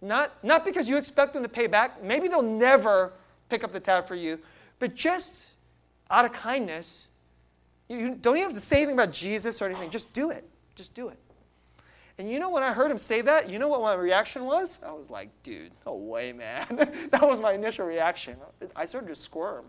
Not, 0.00 0.32
not 0.44 0.64
because 0.64 0.88
you 0.88 0.96
expect 0.96 1.34
them 1.34 1.42
to 1.42 1.48
pay 1.48 1.66
back. 1.66 2.02
Maybe 2.02 2.28
they'll 2.28 2.42
never 2.42 3.12
pick 3.48 3.64
up 3.64 3.72
the 3.72 3.80
tab 3.80 4.06
for 4.06 4.14
you, 4.14 4.38
but 4.78 4.94
just 4.94 5.46
out 6.10 6.24
of 6.24 6.32
kindness, 6.32 7.08
You 7.88 8.14
don't 8.14 8.36
even 8.36 8.48
have 8.48 8.54
to 8.54 8.60
say 8.60 8.78
anything 8.78 8.94
about 8.94 9.12
Jesus 9.12 9.62
or 9.62 9.66
anything. 9.66 9.90
Just 9.90 10.12
do 10.12 10.30
it. 10.30 10.46
Just 10.76 10.94
do 10.94 11.08
it. 11.08 11.18
And 12.18 12.30
you 12.30 12.38
know 12.38 12.50
when 12.50 12.62
I 12.62 12.72
heard 12.72 12.90
him 12.90 12.98
say 12.98 13.22
that, 13.22 13.48
you 13.48 13.58
know 13.58 13.68
what 13.68 13.80
my 13.80 13.94
reaction 13.94 14.44
was? 14.44 14.80
I 14.84 14.92
was 14.92 15.08
like, 15.08 15.30
dude, 15.42 15.72
no 15.86 15.94
way, 15.94 16.32
man. 16.32 16.66
that 17.10 17.26
was 17.26 17.40
my 17.40 17.52
initial 17.52 17.86
reaction. 17.86 18.36
I 18.76 18.84
started 18.84 19.08
to 19.08 19.14
squirm. 19.14 19.64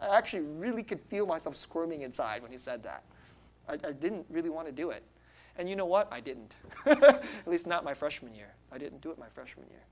I 0.00 0.16
actually 0.16 0.42
really 0.42 0.82
could 0.82 1.00
feel 1.08 1.26
myself 1.26 1.56
squirming 1.56 2.02
inside 2.02 2.42
when 2.42 2.50
he 2.50 2.58
said 2.58 2.82
that. 2.84 3.04
I, 3.68 3.74
I 3.74 3.92
didn't 3.92 4.24
really 4.30 4.48
want 4.48 4.66
to 4.66 4.72
do 4.72 4.90
it. 4.90 5.02
And 5.58 5.68
you 5.68 5.74
know 5.74 5.86
what? 5.86 6.08
I 6.12 6.20
didn't. 6.20 6.54
At 6.86 7.22
least 7.46 7.66
not 7.66 7.84
my 7.84 7.92
freshman 7.92 8.34
year. 8.34 8.54
I 8.70 8.78
didn't 8.78 9.00
do 9.00 9.10
it 9.10 9.18
my 9.18 9.28
freshman 9.28 9.66
year. 9.68 9.82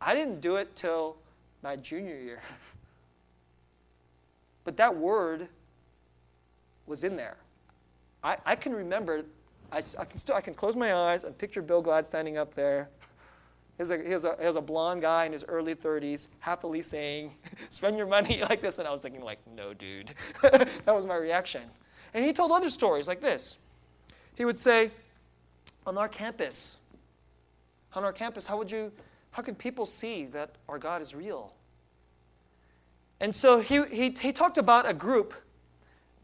I 0.00 0.14
didn't 0.14 0.40
do 0.40 0.56
it 0.56 0.74
till 0.74 1.16
my 1.62 1.76
junior 1.76 2.18
year. 2.18 2.40
but 4.64 4.76
that 4.78 4.96
word 4.96 5.48
was 6.86 7.04
in 7.04 7.14
there. 7.14 7.36
I, 8.24 8.38
I 8.46 8.56
can 8.56 8.72
remember, 8.72 9.22
I, 9.70 9.82
I, 9.98 10.04
can 10.04 10.18
still, 10.18 10.34
I 10.34 10.40
can 10.40 10.54
close 10.54 10.76
my 10.76 10.94
eyes 10.94 11.24
and 11.24 11.36
picture 11.36 11.60
Bill 11.60 11.82
Glad 11.82 12.06
standing 12.06 12.38
up 12.38 12.54
there. 12.54 12.88
Here's 13.78 13.90
a, 13.90 13.96
here's, 13.96 14.24
a, 14.26 14.36
here's 14.38 14.56
a 14.56 14.60
blonde 14.60 15.00
guy 15.00 15.24
in 15.24 15.32
his 15.32 15.44
early 15.48 15.74
30s 15.74 16.28
happily 16.40 16.82
saying, 16.82 17.32
spend 17.70 17.96
your 17.96 18.06
money 18.06 18.42
like 18.48 18.60
this. 18.60 18.78
And 18.78 18.86
I 18.86 18.92
was 18.92 19.00
thinking, 19.00 19.22
like, 19.22 19.38
no, 19.56 19.72
dude. 19.72 20.14
that 20.42 20.68
was 20.86 21.06
my 21.06 21.16
reaction. 21.16 21.62
And 22.12 22.24
he 22.24 22.34
told 22.34 22.52
other 22.52 22.68
stories 22.68 23.08
like 23.08 23.22
this. 23.22 23.56
He 24.36 24.44
would 24.44 24.58
say, 24.58 24.90
on 25.86 25.98
our 25.98 26.08
campus, 26.08 26.76
on 27.94 28.04
our 28.04 28.12
campus, 28.12 28.46
how 28.46 28.56
would 28.58 28.70
you, 28.70 28.92
how 29.30 29.42
can 29.42 29.54
people 29.54 29.86
see 29.86 30.26
that 30.26 30.50
our 30.68 30.78
God 30.78 31.02
is 31.02 31.14
real? 31.14 31.52
And 33.20 33.34
so 33.34 33.60
he, 33.60 33.84
he, 33.86 34.10
he 34.10 34.32
talked 34.32 34.58
about 34.58 34.88
a 34.88 34.94
group. 34.94 35.34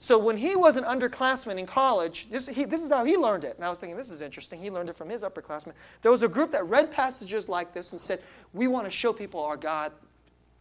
So 0.00 0.18
when 0.18 0.36
he 0.36 0.56
was 0.56 0.76
an 0.76 0.84
underclassman 0.84 1.58
in 1.58 1.66
college, 1.66 2.28
this, 2.30 2.46
he, 2.46 2.64
this 2.64 2.82
is 2.82 2.90
how 2.90 3.04
he 3.04 3.16
learned 3.16 3.44
it. 3.44 3.56
And 3.56 3.64
I 3.64 3.68
was 3.68 3.78
thinking, 3.78 3.96
this 3.96 4.10
is 4.10 4.22
interesting. 4.22 4.60
He 4.60 4.70
learned 4.70 4.88
it 4.88 4.96
from 4.96 5.08
his 5.08 5.22
upperclassmen. 5.22 5.72
There 6.02 6.12
was 6.12 6.22
a 6.22 6.28
group 6.28 6.52
that 6.52 6.66
read 6.68 6.90
passages 6.90 7.48
like 7.48 7.72
this 7.72 7.92
and 7.92 8.00
said, 8.00 8.22
we 8.52 8.68
want 8.68 8.86
to 8.86 8.90
show 8.90 9.12
people 9.12 9.42
our 9.42 9.56
God, 9.56 9.92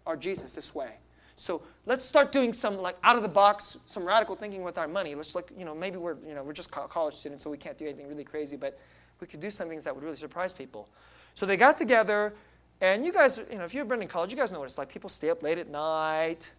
our 0.06 0.18
Jesus 0.18 0.54
this 0.54 0.74
way. 0.74 0.94
So 1.38 1.62
let's 1.86 2.04
start 2.04 2.32
doing 2.32 2.52
some 2.52 2.78
like 2.78 2.98
out 3.04 3.16
of 3.16 3.22
the 3.22 3.30
box, 3.30 3.78
some 3.86 4.04
radical 4.04 4.36
thinking 4.36 4.64
with 4.64 4.78
our 4.78 4.88
money. 4.88 5.14
Let's 5.14 5.36
like, 5.36 5.52
you 5.56 5.66
know, 5.66 5.76
maybe 5.76 5.98
we're, 5.98 6.18
you 6.28 6.34
know, 6.34 6.44
we're 6.44 6.54
just 6.54 6.72
college 6.72 7.16
students, 7.16 7.44
so 7.44 7.50
we 7.50 7.58
can't 7.58 7.78
do 7.78 7.86
anything 7.86 8.08
really 8.08 8.24
crazy, 8.24 8.58
but 8.58 8.80
we 9.22 9.28
could 9.28 9.40
do 9.40 9.52
some 9.52 9.70
things 9.70 9.84
that 9.84 9.94
would 9.94 10.04
really 10.04 10.18
surprise 10.18 10.52
people. 10.52 10.90
So 11.36 11.46
they 11.46 11.56
got 11.56 11.78
together, 11.78 12.34
and 12.82 13.06
you 13.06 13.14
guys, 13.14 13.40
you 13.52 13.60
know, 13.60 13.64
if 13.64 13.76
you've 13.76 13.88
been 13.88 14.02
in 14.02 14.08
college, 14.08 14.32
you 14.32 14.36
guys 14.38 14.52
know 14.52 14.60
what 14.60 14.66
it's 14.66 14.80
like. 14.80 14.90
People 14.90 15.10
stay 15.10 15.30
up 15.30 15.44
late 15.44 15.60
at 15.60 15.70
night, 15.70 16.52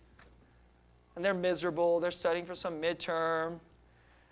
and 1.17 1.25
they're 1.25 1.35
miserable. 1.35 1.99
They're 1.99 2.13
studying 2.13 2.47
for 2.47 2.55
some 2.55 2.81
midterm, 2.81 3.59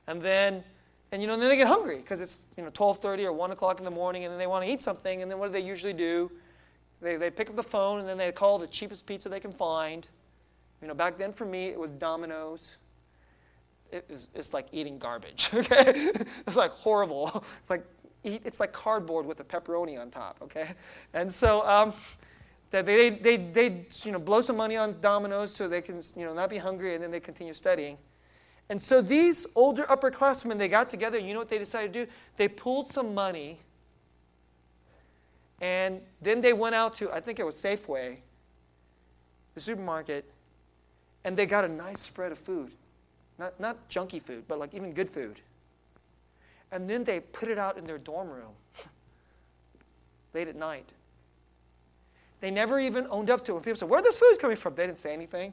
and 0.07 0.23
then, 0.23 0.63
and 1.11 1.21
you 1.21 1.27
know, 1.27 1.37
then 1.37 1.49
they 1.49 1.57
get 1.57 1.67
hungry 1.67 1.99
because 1.99 2.21
it's 2.21 2.47
you 2.57 2.63
know 2.63 2.71
12:30 2.71 3.25
or 3.25 3.33
1 3.33 3.51
o'clock 3.51 3.79
in 3.81 3.85
the 3.85 3.91
morning, 3.91 4.25
and 4.25 4.33
then 4.33 4.39
they 4.39 4.47
want 4.47 4.65
to 4.65 4.71
eat 4.71 4.81
something, 4.81 5.23
and 5.23 5.31
then 5.31 5.41
what 5.41 5.49
do 5.49 5.53
they 5.53 5.67
usually 5.67 5.93
do? 5.93 6.31
They, 7.03 7.17
they 7.17 7.31
pick 7.31 7.51
up 7.51 7.57
the 7.57 7.63
phone 7.63 8.01
and 8.01 8.09
then 8.09 8.17
they 8.17 8.33
call 8.33 8.59
the 8.59 8.67
cheapest 8.67 9.05
pizza 9.05 9.29
they 9.29 9.39
can 9.39 9.53
find 9.53 10.09
you 10.81 10.89
know, 10.89 10.95
back 10.95 11.19
then 11.19 11.33
for 11.33 11.45
me, 11.45 11.69
it 11.69 11.79
was 11.79 11.91
Domino's. 11.91 12.77
It 13.93 14.05
was, 14.11 14.29
it's 14.35 14.53
like 14.53 14.67
eating 14.73 14.99
garbage, 14.99 15.51
okay? 15.55 16.11
it's 16.47 16.57
like 16.57 16.73
horrible. 16.73 17.45
It's 17.61 17.71
like, 17.71 17.85
eat, 18.25 18.43
it's 18.45 18.61
like 18.61 18.73
cardboard 18.73 19.27
with 19.27 19.41
a 19.41 19.45
pepperoni 19.45 19.99
on 20.01 20.11
top, 20.11 20.39
okay? 20.43 20.71
And 21.15 21.33
so 21.33 21.67
um, 21.67 21.95
they, 22.71 22.83
they, 22.83 23.11
they, 23.11 23.37
they, 23.37 23.87
you 24.03 24.13
know, 24.13 24.19
blow 24.19 24.41
some 24.41 24.57
money 24.57 24.77
on 24.77 25.01
Domino's 25.01 25.55
so 25.55 25.69
they 25.69 25.81
can, 25.81 26.03
you 26.17 26.25
know, 26.25 26.35
not 26.35 26.51
be 26.51 26.59
hungry, 26.59 26.95
and 26.95 27.03
then 27.03 27.11
they 27.11 27.21
continue 27.21 27.55
studying. 27.55 27.97
And 28.69 28.83
so 28.83 29.01
these 29.01 29.47
older 29.55 29.85
upperclassmen, 29.85 30.59
they 30.59 30.69
got 30.69 30.91
together, 30.91 31.19
you 31.19 31.33
know 31.33 31.39
what 31.39 31.49
they 31.49 31.59
decided 31.59 31.93
to 31.93 32.07
do? 32.07 32.13
They 32.37 32.49
pulled 32.49 32.91
some 32.93 33.15
money, 33.15 33.61
and 35.61 36.01
then 36.21 36.41
they 36.41 36.53
went 36.53 36.75
out 36.75 36.95
to, 36.97 37.11
I 37.13 37.21
think 37.21 37.39
it 37.39 37.47
was 37.47 37.55
Safeway, 37.55 38.17
the 39.55 39.61
supermarket, 39.61 40.29
and 41.27 41.37
they 41.37 41.45
got 41.45 41.65
a 41.65 41.69
nice 41.69 42.01
spread 42.01 42.31
of 42.31 42.39
food. 42.39 42.71
Not, 43.37 43.59
not 43.59 43.91
junky 43.91 44.23
food, 44.23 44.45
but 44.47 44.61
like 44.61 44.73
even 44.73 44.93
good 44.93 45.11
food. 45.11 45.41
And 46.71 46.89
then 46.89 47.03
they 47.03 47.19
put 47.21 47.49
it 47.49 47.59
out 47.59 47.77
in 47.77 47.85
their 47.85 47.99
dorm 47.99 48.31
room 48.31 48.53
late 50.35 50.47
at 50.47 50.55
night. 50.55 50.89
They 52.41 52.51
never 52.51 52.79
even 52.79 53.09
owned 53.11 53.29
up 53.29 53.45
to 53.47 53.53
it. 53.53 53.55
When 53.57 53.65
people 53.65 53.77
said, 53.77 53.89
Where 53.89 54.01
this 54.01 54.17
food 54.17 54.39
coming 54.39 54.57
from? 54.57 54.77
They 54.77 54.87
didn't 54.87 55.01
say 55.01 55.13
anything. 55.13 55.53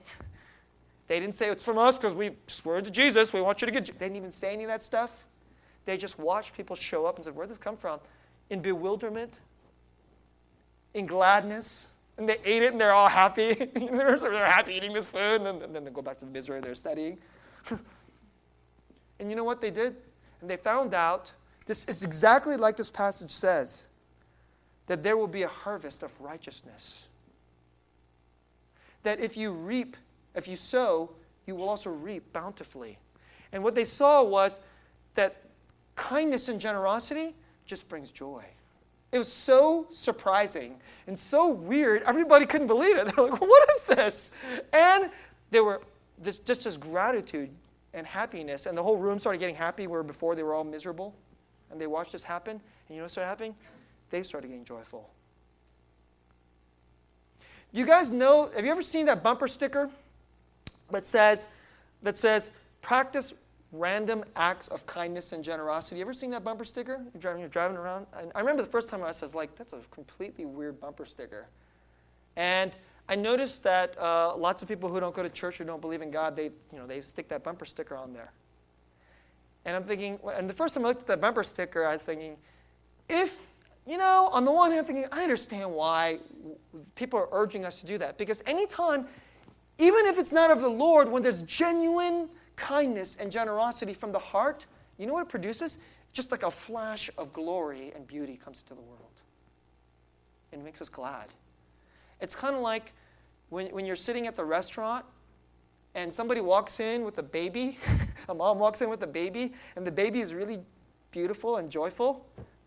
They 1.07 1.19
didn't 1.19 1.35
say 1.35 1.49
it's 1.49 1.63
from 1.63 1.79
us 1.79 1.97
because 1.97 2.13
we 2.13 2.31
swear 2.47 2.79
to 2.79 2.91
Jesus. 2.91 3.33
We 3.33 3.41
want 3.41 3.61
you 3.61 3.65
to 3.65 3.71
get. 3.71 3.85
They 3.85 4.05
didn't 4.05 4.15
even 4.15 4.31
say 4.31 4.53
any 4.53 4.63
of 4.63 4.69
that 4.69 4.83
stuff. 4.83 5.25
They 5.85 5.97
just 5.97 6.19
watched 6.19 6.55
people 6.55 6.75
show 6.75 7.07
up 7.07 7.15
and 7.15 7.25
said, 7.25 7.35
Where 7.35 7.47
this 7.47 7.57
come 7.57 7.77
from? 7.77 7.99
In 8.51 8.61
bewilderment, 8.61 9.39
in 10.93 11.07
gladness, 11.07 11.87
and 12.17 12.29
they 12.29 12.37
ate 12.45 12.63
it 12.63 12.71
and 12.71 12.79
they're 12.79 12.93
all 12.93 13.09
happy. 13.09 13.53
they're, 13.75 14.45
happy 14.45 14.73
eating 14.73 14.93
this 14.93 15.05
food, 15.05 15.41
and 15.41 15.45
then, 15.45 15.61
and 15.61 15.75
then 15.75 15.83
they 15.83 15.91
go 15.91 16.01
back 16.01 16.17
to 16.19 16.25
the 16.25 16.31
misery 16.31 16.61
they're 16.61 16.75
studying. 16.75 17.17
and 19.19 19.29
you 19.29 19.35
know 19.35 19.43
what 19.43 19.61
they 19.61 19.71
did? 19.71 19.95
And 20.41 20.49
they 20.49 20.57
found 20.57 20.93
out 20.93 21.31
this 21.65 21.85
is 21.85 22.03
exactly 22.03 22.57
like 22.57 22.75
this 22.75 22.89
passage 22.89 23.31
says 23.31 23.87
that 24.87 25.01
there 25.01 25.15
will 25.15 25.27
be 25.27 25.43
a 25.43 25.47
harvest 25.47 26.03
of 26.03 26.19
righteousness. 26.19 27.03
That 29.03 29.19
if 29.19 29.37
you 29.37 29.51
reap, 29.51 29.95
if 30.35 30.47
you 30.47 30.55
sow, 30.55 31.11
you 31.45 31.55
will 31.55 31.69
also 31.69 31.89
reap 31.89 32.31
bountifully. 32.33 32.97
And 33.51 33.63
what 33.63 33.75
they 33.75 33.85
saw 33.85 34.23
was 34.23 34.59
that 35.15 35.43
kindness 35.95 36.49
and 36.49 36.59
generosity 36.59 37.35
just 37.65 37.87
brings 37.87 38.11
joy. 38.11 38.43
It 39.13 39.19
was 39.19 39.31
so 39.31 39.85
surprising 39.91 40.75
and 41.05 41.17
so 41.17 41.47
weird. 41.47 42.01
Everybody 42.01 42.47
couldn't 42.47 42.65
believe 42.65 42.97
it. 42.97 43.05
They're 43.15 43.29
like, 43.29 43.39
what 43.39 43.69
is 43.77 43.83
this? 43.83 44.31
And 44.73 45.11
there 45.51 45.63
were 45.63 45.81
this, 46.17 46.39
just 46.39 46.63
this 46.63 46.77
gratitude 46.77 47.51
and 47.93 48.07
happiness. 48.07 48.65
And 48.65 48.75
the 48.75 48.81
whole 48.81 48.97
room 48.97 49.19
started 49.19 49.37
getting 49.37 49.53
happy 49.53 49.85
where 49.85 50.01
before 50.01 50.33
they 50.33 50.41
were 50.41 50.55
all 50.55 50.63
miserable. 50.63 51.13
And 51.69 51.79
they 51.79 51.85
watched 51.85 52.11
this 52.11 52.23
happen. 52.23 52.53
And 52.53 52.61
you 52.89 52.97
know 52.97 53.03
what 53.03 53.11
started 53.11 53.29
happening? 53.29 53.55
They 54.09 54.23
started 54.23 54.47
getting 54.47 54.65
joyful. 54.65 55.07
Do 57.71 57.79
you 57.79 57.85
guys 57.85 58.09
know, 58.09 58.49
have 58.55 58.65
you 58.65 58.71
ever 58.71 58.81
seen 58.81 59.05
that 59.05 59.21
bumper 59.21 59.47
sticker 59.47 59.91
that 60.89 61.05
says, 61.05 61.45
that 62.01 62.17
says, 62.17 62.49
practice 62.81 63.35
random 63.73 64.23
acts 64.35 64.67
of 64.69 64.85
kindness 64.85 65.33
and 65.33 65.43
generosity. 65.43 65.97
You 65.97 66.03
ever 66.03 66.13
seen 66.13 66.29
that 66.31 66.43
bumper 66.43 66.63
sticker? 66.63 67.01
You're 67.13 67.19
driving, 67.19 67.41
you're 67.41 67.49
driving 67.49 67.75
around. 67.75 68.05
And 68.17 68.31
I 68.35 68.39
remember 68.39 68.61
the 68.61 68.69
first 68.69 68.87
time 68.87 69.01
I 69.01 69.07
was 69.07 69.35
like, 69.35 69.55
that's 69.55 69.73
a 69.73 69.79
completely 69.91 70.45
weird 70.45 70.79
bumper 70.79 71.05
sticker. 71.05 71.47
And 72.35 72.71
I 73.09 73.15
noticed 73.15 73.63
that 73.63 73.99
uh, 73.99 74.37
lots 74.37 74.61
of 74.61 74.67
people 74.69 74.89
who 74.89 74.99
don't 74.99 75.13
go 75.13 75.23
to 75.23 75.29
church 75.29 75.59
or 75.59 75.63
don't 75.65 75.81
believe 75.81 76.01
in 76.01 76.11
God, 76.11 76.35
they, 76.35 76.51
you 76.71 76.77
know, 76.77 76.85
they 76.85 77.01
stick 77.01 77.27
that 77.29 77.43
bumper 77.43 77.65
sticker 77.65 77.97
on 77.97 78.13
there. 78.13 78.31
And 79.65 79.75
I'm 79.75 79.83
thinking, 79.83 80.19
and 80.35 80.47
the 80.47 80.53
first 80.53 80.75
time 80.75 80.85
I 80.85 80.89
looked 80.89 81.01
at 81.01 81.07
that 81.07 81.21
bumper 81.21 81.43
sticker, 81.43 81.85
I 81.85 81.93
was 81.93 82.03
thinking, 82.03 82.37
if, 83.09 83.37
you 83.87 83.97
know, 83.97 84.29
on 84.31 84.45
the 84.45 84.51
one 84.51 84.71
hand, 84.71 84.81
I'm 84.81 84.85
thinking, 84.85 85.05
I 85.11 85.23
understand 85.23 85.71
why 85.71 86.19
people 86.95 87.19
are 87.19 87.29
urging 87.31 87.65
us 87.65 87.79
to 87.81 87.87
do 87.87 87.97
that. 87.97 88.17
Because 88.17 88.43
anytime, 88.45 89.07
even 89.79 90.05
if 90.05 90.19
it's 90.19 90.31
not 90.31 90.51
of 90.51 90.61
the 90.61 90.69
Lord, 90.69 91.09
when 91.09 91.23
there's 91.23 91.41
genuine, 91.43 92.29
kindness 92.55 93.17
and 93.19 93.31
generosity 93.31 93.93
from 93.93 94.11
the 94.11 94.19
heart, 94.19 94.65
you 94.97 95.05
know 95.05 95.13
what 95.13 95.23
it 95.23 95.29
produces? 95.29 95.77
Just 96.13 96.31
like 96.31 96.43
a 96.43 96.51
flash 96.51 97.09
of 97.17 97.33
glory 97.33 97.91
and 97.95 98.05
beauty 98.05 98.39
comes 98.43 98.61
into 98.61 98.75
the 98.75 98.87
world. 98.87 98.99
It 100.51 100.63
makes 100.63 100.81
us 100.81 100.89
glad. 100.89 101.27
It's 102.21 102.35
kind 102.35 102.55
of 102.55 102.61
like 102.61 102.93
when, 103.49 103.67
when 103.67 103.85
you're 103.85 103.95
sitting 103.95 104.27
at 104.27 104.35
the 104.35 104.45
restaurant 104.45 105.05
and 105.95 106.13
somebody 106.13 106.41
walks 106.41 106.79
in 106.79 107.03
with 107.03 107.17
a 107.17 107.23
baby, 107.23 107.79
a 108.29 108.33
mom 108.33 108.59
walks 108.59 108.81
in 108.81 108.89
with 108.89 109.01
a 109.03 109.07
baby, 109.07 109.53
and 109.75 109.85
the 109.85 109.91
baby 109.91 110.21
is 110.21 110.33
really 110.33 110.59
beautiful 111.11 111.57
and 111.57 111.69
joyful. 111.69 112.25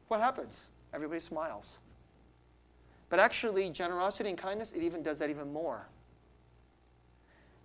What 0.09 0.21
happens? 0.21 0.67
Everybody 0.93 1.21
smiles. 1.21 1.79
But 3.09 3.21
actually, 3.21 3.71
generosity 3.71 4.29
and 4.31 4.39
kindness, 4.39 4.73
it 4.73 4.83
even 4.83 5.03
does 5.03 5.19
that 5.21 5.31
even 5.31 5.53
more. 5.53 5.87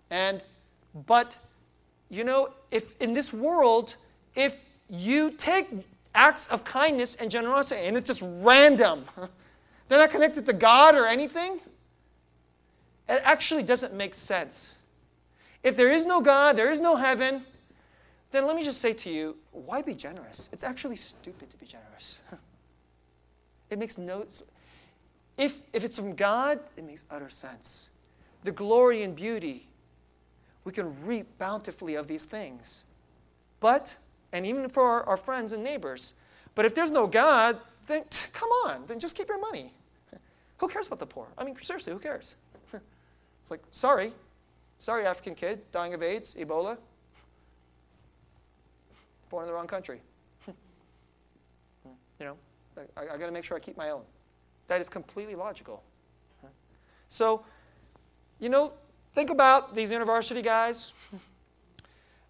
And, 0.09 0.43
but 1.07 1.38
you 2.12 2.26
know, 2.26 2.49
if 2.72 3.01
in 3.01 3.14
this 3.14 3.32
world, 3.32 3.95
if 4.36 4.66
you 4.89 5.32
take 5.32 5.70
acts 6.14 6.45
of 6.47 6.66
kindness 6.66 7.16
and 7.16 7.32
generosity 7.32 7.88
and 7.88 7.95
it's 7.95 8.05
just 8.05 8.22
random, 8.22 9.05
they're 9.88 9.97
not 9.97 10.12
connected 10.12 10.45
to 10.45 10.53
God 10.53 10.93
or 10.93 11.07
anything, 11.07 11.62
it 13.07 13.22
actually 13.24 13.64
doesn't 13.64 13.93
make 13.93 14.14
sense. 14.14 14.76
If 15.64 15.78
there 15.78 15.89
is 15.89 16.05
no 16.05 16.20
God, 16.20 16.57
there 16.57 16.70
is 16.70 16.82
no 16.82 16.97
heaven, 16.97 17.45
then 18.32 18.45
let 18.45 18.57
me 18.57 18.64
just 18.64 18.82
say 18.82 18.91
to 18.91 19.09
you, 19.09 19.38
why 19.51 19.82
be 19.82 19.95
generous? 19.95 20.49
It's 20.51 20.66
actually 20.66 20.97
stupid 20.97 21.49
to 21.49 21.57
be 21.57 21.66
generous. 21.66 22.20
it 23.70 23.80
makes 23.80 23.97
no 23.97 24.26
if 25.38 25.59
if 25.72 25.84
it's 25.86 25.95
from 25.95 26.14
God, 26.14 26.59
it 26.76 26.84
makes 26.84 27.05
utter 27.09 27.30
sense. 27.30 27.89
The 28.43 28.51
glory 28.51 29.03
and 29.03 29.16
beauty 29.16 29.68
we 30.64 30.72
can 30.72 30.93
reap 31.05 31.28
bountifully 31.38 31.95
of 31.95 32.07
these 32.07 32.26
things. 32.26 32.84
But, 33.59 33.95
and 34.32 34.45
even 34.45 34.70
for 34.70 34.84
our, 34.84 35.03
our 35.03 35.18
friends 35.18 35.53
and 35.53 35.64
neighbors, 35.64 36.14
but 36.55 36.66
if 36.66 36.76
there's 36.76 36.91
no 36.91 37.07
God, 37.07 37.57
then 37.88 38.03
come 38.34 38.49
on, 38.66 38.84
then 38.88 38.99
just 38.99 39.16
keep 39.16 39.28
your 39.28 39.39
money. 39.39 39.74
Who 40.57 40.68
cares 40.68 40.88
about 40.88 40.99
the 40.99 41.05
poor? 41.05 41.28
I 41.38 41.43
mean, 41.43 41.55
seriously, 41.62 41.93
who 41.93 41.99
cares? 41.99 42.36
It's 43.43 43.49
like, 43.49 43.62
sorry, 43.72 44.14
sorry, 44.78 45.05
African 45.05 45.34
kid 45.34 45.62
dying 45.72 45.95
of 45.95 46.03
AIDS, 46.03 46.36
Ebola, 46.38 46.78
born 49.32 49.43
in 49.43 49.47
the 49.47 49.53
wrong 49.53 49.66
country. 49.66 49.99
you 50.47 50.53
know, 52.20 52.38
I, 52.95 53.01
I 53.01 53.18
got 53.18 53.26
to 53.26 53.32
make 53.32 53.43
sure 53.43 53.57
I 53.57 53.59
keep 53.59 53.78
my 53.78 53.89
own. 53.89 54.03
That 54.68 54.80
is 54.80 54.89
completely 54.89 55.34
logical. 55.34 55.82
So, 57.09 57.43
you 58.39 58.47
know, 58.47 58.72
think 59.14 59.30
about 59.30 59.76
these 59.76 59.91
university 59.91 60.41
guys. 60.41 60.93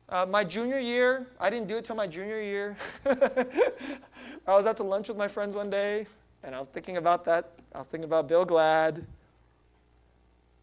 Uh, 0.10 0.26
my 0.26 0.44
junior 0.44 0.80
year, 0.80 1.28
I 1.40 1.50
didn't 1.50 1.68
do 1.68 1.78
it 1.78 1.86
till 1.86 1.96
my 1.96 2.08
junior 2.08 2.42
year. 2.42 2.76
I 3.06 4.56
was 4.56 4.66
out 4.66 4.76
to 4.78 4.84
lunch 4.84 5.08
with 5.08 5.18
my 5.18 5.28
friends 5.28 5.56
one 5.56 5.70
day, 5.70 6.06
and 6.44 6.54
I 6.54 6.60
was 6.60 6.68
thinking 6.68 6.98
about 6.98 7.24
that. 7.26 7.52
I 7.74 7.78
was 7.78 7.88
thinking 7.88 8.06
about 8.06 8.28
Bill 8.28 8.44
Glad. 8.44 9.06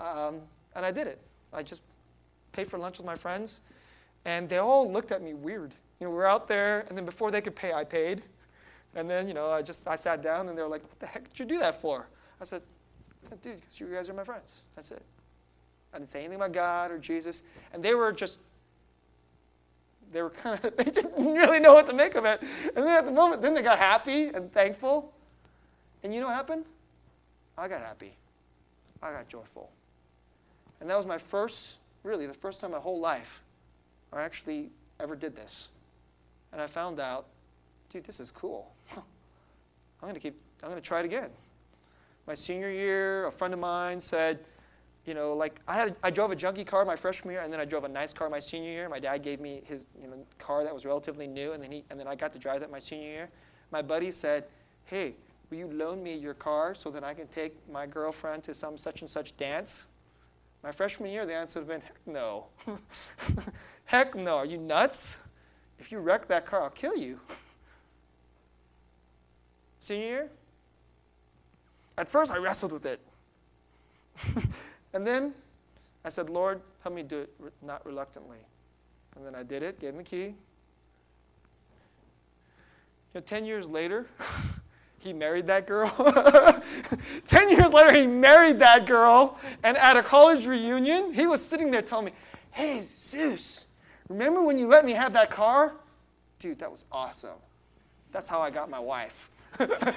Um, 0.00 0.40
and 0.76 0.84
I 0.84 0.90
did 0.90 1.06
it. 1.06 1.18
I 1.52 1.62
just 1.62 1.80
paid 2.52 2.68
for 2.68 2.78
lunch 2.78 2.98
with 2.98 3.06
my 3.06 3.16
friends, 3.16 3.60
and 4.26 4.48
they 4.48 4.58
all 4.58 4.90
looked 4.92 5.12
at 5.12 5.22
me 5.22 5.32
weird. 5.32 5.72
You 5.98 6.06
know, 6.06 6.12
we 6.12 6.18
are 6.18 6.26
out 6.26 6.46
there, 6.46 6.84
and 6.88 6.98
then 6.98 7.06
before 7.06 7.30
they 7.30 7.40
could 7.40 7.56
pay, 7.56 7.72
I 7.72 7.84
paid. 7.84 8.22
And 8.94 9.08
then, 9.08 9.28
you 9.28 9.34
know, 9.34 9.50
I 9.50 9.62
just 9.62 9.88
I 9.88 9.96
sat 9.96 10.22
down, 10.22 10.48
and 10.48 10.58
they 10.58 10.62
were 10.62 10.68
like, 10.68 10.82
"What 10.82 10.98
the 11.00 11.06
heck 11.06 11.28
did 11.28 11.38
you 11.38 11.44
do 11.46 11.58
that 11.58 11.80
for?" 11.80 12.06
I 12.40 12.44
said, 12.44 12.62
"Dude, 13.42 13.60
because 13.60 13.80
you 13.80 13.86
guys 13.86 14.08
are 14.08 14.14
my 14.14 14.24
friends. 14.24 14.62
That's 14.76 14.90
it." 14.90 15.02
I 15.92 15.98
didn't 15.98 16.10
say 16.10 16.20
anything 16.20 16.36
about 16.36 16.52
God 16.52 16.90
or 16.90 16.98
Jesus, 16.98 17.42
and 17.72 17.82
they 17.82 17.94
were 17.94 18.12
just 18.12 18.38
they 20.12 20.22
were 20.22 20.30
kind 20.30 20.62
of 20.64 20.76
they 20.76 20.84
didn't 20.84 21.34
really 21.34 21.60
know 21.60 21.74
what 21.74 21.86
to 21.86 21.92
make 21.92 22.14
of 22.14 22.24
it. 22.24 22.40
And 22.74 22.86
then 22.86 22.88
at 22.88 23.04
the 23.04 23.12
moment, 23.12 23.42
then 23.42 23.54
they 23.54 23.62
got 23.62 23.78
happy 23.78 24.28
and 24.28 24.52
thankful. 24.52 25.12
And 26.02 26.14
you 26.14 26.20
know 26.20 26.26
what 26.26 26.36
happened? 26.36 26.64
I 27.56 27.68
got 27.68 27.80
happy. 27.80 28.12
I 29.02 29.12
got 29.12 29.28
joyful. 29.28 29.70
And 30.80 30.88
that 30.88 30.96
was 30.96 31.06
my 31.06 31.18
first, 31.18 31.74
really, 32.04 32.26
the 32.26 32.32
first 32.32 32.60
time 32.60 32.68
in 32.68 32.76
my 32.76 32.80
whole 32.80 33.00
life 33.00 33.40
I 34.12 34.22
actually 34.22 34.70
ever 35.00 35.16
did 35.16 35.34
this. 35.34 35.68
And 36.52 36.62
I 36.62 36.66
found 36.66 37.00
out, 37.00 37.26
dude, 37.92 38.04
this 38.04 38.20
is 38.20 38.30
cool. 38.30 38.70
I'm 38.96 39.02
going 40.02 40.14
to 40.14 40.20
keep, 40.20 40.36
I'm 40.62 40.70
going 40.70 40.80
to 40.80 40.86
try 40.86 41.00
it 41.00 41.04
again. 41.04 41.30
My 42.26 42.34
senior 42.34 42.70
year, 42.70 43.26
a 43.26 43.32
friend 43.32 43.52
of 43.52 43.60
mine 43.60 44.00
said, 44.00 44.38
you 45.08 45.14
know, 45.14 45.32
like 45.32 45.60
I 45.66 45.74
had, 45.74 45.96
I 46.02 46.10
drove 46.10 46.30
a 46.30 46.36
junky 46.36 46.66
car 46.66 46.84
my 46.84 46.94
freshman 46.94 47.32
year, 47.32 47.40
and 47.40 47.50
then 47.50 47.60
I 47.60 47.64
drove 47.64 47.84
a 47.84 47.88
nice 47.88 48.12
car 48.12 48.28
my 48.28 48.38
senior 48.38 48.70
year. 48.70 48.88
My 48.90 49.00
dad 49.00 49.22
gave 49.22 49.40
me 49.40 49.62
his, 49.64 49.82
you 50.00 50.06
know, 50.06 50.16
car 50.38 50.62
that 50.64 50.74
was 50.74 50.84
relatively 50.84 51.26
new, 51.26 51.52
and 51.52 51.62
then 51.62 51.72
he, 51.72 51.82
and 51.88 51.98
then 51.98 52.06
I 52.06 52.14
got 52.14 52.32
to 52.34 52.38
drive 52.38 52.60
that 52.60 52.70
my 52.70 52.78
senior 52.78 53.08
year. 53.08 53.30
My 53.72 53.80
buddy 53.80 54.10
said, 54.10 54.44
"Hey, 54.84 55.14
will 55.48 55.56
you 55.56 55.72
loan 55.72 56.02
me 56.02 56.14
your 56.14 56.34
car 56.34 56.74
so 56.74 56.90
that 56.90 57.02
I 57.02 57.14
can 57.14 57.26
take 57.28 57.56
my 57.70 57.86
girlfriend 57.86 58.44
to 58.44 58.54
some 58.54 58.76
such 58.76 59.00
and 59.00 59.08
such 59.08 59.34
dance?" 59.38 59.86
My 60.62 60.72
freshman 60.72 61.10
year, 61.10 61.24
the 61.24 61.34
answer 61.34 61.60
would 61.60 61.70
have 61.70 61.80
been, 61.80 61.88
"Heck 61.88 62.06
no, 62.06 62.46
heck 63.86 64.14
no. 64.14 64.36
Are 64.36 64.46
you 64.46 64.58
nuts? 64.58 65.16
If 65.78 65.90
you 65.90 66.00
wreck 66.00 66.28
that 66.28 66.44
car, 66.44 66.62
I'll 66.64 66.70
kill 66.70 66.96
you." 66.96 67.18
Senior 69.80 70.06
year, 70.06 70.30
at 71.96 72.08
first 72.08 72.30
I 72.30 72.36
wrestled 72.36 72.72
with 72.72 72.84
it. 72.84 73.00
And 74.92 75.06
then 75.06 75.34
I 76.04 76.08
said, 76.08 76.30
Lord, 76.30 76.60
help 76.82 76.94
me 76.94 77.02
do 77.02 77.20
it 77.20 77.30
not 77.62 77.84
reluctantly. 77.84 78.38
And 79.16 79.26
then 79.26 79.34
I 79.34 79.42
did 79.42 79.62
it, 79.62 79.80
gave 79.80 79.90
him 79.90 79.98
the 79.98 80.04
key. 80.04 80.34
You 83.14 83.16
know, 83.16 83.20
10 83.20 83.44
years 83.44 83.68
later, 83.68 84.06
he 84.98 85.12
married 85.12 85.46
that 85.48 85.66
girl. 85.66 85.90
10 87.28 87.50
years 87.50 87.72
later, 87.72 87.98
he 87.98 88.06
married 88.06 88.58
that 88.60 88.86
girl. 88.86 89.38
And 89.62 89.76
at 89.76 89.96
a 89.96 90.02
college 90.02 90.46
reunion, 90.46 91.12
he 91.12 91.26
was 91.26 91.44
sitting 91.44 91.70
there 91.70 91.82
telling 91.82 92.06
me, 92.06 92.12
Hey, 92.50 92.80
Zeus, 92.80 93.66
remember 94.08 94.42
when 94.42 94.58
you 94.58 94.68
let 94.68 94.84
me 94.84 94.92
have 94.92 95.12
that 95.12 95.30
car? 95.30 95.74
Dude, 96.38 96.58
that 96.60 96.70
was 96.70 96.84
awesome. 96.90 97.38
That's 98.12 98.28
how 98.28 98.40
I 98.40 98.50
got 98.50 98.70
my 98.70 98.78
wife. 98.78 99.30
and 99.58 99.94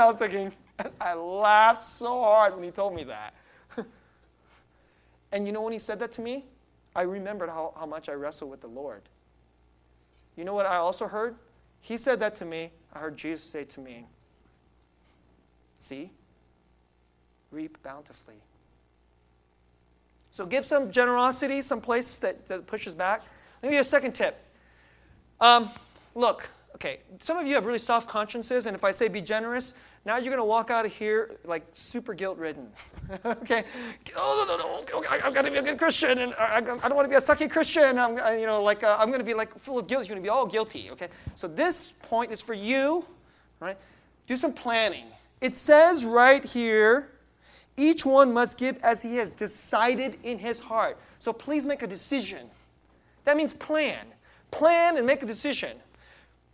I 0.00 0.06
was 0.06 0.16
thinking, 0.18 0.52
I 1.00 1.14
laughed 1.14 1.84
so 1.84 2.22
hard 2.22 2.54
when 2.54 2.64
he 2.64 2.70
told 2.70 2.94
me 2.94 3.04
that. 3.04 3.34
And 5.32 5.46
you 5.46 5.52
know 5.52 5.62
when 5.62 5.72
he 5.72 5.78
said 5.78 5.98
that 6.00 6.12
to 6.12 6.20
me? 6.20 6.44
I 6.94 7.02
remembered 7.02 7.48
how, 7.48 7.72
how 7.76 7.86
much 7.86 8.08
I 8.08 8.12
wrestled 8.12 8.50
with 8.50 8.60
the 8.60 8.68
Lord. 8.68 9.02
You 10.36 10.44
know 10.44 10.54
what 10.54 10.66
I 10.66 10.76
also 10.76 11.08
heard? 11.08 11.36
He 11.80 11.96
said 11.96 12.20
that 12.20 12.36
to 12.36 12.44
me. 12.44 12.70
I 12.92 12.98
heard 12.98 13.16
Jesus 13.16 13.44
say 13.44 13.64
to 13.64 13.80
me, 13.80 14.06
See, 15.78 16.12
reap 17.50 17.76
bountifully. 17.82 18.36
So 20.30 20.46
give 20.46 20.64
some 20.64 20.92
generosity, 20.92 21.60
some 21.60 21.80
place 21.80 22.18
that, 22.20 22.46
that 22.46 22.66
pushes 22.66 22.94
back. 22.94 23.22
Let 23.62 23.68
me 23.68 23.70
give 23.70 23.74
you 23.74 23.80
a 23.80 23.84
second 23.84 24.12
tip. 24.12 24.38
Um, 25.40 25.70
look, 26.14 26.48
okay, 26.82 26.98
some 27.20 27.38
of 27.38 27.46
you 27.46 27.54
have 27.54 27.64
really 27.64 27.78
soft 27.78 28.08
consciences, 28.08 28.66
and 28.66 28.74
if 28.74 28.82
I 28.82 28.90
say 28.90 29.06
be 29.06 29.20
generous, 29.20 29.72
now 30.04 30.16
you're 30.16 30.34
going 30.34 30.38
to 30.38 30.44
walk 30.44 30.68
out 30.68 30.84
of 30.84 30.92
here 30.92 31.36
like 31.44 31.64
super 31.72 32.12
guilt 32.12 32.38
ridden. 32.38 32.66
okay? 33.24 33.64
Oh, 34.16 34.44
no, 34.44 34.56
no, 34.56 34.62
no. 34.66 34.98
Okay, 34.98 35.20
I've 35.22 35.32
got 35.32 35.42
to 35.42 35.50
be 35.52 35.58
a 35.58 35.62
good 35.62 35.78
Christian, 35.78 36.18
and 36.18 36.34
I, 36.34 36.56
I 36.56 36.60
don't 36.60 36.96
want 36.96 37.04
to 37.04 37.08
be 37.08 37.14
a 37.14 37.20
sucky 37.20 37.48
Christian. 37.48 38.00
I'm, 38.00 38.18
I, 38.18 38.36
you 38.36 38.46
know, 38.46 38.60
like, 38.60 38.82
uh, 38.82 38.96
I'm 38.98 39.08
going 39.08 39.20
to 39.20 39.24
be 39.24 39.32
like 39.32 39.56
full 39.60 39.78
of 39.78 39.86
guilt. 39.86 40.02
You're 40.02 40.16
going 40.16 40.22
to 40.22 40.26
be 40.26 40.28
all 40.28 40.44
guilty, 40.44 40.90
okay? 40.90 41.06
So 41.36 41.46
this 41.46 41.94
point 42.02 42.32
is 42.32 42.40
for 42.40 42.54
you, 42.54 43.06
right? 43.60 43.78
Do 44.26 44.36
some 44.36 44.52
planning. 44.52 45.06
It 45.40 45.54
says 45.56 46.04
right 46.04 46.44
here, 46.44 47.12
each 47.76 48.04
one 48.04 48.32
must 48.32 48.58
give 48.58 48.78
as 48.82 49.00
he 49.00 49.14
has 49.16 49.30
decided 49.30 50.18
in 50.24 50.36
his 50.36 50.58
heart. 50.58 50.98
So 51.20 51.32
please 51.32 51.64
make 51.64 51.82
a 51.82 51.86
decision. 51.86 52.50
That 53.24 53.36
means 53.36 53.54
plan. 53.54 54.04
Plan 54.50 54.96
and 54.96 55.06
make 55.06 55.22
a 55.22 55.26
decision. 55.26 55.76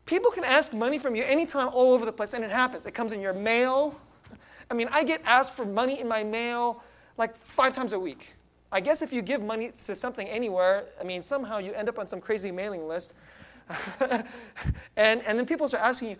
People 0.09 0.31
can 0.31 0.43
ask 0.43 0.73
money 0.73 0.99
from 0.99 1.15
you 1.15 1.23
anytime, 1.23 1.69
all 1.69 1.93
over 1.93 2.07
the 2.07 2.13
place, 2.13 2.33
and 2.33 2.43
it 2.43 2.51
happens. 2.51 2.87
It 2.87 2.93
comes 2.93 3.13
in 3.13 3.21
your 3.21 3.35
mail. 3.35 3.95
I 4.71 4.75
mean, 4.75 4.89
I 4.91 5.05
get 5.05 5.21
asked 5.27 5.53
for 5.53 5.67
money 5.67 6.01
in 6.01 6.09
my 6.09 6.25
mail 6.25 6.83
like 7.19 7.37
five 7.37 7.75
times 7.75 7.93
a 7.93 7.99
week. 7.99 8.33
I 8.73 8.81
guess 8.81 9.03
if 9.03 9.13
you 9.13 9.21
give 9.21 9.43
money 9.43 9.71
to 9.85 9.95
something 9.95 10.27
anywhere, 10.27 10.87
I 10.99 11.05
mean, 11.05 11.21
somehow 11.21 11.59
you 11.59 11.75
end 11.75 11.91
up 11.91 11.99
on 11.99 12.09
some 12.09 12.23
crazy 12.23 12.51
mailing 12.51 12.89
list. 12.89 13.13
and, 14.01 14.25
and 14.97 15.39
then 15.39 15.45
people 15.45 15.69
start 15.69 15.85
asking 15.85 16.09
you, 16.09 16.17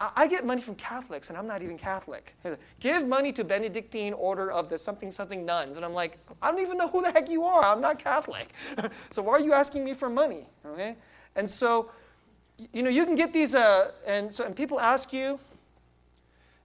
I, 0.00 0.10
I 0.16 0.26
get 0.26 0.44
money 0.44 0.60
from 0.60 0.74
Catholics, 0.74 1.28
and 1.28 1.38
I'm 1.38 1.46
not 1.46 1.62
even 1.62 1.78
Catholic. 1.78 2.34
Give 2.80 3.06
money 3.06 3.32
to 3.34 3.44
Benedictine 3.44 4.12
order 4.12 4.50
of 4.50 4.68
the 4.68 4.76
something 4.76 5.12
something 5.12 5.44
nuns. 5.44 5.76
And 5.76 5.84
I'm 5.84 5.94
like, 5.94 6.18
I 6.42 6.50
don't 6.50 6.60
even 6.60 6.76
know 6.76 6.88
who 6.88 7.00
the 7.00 7.12
heck 7.12 7.30
you 7.30 7.44
are. 7.44 7.64
I'm 7.64 7.80
not 7.80 8.00
Catholic. 8.00 8.48
so 9.12 9.22
why 9.22 9.34
are 9.34 9.40
you 9.40 9.52
asking 9.52 9.84
me 9.84 9.94
for 9.94 10.10
money? 10.10 10.48
Okay? 10.66 10.96
And 11.36 11.48
so 11.48 11.92
you 12.72 12.82
know, 12.82 12.90
you 12.90 13.04
can 13.04 13.14
get 13.14 13.32
these, 13.32 13.54
uh, 13.54 13.92
and, 14.06 14.34
so, 14.34 14.44
and 14.44 14.54
people 14.54 14.80
ask 14.80 15.12
you, 15.12 15.38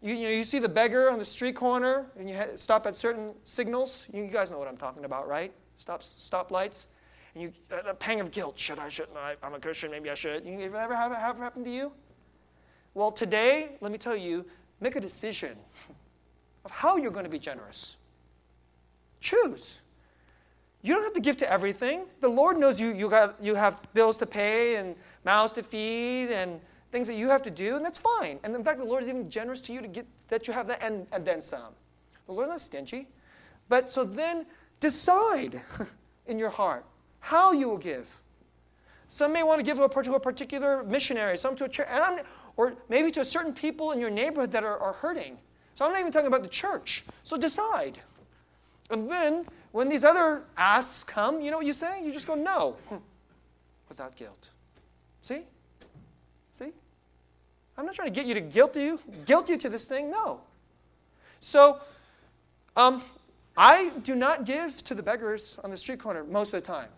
you, 0.01 0.13
you, 0.13 0.23
know, 0.23 0.29
you 0.29 0.43
see 0.43 0.59
the 0.59 0.69
beggar 0.69 1.09
on 1.09 1.19
the 1.19 1.25
street 1.25 1.55
corner, 1.55 2.05
and 2.19 2.29
you 2.29 2.39
stop 2.55 2.85
at 2.85 2.95
certain 2.95 3.33
signals. 3.45 4.05
You, 4.13 4.27
guys 4.27 4.51
know 4.51 4.59
what 4.59 4.67
I'm 4.67 4.77
talking 4.77 5.05
about, 5.05 5.27
right? 5.27 5.51
Stop, 5.77 6.03
stop 6.03 6.51
lights. 6.51 6.87
And 7.33 7.43
you, 7.43 7.53
uh, 7.71 7.89
a 7.89 7.93
pang 7.93 8.19
of 8.21 8.31
guilt. 8.31 8.57
Should 8.57 8.79
I, 8.79 8.89
shouldn't 8.89 9.17
I? 9.17 9.35
I'm 9.41 9.53
a 9.53 9.59
Christian, 9.59 9.91
maybe 9.91 10.09
I 10.09 10.13
should. 10.13 10.45
You, 10.45 10.59
ever 10.59 10.95
have 10.95 11.11
it 11.11 11.17
happen 11.17 11.63
to 11.63 11.71
you? 11.71 11.91
Well, 12.93 13.11
today, 13.11 13.69
let 13.81 13.91
me 13.91 13.97
tell 13.97 14.15
you, 14.15 14.45
make 14.79 14.95
a 14.95 15.01
decision 15.01 15.57
of 16.63 16.71
how 16.71 16.97
you're 16.97 17.11
going 17.11 17.25
to 17.25 17.29
be 17.29 17.39
generous. 17.39 17.97
Choose. 19.21 19.79
You 20.81 20.93
don't 20.93 21.03
have 21.03 21.13
to 21.13 21.19
give 21.19 21.35
to 21.37 21.51
everything. 21.51 22.05
The 22.21 22.29
Lord 22.29 22.57
knows 22.57 22.79
you, 22.79 22.93
you, 22.93 23.09
got, 23.09 23.43
you 23.43 23.55
have 23.55 23.81
bills 23.93 24.17
to 24.17 24.25
pay 24.27 24.75
and 24.75 24.95
mouths 25.25 25.51
to 25.53 25.63
feed 25.63 26.31
and 26.31 26.61
things 26.91 27.07
that 27.07 27.15
you 27.15 27.27
have 27.27 27.43
to 27.43 27.51
do, 27.51 27.75
and 27.75 27.83
that's 27.83 27.99
fine. 27.99 28.39
And 28.43 28.55
in 28.55 28.63
fact, 28.63 28.79
the 28.79 28.85
Lord 28.85 29.03
is 29.03 29.09
even 29.09 29.29
generous 29.29 29.59
to 29.61 29.73
you 29.73 29.81
to 29.81 29.87
get 29.87 30.05
that 30.29 30.47
you 30.47 30.53
have 30.53 30.67
that 30.67 30.81
and, 30.81 31.05
and 31.11 31.25
then 31.25 31.41
some. 31.41 31.73
The 32.27 32.31
Lord's 32.31 32.49
not 32.49 32.61
stingy. 32.61 33.07
But 33.67 33.89
so 33.89 34.03
then 34.03 34.45
decide 34.79 35.61
in 36.27 36.39
your 36.39 36.49
heart 36.49 36.85
how 37.19 37.51
you 37.51 37.67
will 37.67 37.77
give. 37.77 38.21
Some 39.07 39.33
may 39.33 39.43
want 39.43 39.59
to 39.59 39.63
give 39.63 39.77
to 39.77 39.83
a 39.83 40.19
particular, 40.19 40.83
missionary, 40.83 41.37
some 41.37 41.55
to 41.57 41.65
a 41.65 41.69
church, 41.69 41.87
or 42.57 42.73
maybe 42.89 43.11
to 43.11 43.25
certain 43.25 43.53
people 43.53 43.91
in 43.91 43.99
your 43.99 44.09
neighborhood 44.09 44.51
that 44.51 44.63
are, 44.63 44.77
are 44.79 44.93
hurting. 44.93 45.37
So 45.75 45.85
I'm 45.85 45.91
not 45.91 45.99
even 45.99 46.11
talking 46.11 46.27
about 46.27 46.41
the 46.41 46.49
church. 46.49 47.03
So 47.23 47.37
decide. 47.37 47.99
And 48.89 49.09
then 49.09 49.45
when 49.73 49.89
these 49.89 50.03
other 50.03 50.43
asks 50.57 51.03
come, 51.03 51.41
you 51.41 51.51
know 51.51 51.57
what 51.57 51.65
you 51.65 51.73
say? 51.73 52.03
You 52.03 52.11
just 52.13 52.27
go, 52.27 52.35
no, 52.35 52.77
without 53.89 54.15
guilt. 54.15 54.49
See? 55.25 55.41
See? 56.53 56.71
I'm 57.79 57.85
not 57.87 57.95
trying 57.95 58.13
to 58.13 58.13
get 58.13 58.27
you 58.27 58.35
to 58.35 58.41
guilt 58.41 58.75
you, 58.75 58.99
guilt 59.25 59.49
you 59.49 59.57
to 59.57 59.69
this 59.69 59.85
thing. 59.85 60.11
No. 60.11 60.41
So, 61.39 61.79
um, 62.77 63.01
I 63.57 63.89
do 64.03 64.13
not 64.13 64.45
give 64.45 64.83
to 64.83 64.93
the 64.93 65.01
beggars 65.01 65.57
on 65.63 65.71
the 65.71 65.77
street 65.77 65.99
corner 65.99 66.23
most 66.23 66.53
of 66.53 66.61
the 66.61 66.67
time. 66.67 66.89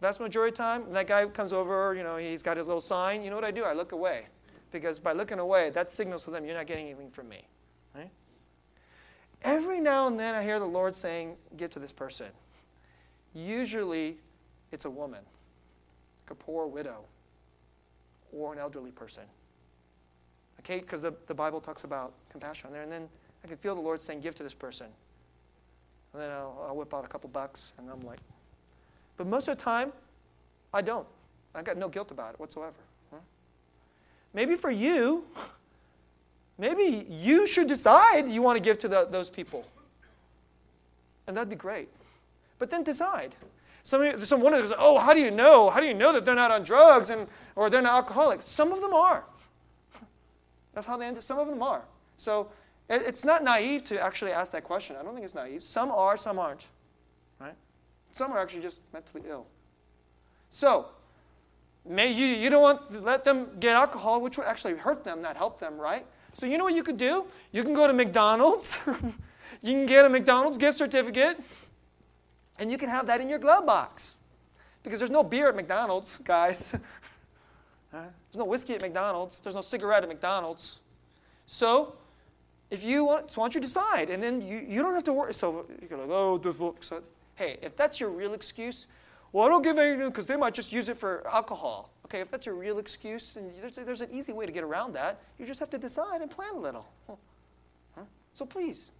That's 0.00 0.20
majority 0.20 0.50
of 0.50 0.56
the 0.56 0.62
time, 0.62 0.92
that 0.92 1.08
guy 1.08 1.26
comes 1.26 1.52
over, 1.52 1.96
you 1.96 2.04
know, 2.04 2.16
he's 2.16 2.44
got 2.44 2.56
his 2.56 2.68
little 2.68 2.80
sign. 2.80 3.24
You 3.24 3.30
know 3.30 3.36
what 3.36 3.44
I 3.44 3.50
do? 3.50 3.64
I 3.64 3.72
look 3.72 3.90
away. 3.90 4.26
Because 4.70 5.00
by 5.00 5.12
looking 5.12 5.40
away, 5.40 5.70
that 5.70 5.90
signals 5.90 6.24
to 6.26 6.30
them 6.30 6.44
you're 6.44 6.54
not 6.54 6.68
getting 6.68 6.86
anything 6.86 7.10
from 7.10 7.28
me. 7.28 7.42
Right? 7.92 8.10
Every 9.42 9.80
now 9.80 10.06
and 10.06 10.16
then 10.16 10.36
I 10.36 10.44
hear 10.44 10.60
the 10.60 10.64
Lord 10.64 10.94
saying, 10.94 11.34
give 11.56 11.72
to 11.72 11.80
this 11.80 11.92
person. 11.92 12.28
Usually 13.34 14.18
it's 14.70 14.84
a 14.84 14.90
woman, 14.90 15.24
like 16.24 16.30
a 16.30 16.34
poor 16.36 16.68
widow, 16.68 17.04
or 18.34 18.52
an 18.52 18.58
elderly 18.58 18.90
person. 18.90 19.22
Okay, 20.60 20.80
because 20.80 21.02
the, 21.02 21.14
the 21.26 21.34
Bible 21.34 21.60
talks 21.60 21.84
about 21.84 22.12
compassion 22.30 22.70
there. 22.72 22.82
And 22.82 22.90
then 22.90 23.08
I 23.44 23.48
can 23.48 23.56
feel 23.56 23.74
the 23.74 23.80
Lord 23.80 24.02
saying, 24.02 24.20
give 24.20 24.34
to 24.36 24.42
this 24.42 24.54
person. 24.54 24.86
And 26.12 26.22
then 26.22 26.30
I'll, 26.30 26.66
I'll 26.68 26.76
whip 26.76 26.94
out 26.94 27.04
a 27.04 27.08
couple 27.08 27.28
bucks, 27.30 27.72
and 27.78 27.90
I'm 27.90 28.00
like, 28.00 28.20
but 29.16 29.26
most 29.26 29.48
of 29.48 29.58
the 29.58 29.62
time, 29.62 29.92
I 30.72 30.80
don't. 30.80 31.06
I 31.54 31.62
got 31.62 31.76
no 31.76 31.88
guilt 31.88 32.10
about 32.10 32.34
it 32.34 32.40
whatsoever. 32.40 32.74
Maybe 34.34 34.56
for 34.56 34.70
you, 34.70 35.24
maybe 36.58 37.06
you 37.08 37.46
should 37.46 37.68
decide 37.68 38.28
you 38.28 38.42
want 38.42 38.56
to 38.56 38.60
give 38.60 38.78
to 38.80 38.88
the, 38.88 39.06
those 39.08 39.30
people. 39.30 39.64
And 41.26 41.36
that'd 41.36 41.48
be 41.48 41.56
great. 41.56 41.88
But 42.58 42.68
then 42.70 42.82
decide. 42.82 43.36
Some, 43.84 44.20
some 44.24 44.40
one 44.40 44.52
of 44.52 44.58
them 44.58 44.68
says, 44.68 44.76
oh, 44.80 44.98
how 44.98 45.14
do 45.14 45.20
you 45.20 45.30
know? 45.30 45.70
How 45.70 45.78
do 45.78 45.86
you 45.86 45.94
know 45.94 46.12
that 46.12 46.24
they're 46.24 46.34
not 46.34 46.50
on 46.50 46.64
drugs 46.64 47.10
and, 47.10 47.28
or 47.56 47.70
they're 47.70 47.82
not 47.82 47.94
alcoholics? 47.94 48.44
Some 48.44 48.72
of 48.72 48.80
them 48.80 48.94
are. 48.94 49.24
That's 50.74 50.86
how 50.86 50.96
they 50.96 51.06
end. 51.06 51.22
Some 51.22 51.38
of 51.38 51.48
them 51.48 51.62
are. 51.62 51.82
So 52.18 52.48
it, 52.88 53.02
it's 53.02 53.24
not 53.24 53.42
naive 53.44 53.84
to 53.84 54.00
actually 54.00 54.32
ask 54.32 54.52
that 54.52 54.64
question. 54.64 54.96
I 54.96 55.02
don't 55.02 55.14
think 55.14 55.24
it's 55.24 55.34
naive. 55.34 55.62
Some 55.62 55.90
are, 55.90 56.16
some 56.16 56.38
aren't. 56.38 56.66
Right? 57.40 57.54
Some 58.12 58.32
are 58.32 58.38
actually 58.38 58.62
just 58.62 58.78
mentally 58.92 59.22
ill. 59.28 59.46
So, 60.50 60.86
may 61.88 62.12
you, 62.12 62.26
you 62.26 62.50
don't 62.50 62.62
want 62.62 62.92
to 62.92 63.00
let 63.00 63.24
them 63.24 63.48
get 63.58 63.76
alcohol, 63.76 64.20
which 64.20 64.36
would 64.36 64.46
actually 64.46 64.74
hurt 64.74 65.04
them, 65.04 65.22
not 65.22 65.36
help 65.36 65.58
them, 65.58 65.78
right? 65.78 66.06
So, 66.32 66.46
you 66.46 66.58
know 66.58 66.64
what 66.64 66.74
you 66.74 66.82
could 66.82 66.96
do? 66.96 67.24
You 67.52 67.62
can 67.62 67.74
go 67.74 67.86
to 67.86 67.92
McDonald's. 67.92 68.78
you 69.62 69.72
can 69.72 69.86
get 69.86 70.04
a 70.04 70.08
McDonald's 70.08 70.58
gift 70.58 70.78
certificate, 70.78 71.40
and 72.58 72.70
you 72.70 72.78
can 72.78 72.88
have 72.88 73.06
that 73.06 73.20
in 73.20 73.28
your 73.28 73.38
glove 73.38 73.66
box. 73.66 74.14
Because 74.82 74.98
there's 74.98 75.10
no 75.10 75.22
beer 75.22 75.48
at 75.48 75.56
McDonald's, 75.56 76.18
guys. 76.24 76.74
there's 78.02 78.38
no 78.38 78.44
whiskey 78.44 78.74
at 78.74 78.82
McDonald's. 78.82 79.40
There's 79.40 79.54
no 79.54 79.60
cigarette 79.60 80.02
at 80.02 80.08
McDonald's. 80.08 80.78
So, 81.46 81.94
if 82.70 82.82
you 82.82 83.04
want, 83.04 83.30
so 83.30 83.40
why 83.40 83.46
don't 83.46 83.54
you 83.54 83.60
decide? 83.60 84.10
And 84.10 84.22
then 84.22 84.40
you, 84.40 84.64
you 84.66 84.82
don't 84.82 84.94
have 84.94 85.04
to 85.04 85.12
worry. 85.12 85.34
So 85.34 85.66
you're 85.88 85.98
like, 85.98 86.08
oh, 86.10 86.38
this 86.38 86.58
will. 86.58 86.76
So, 86.80 87.02
hey, 87.36 87.58
if 87.62 87.76
that's 87.76 88.00
your 88.00 88.10
real 88.10 88.34
excuse, 88.34 88.86
well, 89.32 89.44
I 89.44 89.48
don't 89.48 89.62
give 89.62 89.78
anything 89.78 90.08
because 90.08 90.26
they 90.26 90.36
might 90.36 90.54
just 90.54 90.72
use 90.72 90.88
it 90.88 90.96
for 90.96 91.26
alcohol. 91.28 91.90
Okay, 92.06 92.20
if 92.20 92.30
that's 92.30 92.46
your 92.46 92.54
real 92.54 92.78
excuse, 92.78 93.32
then 93.32 93.50
there's, 93.60 93.76
there's 93.76 94.00
an 94.00 94.10
easy 94.12 94.32
way 94.32 94.46
to 94.46 94.52
get 94.52 94.62
around 94.64 94.92
that. 94.94 95.20
You 95.38 95.46
just 95.46 95.60
have 95.60 95.70
to 95.70 95.78
decide 95.78 96.20
and 96.20 96.30
plan 96.30 96.54
a 96.54 96.58
little. 96.58 96.86
So 98.34 98.44
please. 98.44 98.90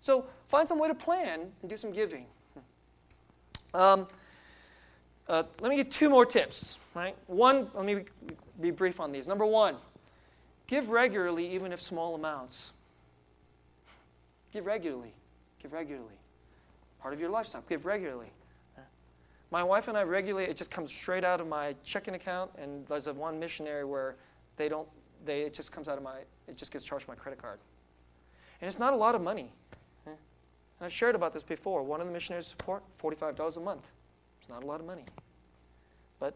So 0.00 0.26
find 0.46 0.66
some 0.66 0.78
way 0.78 0.88
to 0.88 0.94
plan 0.94 1.40
and 1.60 1.68
do 1.68 1.76
some 1.76 1.92
giving. 1.92 2.26
Um, 3.74 4.06
uh, 5.28 5.42
let 5.60 5.70
me 5.70 5.76
give 5.76 5.90
two 5.90 6.08
more 6.08 6.26
tips. 6.26 6.78
Right? 6.94 7.16
One, 7.26 7.68
let 7.74 7.84
me 7.84 8.04
be 8.60 8.70
brief 8.70 9.00
on 9.00 9.12
these. 9.12 9.26
Number 9.26 9.46
one, 9.46 9.76
give 10.66 10.88
regularly, 10.88 11.48
even 11.54 11.72
if 11.72 11.80
small 11.80 12.14
amounts. 12.14 12.72
Give 14.52 14.66
regularly. 14.66 15.12
Give 15.62 15.72
regularly. 15.72 16.14
Part 17.00 17.14
of 17.14 17.20
your 17.20 17.30
lifestyle. 17.30 17.62
Give 17.68 17.84
regularly. 17.86 18.30
My 19.50 19.62
wife 19.62 19.88
and 19.88 19.96
I 19.96 20.02
regularly, 20.02 20.48
it 20.48 20.56
just 20.56 20.70
comes 20.70 20.90
straight 20.90 21.24
out 21.24 21.40
of 21.40 21.46
my 21.46 21.74
checking 21.82 22.14
account, 22.14 22.50
and 22.58 22.86
there's 22.86 23.06
a 23.06 23.14
one 23.14 23.38
missionary 23.38 23.84
where 23.84 24.16
they 24.56 24.68
don't, 24.68 24.86
they, 25.24 25.42
it 25.42 25.54
just 25.54 25.72
comes 25.72 25.88
out 25.88 25.96
of 25.96 26.04
my, 26.04 26.18
it 26.46 26.56
just 26.56 26.70
gets 26.70 26.84
charged 26.84 27.08
my 27.08 27.14
credit 27.14 27.40
card. 27.40 27.58
And 28.60 28.68
it's 28.68 28.78
not 28.78 28.92
a 28.92 28.96
lot 28.96 29.14
of 29.14 29.22
money. 29.22 29.50
And 30.06 30.16
I've 30.86 30.92
shared 30.92 31.14
about 31.14 31.32
this 31.32 31.42
before. 31.42 31.82
One 31.82 32.00
of 32.00 32.06
the 32.06 32.12
missionaries 32.12 32.46
support, 32.46 32.82
$45 33.00 33.56
a 33.56 33.60
month. 33.60 33.86
Not 34.48 34.62
a 34.62 34.66
lot 34.66 34.80
of 34.80 34.86
money. 34.86 35.04
But 36.18 36.34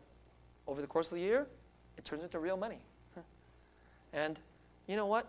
over 0.66 0.80
the 0.80 0.86
course 0.86 1.06
of 1.06 1.14
the 1.14 1.20
year, 1.20 1.46
it 1.96 2.04
turns 2.04 2.22
into 2.22 2.38
real 2.38 2.56
money. 2.56 2.78
And 4.12 4.38
you 4.86 4.96
know 4.96 5.06
what? 5.06 5.26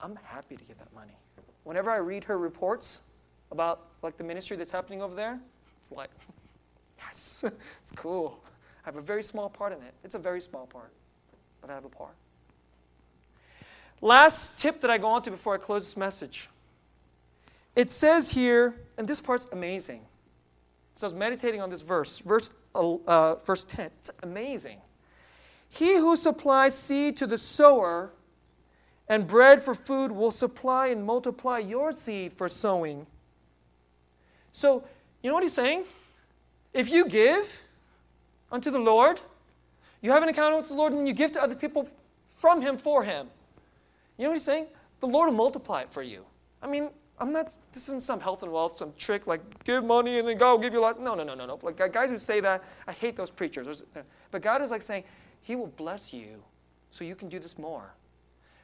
I'm 0.00 0.18
happy 0.24 0.56
to 0.56 0.64
give 0.64 0.76
that 0.78 0.92
money 0.92 1.12
whenever 1.64 1.90
I 1.90 1.96
read 1.96 2.24
her 2.24 2.38
reports 2.38 3.02
about 3.50 3.86
like 4.02 4.16
the 4.16 4.24
ministry 4.24 4.56
that's 4.56 4.70
happening 4.70 5.02
over 5.02 5.14
there, 5.14 5.38
it's 5.80 5.92
like, 5.92 6.10
yes, 6.98 7.38
it's 7.42 7.92
cool. 7.96 8.40
I 8.84 8.88
have 8.88 8.96
a 8.96 9.02
very 9.02 9.22
small 9.22 9.48
part 9.48 9.72
in 9.72 9.78
it. 9.78 9.94
It's 10.02 10.14
a 10.14 10.18
very 10.18 10.40
small 10.40 10.66
part, 10.66 10.90
but 11.60 11.70
I 11.70 11.74
have 11.74 11.84
a 11.84 11.88
part. 11.88 12.14
Last 14.00 14.58
tip 14.58 14.80
that 14.80 14.90
I 14.90 14.98
go 14.98 15.06
on 15.08 15.22
to 15.22 15.30
before 15.30 15.54
I 15.54 15.58
close 15.58 15.84
this 15.84 15.96
message. 15.96 16.48
It 17.76 17.88
says 17.88 18.30
here, 18.30 18.74
and 18.98 19.06
this 19.06 19.20
part's 19.20 19.46
amazing. 19.52 20.00
So 20.94 21.06
I 21.06 21.10
was 21.10 21.14
meditating 21.14 21.60
on 21.60 21.70
this 21.70 21.82
verse, 21.82 22.18
verse, 22.20 22.50
uh, 22.74 23.34
verse 23.36 23.64
10. 23.64 23.86
It's 23.98 24.10
amazing. 24.22 24.78
He 25.68 25.96
who 25.96 26.16
supplies 26.16 26.76
seed 26.76 27.16
to 27.16 27.26
the 27.26 27.38
sower 27.38 28.12
and 29.08 29.26
bread 29.26 29.62
for 29.62 29.74
food 29.74 30.12
will 30.12 30.30
supply 30.30 30.88
and 30.88 31.04
multiply 31.04 31.58
your 31.58 31.92
seed 31.92 32.32
for 32.32 32.48
sowing. 32.48 33.06
So, 34.52 34.84
you 35.22 35.30
know 35.30 35.34
what 35.34 35.42
he's 35.42 35.54
saying? 35.54 35.84
If 36.72 36.90
you 36.90 37.06
give 37.06 37.62
unto 38.50 38.70
the 38.70 38.78
Lord, 38.78 39.20
you 40.02 40.10
have 40.10 40.22
an 40.22 40.28
encounter 40.28 40.56
with 40.56 40.68
the 40.68 40.74
Lord 40.74 40.92
and 40.92 41.06
you 41.06 41.14
give 41.14 41.32
to 41.32 41.42
other 41.42 41.54
people 41.54 41.88
from 42.28 42.60
Him 42.60 42.76
for 42.76 43.02
Him. 43.02 43.28
You 44.18 44.24
know 44.24 44.30
what 44.30 44.36
he's 44.36 44.44
saying? 44.44 44.66
The 45.00 45.06
Lord 45.06 45.30
will 45.30 45.36
multiply 45.36 45.82
it 45.82 45.90
for 45.90 46.02
you. 46.02 46.24
I 46.62 46.66
mean, 46.66 46.90
I'm 47.22 47.32
not, 47.32 47.54
this 47.72 47.84
isn't 47.84 48.02
some 48.02 48.18
health 48.18 48.42
and 48.42 48.50
wealth, 48.50 48.78
some 48.78 48.92
trick 48.98 49.28
like 49.28 49.62
give 49.62 49.84
money 49.84 50.18
and 50.18 50.26
then 50.26 50.36
God 50.36 50.54
will 50.54 50.58
give 50.58 50.72
you 50.72 50.80
lot. 50.80 51.00
No, 51.00 51.14
no, 51.14 51.22
no, 51.22 51.36
no, 51.36 51.46
no. 51.46 51.56
Like 51.62 51.76
guys 51.92 52.10
who 52.10 52.18
say 52.18 52.40
that, 52.40 52.64
I 52.88 52.92
hate 52.92 53.14
those 53.14 53.30
preachers. 53.30 53.82
Uh, 53.94 54.00
but 54.32 54.42
God 54.42 54.60
is 54.60 54.72
like 54.72 54.82
saying, 54.82 55.04
He 55.40 55.54
will 55.54 55.68
bless 55.68 56.12
you 56.12 56.42
so 56.90 57.04
you 57.04 57.14
can 57.14 57.28
do 57.28 57.38
this 57.38 57.56
more. 57.58 57.94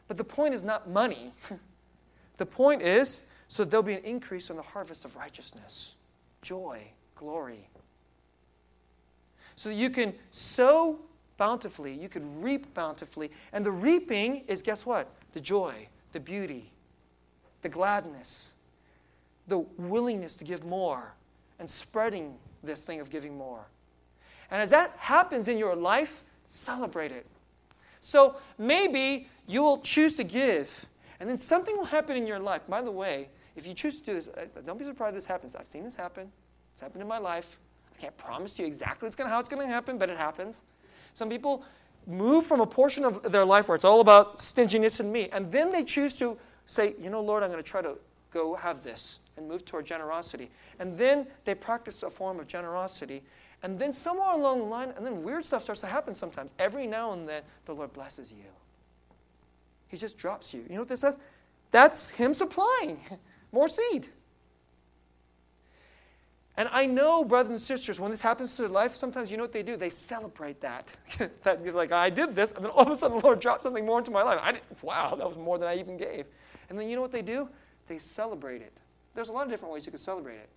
But 0.08 0.16
the 0.16 0.24
point 0.24 0.54
is 0.54 0.64
not 0.64 0.90
money. 0.90 1.32
the 2.36 2.46
point 2.46 2.82
is 2.82 3.22
so 3.46 3.64
there'll 3.64 3.84
be 3.84 3.94
an 3.94 4.02
increase 4.02 4.50
in 4.50 4.56
the 4.56 4.62
harvest 4.62 5.04
of 5.04 5.14
righteousness, 5.14 5.94
joy, 6.42 6.82
glory. 7.14 7.68
So 9.54 9.70
you 9.70 9.88
can 9.88 10.14
sow 10.32 10.98
bountifully, 11.36 11.94
you 11.94 12.08
can 12.08 12.42
reap 12.42 12.74
bountifully. 12.74 13.30
And 13.52 13.64
the 13.64 13.70
reaping 13.70 14.42
is 14.48 14.62
guess 14.62 14.84
what? 14.84 15.14
The 15.32 15.40
joy, 15.40 15.88
the 16.10 16.18
beauty, 16.18 16.72
the 17.62 17.68
gladness, 17.68 18.52
the 19.46 19.58
willingness 19.76 20.34
to 20.34 20.44
give 20.44 20.64
more, 20.64 21.12
and 21.58 21.68
spreading 21.68 22.34
this 22.62 22.82
thing 22.82 23.00
of 23.00 23.10
giving 23.10 23.36
more. 23.36 23.66
And 24.50 24.60
as 24.62 24.70
that 24.70 24.94
happens 24.98 25.48
in 25.48 25.58
your 25.58 25.76
life, 25.76 26.22
celebrate 26.44 27.12
it. 27.12 27.26
So 28.00 28.36
maybe 28.58 29.28
you 29.46 29.62
will 29.62 29.78
choose 29.78 30.14
to 30.14 30.24
give, 30.24 30.86
and 31.20 31.28
then 31.28 31.38
something 31.38 31.76
will 31.76 31.84
happen 31.84 32.16
in 32.16 32.26
your 32.26 32.38
life. 32.38 32.62
By 32.68 32.82
the 32.82 32.90
way, 32.90 33.28
if 33.56 33.66
you 33.66 33.74
choose 33.74 33.98
to 33.98 34.04
do 34.04 34.14
this, 34.14 34.28
uh, 34.28 34.46
don't 34.64 34.78
be 34.78 34.84
surprised 34.84 35.16
this 35.16 35.24
happens. 35.24 35.56
I've 35.56 35.66
seen 35.66 35.82
this 35.82 35.94
happen. 35.94 36.30
It's 36.72 36.80
happened 36.80 37.02
in 37.02 37.08
my 37.08 37.18
life. 37.18 37.58
I 37.92 38.00
can't 38.00 38.16
promise 38.16 38.58
you 38.58 38.66
exactly 38.66 39.10
how 39.26 39.40
it's 39.40 39.48
going 39.48 39.66
to 39.66 39.72
happen, 39.72 39.98
but 39.98 40.08
it 40.08 40.16
happens. 40.16 40.62
Some 41.14 41.28
people 41.28 41.64
move 42.06 42.46
from 42.46 42.60
a 42.60 42.66
portion 42.66 43.04
of 43.04 43.32
their 43.32 43.44
life 43.44 43.68
where 43.68 43.74
it's 43.74 43.84
all 43.84 44.00
about 44.00 44.40
stinginess 44.40 45.00
and 45.00 45.12
me, 45.12 45.28
and 45.32 45.50
then 45.50 45.72
they 45.72 45.82
choose 45.82 46.14
to 46.16 46.38
say, 46.68 46.94
you 47.00 47.08
know, 47.10 47.20
Lord, 47.20 47.42
I'm 47.42 47.50
going 47.50 47.62
to 47.62 47.68
try 47.68 47.80
to 47.80 47.96
go 48.32 48.54
have 48.54 48.84
this 48.84 49.18
and 49.36 49.48
move 49.48 49.64
toward 49.64 49.86
generosity. 49.86 50.50
And 50.78 50.96
then 50.96 51.26
they 51.44 51.54
practice 51.54 52.02
a 52.02 52.10
form 52.10 52.38
of 52.38 52.46
generosity. 52.46 53.22
And 53.62 53.78
then 53.78 53.92
somewhere 53.92 54.32
along 54.32 54.58
the 54.58 54.64
line, 54.66 54.92
and 54.96 55.04
then 55.04 55.22
weird 55.22 55.44
stuff 55.44 55.62
starts 55.62 55.80
to 55.80 55.86
happen 55.86 56.14
sometimes. 56.14 56.50
Every 56.58 56.86
now 56.86 57.12
and 57.12 57.26
then, 57.26 57.42
the 57.64 57.74
Lord 57.74 57.92
blesses 57.92 58.30
you. 58.30 58.44
He 59.88 59.96
just 59.96 60.18
drops 60.18 60.52
you. 60.52 60.62
You 60.68 60.74
know 60.74 60.82
what 60.82 60.88
this 60.88 61.00
says? 61.00 61.16
That's 61.70 62.10
Him 62.10 62.34
supplying 62.34 63.00
more 63.52 63.68
seed. 63.68 64.08
And 66.58 66.68
I 66.72 66.86
know, 66.86 67.24
brothers 67.24 67.50
and 67.50 67.60
sisters, 67.60 68.00
when 68.00 68.10
this 68.10 68.20
happens 68.20 68.56
to 68.56 68.62
their 68.62 68.68
life, 68.68 68.94
sometimes 68.94 69.30
you 69.30 69.36
know 69.36 69.44
what 69.44 69.52
they 69.52 69.62
do? 69.62 69.76
They 69.76 69.90
celebrate 69.90 70.60
that. 70.60 70.88
that 71.44 71.64
you're 71.64 71.72
like, 71.72 71.92
I 71.92 72.10
did 72.10 72.34
this, 72.34 72.50
and 72.50 72.64
then 72.64 72.72
all 72.72 72.82
of 72.82 72.90
a 72.90 72.96
sudden 72.96 73.18
the 73.18 73.24
Lord 73.24 73.40
dropped 73.40 73.62
something 73.62 73.86
more 73.86 74.00
into 74.00 74.10
my 74.10 74.22
life. 74.22 74.40
I 74.42 74.52
didn't, 74.52 74.82
wow, 74.82 75.14
that 75.14 75.26
was 75.26 75.38
more 75.38 75.56
than 75.56 75.68
I 75.68 75.78
even 75.78 75.96
gave. 75.96 76.26
And 76.68 76.78
then 76.78 76.88
you 76.88 76.96
know 76.96 77.02
what 77.02 77.12
they 77.12 77.22
do? 77.22 77.48
They 77.86 77.98
celebrate 77.98 78.62
it. 78.62 78.72
There's 79.14 79.28
a 79.28 79.32
lot 79.32 79.44
of 79.44 79.50
different 79.50 79.72
ways 79.72 79.86
you 79.86 79.92
can 79.92 80.00
celebrate 80.00 80.36
it. 80.36 80.48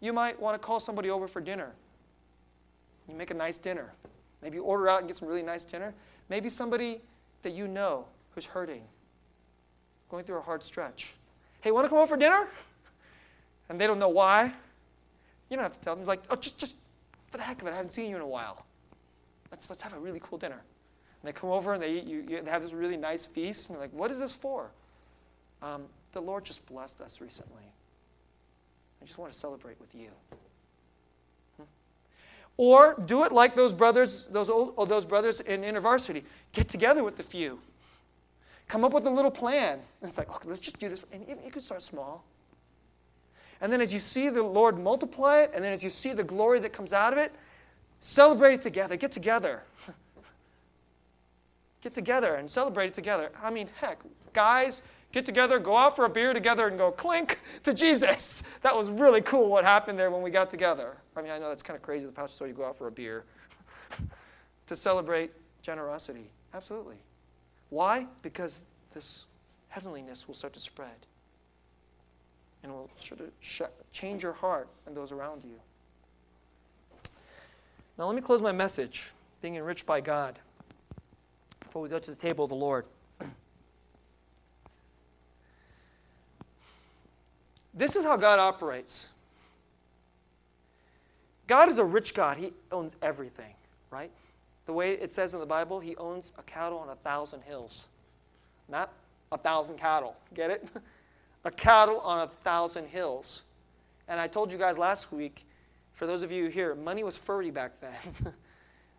You 0.00 0.12
might 0.12 0.40
want 0.40 0.60
to 0.60 0.64
call 0.64 0.80
somebody 0.80 1.10
over 1.10 1.28
for 1.28 1.40
dinner. 1.40 1.72
You 3.08 3.14
make 3.14 3.30
a 3.30 3.34
nice 3.34 3.58
dinner. 3.58 3.92
Maybe 4.42 4.56
you 4.56 4.62
order 4.62 4.88
out 4.88 5.00
and 5.00 5.08
get 5.08 5.16
some 5.16 5.28
really 5.28 5.42
nice 5.42 5.64
dinner. 5.64 5.92
Maybe 6.28 6.48
somebody 6.48 7.00
that 7.42 7.52
you 7.52 7.66
know 7.68 8.06
who's 8.34 8.44
hurting, 8.44 8.82
going 10.10 10.24
through 10.24 10.38
a 10.38 10.42
hard 10.42 10.62
stretch. 10.62 11.14
Hey, 11.60 11.70
want 11.70 11.84
to 11.84 11.88
come 11.88 11.98
over 11.98 12.06
for 12.06 12.16
dinner? 12.16 12.48
and 13.68 13.80
they 13.80 13.86
don't 13.86 13.98
know 13.98 14.08
why, 14.08 14.52
you 15.48 15.56
don't 15.56 15.62
have 15.62 15.72
to 15.72 15.80
tell 15.80 15.94
them. 15.94 16.02
It's 16.02 16.08
like, 16.08 16.22
oh, 16.30 16.36
just, 16.36 16.58
just 16.58 16.74
for 17.30 17.36
the 17.36 17.42
heck 17.42 17.60
of 17.60 17.68
it, 17.68 17.72
I 17.72 17.76
haven't 17.76 17.92
seen 17.92 18.10
you 18.10 18.16
in 18.16 18.22
a 18.22 18.26
while. 18.26 18.64
Let's, 19.50 19.68
let's 19.70 19.82
have 19.82 19.92
a 19.92 19.98
really 19.98 20.20
cool 20.22 20.38
dinner. 20.38 20.60
And 21.22 21.28
they 21.28 21.32
come 21.32 21.50
over 21.50 21.74
and 21.74 21.82
they, 21.82 22.00
you, 22.00 22.24
you 22.28 22.42
have 22.46 22.62
this 22.62 22.72
really 22.72 22.96
nice 22.96 23.26
feast, 23.26 23.68
and 23.68 23.74
they're 23.74 23.82
like, 23.82 23.92
what 23.92 24.10
is 24.10 24.18
this 24.20 24.32
for? 24.32 24.70
Um, 25.62 25.84
the 26.12 26.20
Lord 26.20 26.44
just 26.44 26.64
blessed 26.66 27.00
us 27.00 27.20
recently. 27.20 27.64
I 29.02 29.04
just 29.04 29.18
want 29.18 29.32
to 29.32 29.38
celebrate 29.38 29.80
with 29.80 29.94
you. 29.94 30.08
Hmm? 31.56 31.64
Or 32.56 33.02
do 33.06 33.24
it 33.24 33.32
like 33.32 33.56
those 33.56 33.72
brothers, 33.72 34.26
those 34.30 34.50
old, 34.50 34.74
oh, 34.76 34.84
those 34.84 35.04
brothers 35.04 35.40
in 35.40 35.62
InterVarsity. 35.62 36.22
Get 36.52 36.68
together 36.68 37.02
with 37.02 37.16
the 37.16 37.22
few. 37.22 37.58
Come 38.68 38.84
up 38.84 38.92
with 38.92 39.06
a 39.06 39.10
little 39.10 39.30
plan. 39.30 39.80
And 40.00 40.08
it's 40.08 40.18
like, 40.18 40.28
okay, 40.28 40.48
let's 40.48 40.60
just 40.60 40.78
do 40.78 40.88
this. 40.88 41.02
And 41.12 41.26
you 41.44 41.50
can 41.50 41.62
start 41.62 41.82
small. 41.82 42.24
And 43.60 43.72
then 43.72 43.80
as 43.80 43.92
you 43.92 43.98
see 43.98 44.28
the 44.28 44.42
Lord 44.42 44.78
multiply 44.78 45.40
it, 45.40 45.50
and 45.54 45.64
then 45.64 45.72
as 45.72 45.82
you 45.82 45.90
see 45.90 46.12
the 46.12 46.22
glory 46.22 46.60
that 46.60 46.72
comes 46.72 46.92
out 46.92 47.12
of 47.12 47.18
it, 47.18 47.34
celebrate 47.98 48.62
together. 48.62 48.96
Get 48.96 49.10
together. 49.10 49.62
Get 51.82 51.94
together 51.94 52.34
and 52.34 52.50
celebrate 52.50 52.88
it 52.88 52.94
together. 52.94 53.30
I 53.42 53.50
mean, 53.50 53.68
heck, 53.80 54.00
guys, 54.32 54.82
get 55.12 55.24
together, 55.24 55.58
go 55.58 55.76
out 55.76 55.94
for 55.94 56.04
a 56.04 56.08
beer 56.08 56.32
together, 56.32 56.66
and 56.66 56.76
go 56.76 56.90
clink 56.90 57.38
to 57.64 57.72
Jesus. 57.72 58.42
That 58.62 58.76
was 58.76 58.90
really 58.90 59.20
cool 59.20 59.48
what 59.48 59.64
happened 59.64 59.98
there 59.98 60.10
when 60.10 60.22
we 60.22 60.30
got 60.30 60.50
together. 60.50 60.96
I 61.16 61.22
mean, 61.22 61.30
I 61.30 61.38
know 61.38 61.48
that's 61.48 61.62
kind 61.62 61.76
of 61.76 61.82
crazy. 61.82 62.06
The 62.06 62.12
pastor 62.12 62.38
told 62.40 62.50
you 62.50 62.56
go 62.56 62.64
out 62.64 62.76
for 62.76 62.88
a 62.88 62.92
beer 62.92 63.24
to 64.66 64.76
celebrate 64.76 65.30
generosity. 65.62 66.30
Absolutely. 66.54 66.96
Why? 67.70 68.06
Because 68.22 68.62
this 68.92 69.26
heavenliness 69.68 70.26
will 70.26 70.34
start 70.34 70.54
to 70.54 70.60
spread 70.60 71.06
and 72.62 72.72
will 72.72 72.90
sort 72.98 73.20
of 73.20 73.30
change 73.92 74.22
your 74.22 74.32
heart 74.32 74.68
and 74.86 74.96
those 74.96 75.12
around 75.12 75.44
you. 75.44 75.54
Now, 77.98 78.06
let 78.06 78.16
me 78.16 78.22
close 78.22 78.42
my 78.42 78.52
message 78.52 79.12
being 79.42 79.56
enriched 79.56 79.86
by 79.86 80.00
God 80.00 80.38
before 81.68 81.82
we 81.82 81.90
go 81.90 81.98
to 81.98 82.10
the 82.10 82.16
table 82.16 82.44
of 82.44 82.48
the 82.48 82.56
Lord. 82.56 82.86
This 87.74 87.94
is 87.94 88.04
how 88.04 88.16
God 88.16 88.38
operates. 88.38 89.04
God 91.46 91.68
is 91.68 91.78
a 91.78 91.84
rich 91.84 92.14
God. 92.14 92.38
He 92.38 92.54
owns 92.72 92.96
everything, 93.02 93.52
right? 93.90 94.10
The 94.64 94.72
way 94.72 94.94
it 94.94 95.12
says 95.12 95.34
in 95.34 95.40
the 95.40 95.46
Bible, 95.46 95.78
He 95.78 95.94
owns 95.96 96.32
a 96.38 96.42
cattle 96.42 96.78
on 96.78 96.88
a 96.88 96.96
thousand 96.96 97.42
hills. 97.42 97.84
Not 98.66 98.90
a 99.30 99.36
thousand 99.36 99.76
cattle. 99.76 100.16
Get 100.34 100.50
it? 100.50 100.66
a 101.44 101.50
cattle 101.50 102.00
on 102.00 102.22
a 102.22 102.28
thousand 102.28 102.86
hills. 102.88 103.42
And 104.08 104.18
I 104.18 104.26
told 104.26 104.50
you 104.50 104.56
guys 104.56 104.78
last 104.78 105.12
week, 105.12 105.44
for 105.92 106.06
those 106.06 106.22
of 106.22 106.32
you 106.32 106.46
here, 106.46 106.74
money 106.74 107.04
was 107.04 107.18
furry 107.18 107.50
back 107.50 107.72
then. 107.82 108.32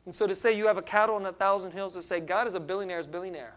and 0.10 0.16
so 0.16 0.26
to 0.26 0.34
say 0.34 0.57
you 0.57 0.66
have 0.66 0.80
a 0.80 0.82
cattle 0.82 1.14
on 1.18 1.26
a 1.28 1.32
thousand 1.32 1.70
hills, 1.70 1.93
to 1.93 2.01
say 2.01 2.20
God 2.20 2.47
is 2.47 2.55
a 2.55 2.60
billionaire's 2.60 3.05
billionaire. 3.05 3.53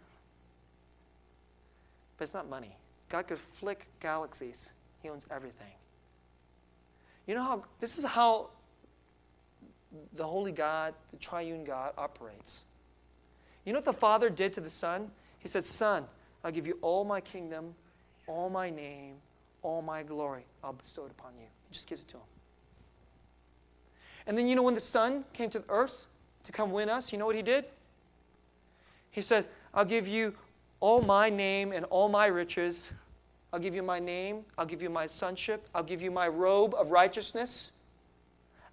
But 2.19 2.25
it's 2.25 2.35
not 2.35 2.47
money. 2.47 2.77
God 3.09 3.27
could 3.27 3.39
flick 3.39 3.87
galaxies 4.01 4.69
he 5.03 5.09
owns 5.09 5.25
everything. 5.31 5.73
You 7.27 7.37
know 7.37 7.43
how, 7.43 7.65
this 7.81 7.97
is 7.97 8.05
how 8.05 8.51
the 10.13 10.27
Holy 10.27 10.53
God, 10.53 10.93
the 11.11 11.17
triune 11.17 11.65
God, 11.65 11.95
operates. 11.97 12.61
You 13.65 13.73
know 13.73 13.79
what 13.79 13.87
the 13.87 13.95
Father 13.95 14.29
did 14.29 14.53
to 14.53 14.61
the 14.61 14.69
Son? 14.69 15.11
He 15.39 15.49
said, 15.49 15.65
Son, 15.65 16.05
I'll 16.45 16.53
give 16.53 16.67
you 16.67 16.77
all 16.83 17.03
my 17.03 17.23
kingdom, 17.23 17.75
all 18.27 18.51
my 18.51 18.69
name, 18.69 19.15
all 19.63 19.81
my 19.81 20.03
glory. 20.03 20.45
I'll 20.63 20.75
bestow 20.75 21.07
it 21.07 21.13
upon 21.13 21.33
you. 21.41 21.47
He 21.71 21.73
just 21.73 21.87
gives 21.87 22.03
it 22.03 22.09
to 22.09 22.19
him. 22.19 22.23
And 24.27 24.37
then, 24.37 24.47
you 24.47 24.55
know, 24.55 24.63
when 24.63 24.75
the 24.75 24.81
Son 24.81 25.25
came 25.33 25.49
to 25.49 25.61
the 25.61 25.71
earth 25.71 26.05
to 26.45 26.53
come 26.53 26.73
win 26.73 26.89
us, 26.89 27.13
you 27.13 27.19
know 27.19 27.27
what 27.27 27.37
he 27.37 27.43
did? 27.43 27.65
He 29.11 29.23
said, 29.23 29.49
I'll 29.75 29.85
give 29.85 30.09
you 30.09 30.35
all 30.81 31.03
my 31.03 31.31
name 31.31 31.73
and 31.73 31.85
all 31.87 32.09
my 32.09 32.27
riches 32.27 32.93
I'll 33.53 33.61
give 33.61 33.75
you 33.75 33.83
my 33.83 33.99
name. 33.99 34.45
I'll 34.57 34.67
give 34.67 34.81
you 34.81 34.89
my 34.89 35.07
sonship. 35.07 35.69
I'll 35.75 35.83
give 35.83 36.01
you 36.01 36.11
my 36.11 36.27
robe 36.27 36.75
of 36.75 36.91
righteousness. 36.91 37.71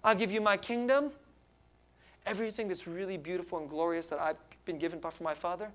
I'll 0.02 0.14
give 0.14 0.32
you 0.32 0.40
my 0.40 0.56
kingdom. 0.56 1.10
Everything 2.24 2.68
that's 2.68 2.86
really 2.86 3.18
beautiful 3.18 3.58
and 3.58 3.68
glorious 3.68 4.06
that 4.06 4.18
I've 4.18 4.38
been 4.64 4.78
given 4.78 4.98
by 4.98 5.10
from 5.10 5.24
my 5.24 5.34
Father. 5.34 5.68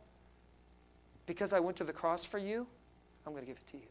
Because 1.28 1.54
I 1.54 1.60
went 1.60 1.78
to 1.78 1.84
the 1.84 1.94
cross 1.94 2.26
for 2.26 2.40
you, 2.40 2.66
I'm 3.26 3.34
going 3.34 3.44
to 3.44 3.48
give 3.48 3.58
it 3.58 3.72
to 3.72 3.78
you. 3.78 3.88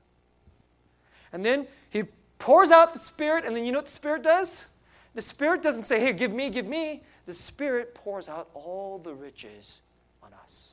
And 1.32 1.44
then 1.44 1.66
he 1.90 2.04
pours 2.38 2.70
out 2.70 2.92
the 2.92 2.98
Spirit, 2.98 3.44
and 3.44 3.56
then 3.56 3.64
you 3.64 3.72
know 3.72 3.78
what 3.78 3.86
the 3.86 3.92
Spirit 3.92 4.22
does? 4.22 4.66
The 5.14 5.22
Spirit 5.22 5.62
doesn't 5.62 5.84
say, 5.84 6.00
Here, 6.00 6.12
give 6.12 6.32
me, 6.32 6.50
give 6.50 6.66
me. 6.66 7.02
The 7.26 7.34
Spirit 7.34 7.94
pours 7.94 8.28
out 8.28 8.48
all 8.54 8.98
the 8.98 9.14
riches 9.14 9.78
on 10.22 10.30
us. 10.44 10.72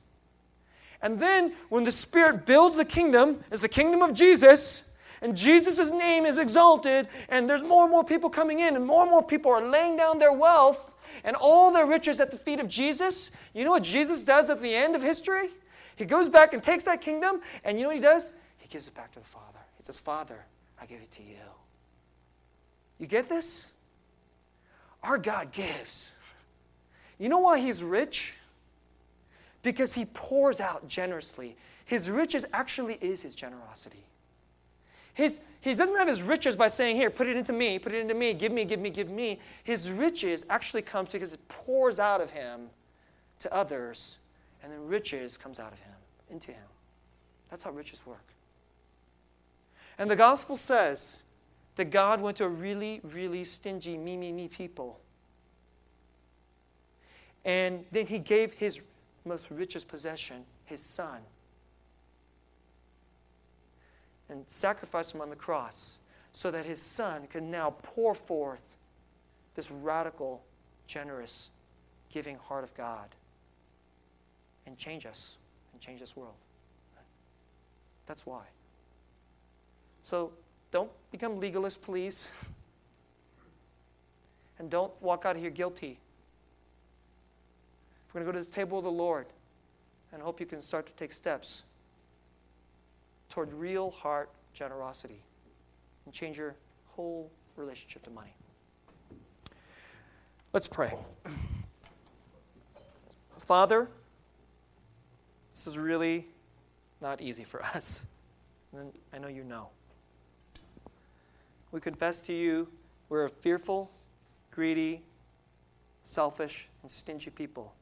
And 1.01 1.19
then 1.19 1.53
when 1.69 1.83
the 1.83 1.91
Spirit 1.91 2.45
builds 2.45 2.75
the 2.75 2.85
kingdom, 2.85 3.43
as 3.51 3.61
the 3.61 3.69
kingdom 3.69 4.01
of 4.01 4.13
Jesus, 4.13 4.83
and 5.21 5.35
Jesus' 5.37 5.91
name 5.91 6.25
is 6.25 6.37
exalted, 6.37 7.07
and 7.29 7.47
there's 7.47 7.63
more 7.63 7.83
and 7.83 7.91
more 7.91 8.03
people 8.03 8.29
coming 8.29 8.59
in, 8.59 8.75
and 8.75 8.85
more 8.85 9.03
and 9.03 9.11
more 9.11 9.23
people 9.23 9.51
are 9.51 9.65
laying 9.65 9.95
down 9.95 10.19
their 10.19 10.33
wealth 10.33 10.91
and 11.23 11.35
all 11.35 11.71
their 11.71 11.85
riches 11.85 12.19
at 12.19 12.31
the 12.31 12.37
feet 12.37 12.59
of 12.59 12.67
Jesus, 12.67 13.31
you 13.53 13.63
know 13.63 13.71
what 13.71 13.83
Jesus 13.83 14.23
does 14.23 14.49
at 14.49 14.61
the 14.61 14.73
end 14.73 14.95
of 14.95 15.01
history? 15.01 15.49
He 15.95 16.05
goes 16.05 16.29
back 16.29 16.53
and 16.53 16.63
takes 16.63 16.83
that 16.85 17.01
kingdom, 17.01 17.41
and 17.63 17.77
you 17.77 17.83
know 17.83 17.89
what 17.89 17.95
he 17.95 18.01
does? 18.01 18.33
He 18.57 18.67
gives 18.67 18.87
it 18.87 18.95
back 18.95 19.11
to 19.13 19.19
the 19.19 19.25
Father. 19.25 19.59
He 19.77 19.83
says, 19.83 19.99
Father, 19.99 20.39
I 20.81 20.85
give 20.85 21.01
it 21.01 21.11
to 21.11 21.23
you. 21.23 21.35
You 22.97 23.07
get 23.07 23.29
this? 23.29 23.67
Our 25.03 25.17
God 25.17 25.51
gives. 25.51 26.11
You 27.22 27.30
know 27.30 27.39
why 27.39 27.59
he's 27.59 27.82
rich? 27.82 28.34
because 29.61 29.93
he 29.93 30.05
pours 30.05 30.59
out 30.59 30.88
generously. 30.88 31.55
His 31.86 32.09
riches 32.09 32.45
actually 32.53 32.95
is 33.01 33.22
his 33.22 33.36
generosity. 33.36 34.05
His, 35.13 35.39
he 35.59 35.74
doesn't 35.74 35.97
have 35.97 36.07
his 36.07 36.22
riches 36.22 36.55
by 36.55 36.67
saying, 36.69 36.95
Here, 36.95 37.09
put 37.09 37.28
it 37.28 37.36
into 37.36 37.53
me, 37.53 37.78
put 37.80 37.93
it 37.93 37.99
into 37.99 38.13
me, 38.13 38.34
give 38.34 38.51
me, 38.51 38.65
give 38.65 38.80
me, 38.80 38.89
give 38.89 39.09
me. 39.09 39.39
His 39.63 39.91
riches 39.91 40.45
actually 40.49 40.82
comes 40.82 41.09
because 41.09 41.34
it 41.34 41.47
pours 41.47 41.99
out 41.99 42.22
of 42.22 42.32
him 42.32 42.69
to 43.39 43.53
others, 43.53 44.17
and 44.63 44.72
then 44.72 44.88
riches 44.88 45.38
comes 45.38 45.59
out 45.59 45.74
of 45.74 45.80
him 45.80 45.93
into 46.30 46.51
him. 46.51 46.63
That's 47.49 47.63
how 47.63 47.72
riches 47.72 48.05
work. 48.05 48.34
And 49.97 50.09
the 50.09 50.15
gospel 50.15 50.55
says 50.55 51.17
that 51.76 51.86
God 51.86 52.22
went 52.22 52.38
to 52.38 52.45
a 52.45 52.49
really, 52.49 53.01
really 53.03 53.43
stingy, 53.43 53.97
me, 53.97 54.15
me, 54.15 54.32
me 54.32 54.47
people. 54.47 55.00
And 57.45 57.85
then 57.91 58.05
he 58.05 58.19
gave 58.19 58.53
his 58.53 58.81
most 59.25 59.49
richest 59.49 59.87
possession, 59.87 60.43
his 60.65 60.81
son, 60.81 61.19
and 64.29 64.43
sacrificed 64.47 65.13
him 65.13 65.21
on 65.21 65.29
the 65.29 65.35
cross 65.35 65.97
so 66.31 66.51
that 66.51 66.65
his 66.65 66.81
son 66.81 67.27
can 67.27 67.51
now 67.51 67.75
pour 67.83 68.13
forth 68.13 68.63
this 69.55 69.69
radical, 69.69 70.41
generous, 70.87 71.49
giving 72.09 72.37
heart 72.37 72.63
of 72.63 72.73
God 72.75 73.09
and 74.65 74.77
change 74.77 75.05
us 75.05 75.31
and 75.73 75.81
change 75.81 75.99
this 75.99 76.15
world. 76.15 76.35
That's 78.05 78.25
why. 78.25 78.43
So 80.03 80.31
don't 80.71 80.91
become 81.11 81.39
legalist, 81.39 81.81
please. 81.81 82.29
And 84.59 84.69
don't 84.69 84.91
walk 85.01 85.25
out 85.25 85.35
of 85.35 85.41
here 85.41 85.49
guilty 85.49 85.97
we're 88.14 88.22
going 88.22 88.34
to 88.34 88.39
go 88.39 88.43
to 88.43 88.49
the 88.49 88.53
table 88.53 88.78
of 88.78 88.84
the 88.84 88.91
Lord 88.91 89.28
and 90.12 90.22
hope 90.22 90.39
you 90.39 90.45
can 90.45 90.62
start 90.62 90.86
to 90.88 90.93
take 90.93 91.14
steps 91.14 91.62
toward 93.30 93.53
real 93.53 93.91
heart 93.91 94.30
generosity 94.53 95.22
and 96.05 96.14
change 96.14 96.38
your 96.38 96.55
whole 96.89 97.32
relationship 97.55 98.03
to 98.03 98.09
money. 98.09 98.34
Let's 100.51 100.68
pray. 100.68 100.93
Father, 103.38 103.88
this 105.53 105.68
is 105.68 105.78
really 105.78 106.28
not 107.01 107.22
easy 107.22 107.45
for 107.45 107.64
us. 107.64 108.05
And 108.76 108.91
I 109.14 109.20
know 109.20 109.30
you 109.30 109.45
know. 109.45 109.70
We 111.72 111.80
confess 111.80 112.20
to 112.22 112.34
you 112.34 112.68
we're 113.07 113.24
a 113.24 113.30
fearful, 113.30 113.89
greedy, 114.51 115.01
selfish, 116.03 116.68
and 116.82 116.91
stingy 116.91 117.30
people 117.30 117.74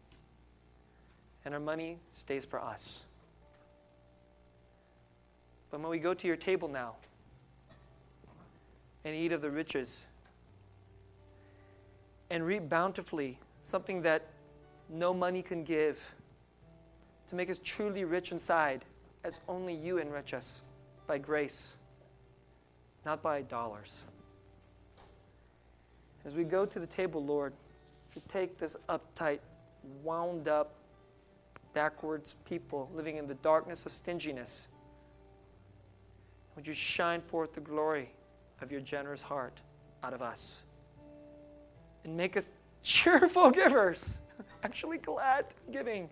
and 1.46 1.54
our 1.54 1.60
money 1.60 2.00
stays 2.12 2.46
for 2.46 2.62
us. 2.62 3.06
But 5.72 5.80
when 5.82 5.90
we 5.90 6.00
go 6.00 6.14
to 6.14 6.28
your 6.28 6.36
table 6.36 6.68
now 6.68 6.96
and 9.06 9.16
eat 9.16 9.32
of 9.32 9.42
the 9.42 9.50
riches 9.50 10.08
and 12.30 12.46
reap 12.46 12.68
bountifully 12.70 13.40
something 13.64 14.02
that 14.02 14.26
no 14.90 15.14
money 15.14 15.42
can 15.42 15.64
give 15.64 16.12
to 17.28 17.36
make 17.36 17.50
us 17.50 17.60
truly 17.64 18.04
rich 18.04 18.32
inside 18.32 18.84
as 19.24 19.40
only 19.48 19.74
you 19.74 20.00
enrich 20.00 20.34
us 20.34 20.62
by 21.08 21.18
grace. 21.18 21.76
not 23.06 23.22
by 23.24 23.42
dollars. 23.44 24.04
As 26.26 26.36
we 26.36 26.44
go 26.44 26.66
to 26.66 26.80
the 26.80 26.88
table, 26.88 27.24
Lord, 27.24 27.54
to 28.14 28.20
take 28.22 28.58
this 28.58 28.76
uptight, 28.90 29.40
wound 30.04 30.48
up, 30.48 30.74
backwards 31.74 32.36
people 32.46 32.90
living 32.94 33.18
in 33.18 33.28
the 33.28 33.36
darkness 33.36 33.86
of 33.86 33.92
stinginess. 33.92 34.68
Would 36.56 36.68
you 36.68 36.74
shine 36.74 37.22
forth 37.22 37.54
the 37.54 37.62
glory 37.62 38.10
of 38.62 38.72
your 38.72 38.82
generous 38.82 39.22
heart 39.22 39.62
out 40.04 40.14
of 40.14 40.22
us 40.22 40.64
and 42.04 42.16
make 42.16 42.36
us 42.38 42.52
cheerful 42.84 43.52
givers, 43.52 44.18
actually 44.64 44.98
glad 44.98 45.46
giving, 45.72 46.10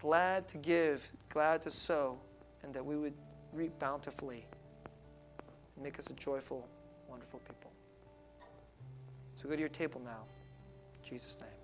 glad 0.00 0.48
to 0.48 0.58
give, 0.58 1.10
glad 1.30 1.62
to 1.62 1.70
sow, 1.70 2.18
and 2.62 2.72
that 2.74 2.84
we 2.84 2.96
would 2.96 3.14
reap 3.52 3.78
bountifully 3.78 4.46
and 5.74 5.84
make 5.84 5.98
us 5.98 6.06
a 6.08 6.12
joyful, 6.14 6.68
wonderful 7.08 7.40
people. 7.40 7.70
So 9.34 9.48
go 9.48 9.54
to 9.54 9.60
your 9.60 9.68
table 9.70 10.00
now. 10.04 10.24
In 11.02 11.08
Jesus' 11.08 11.36
name. 11.40 11.59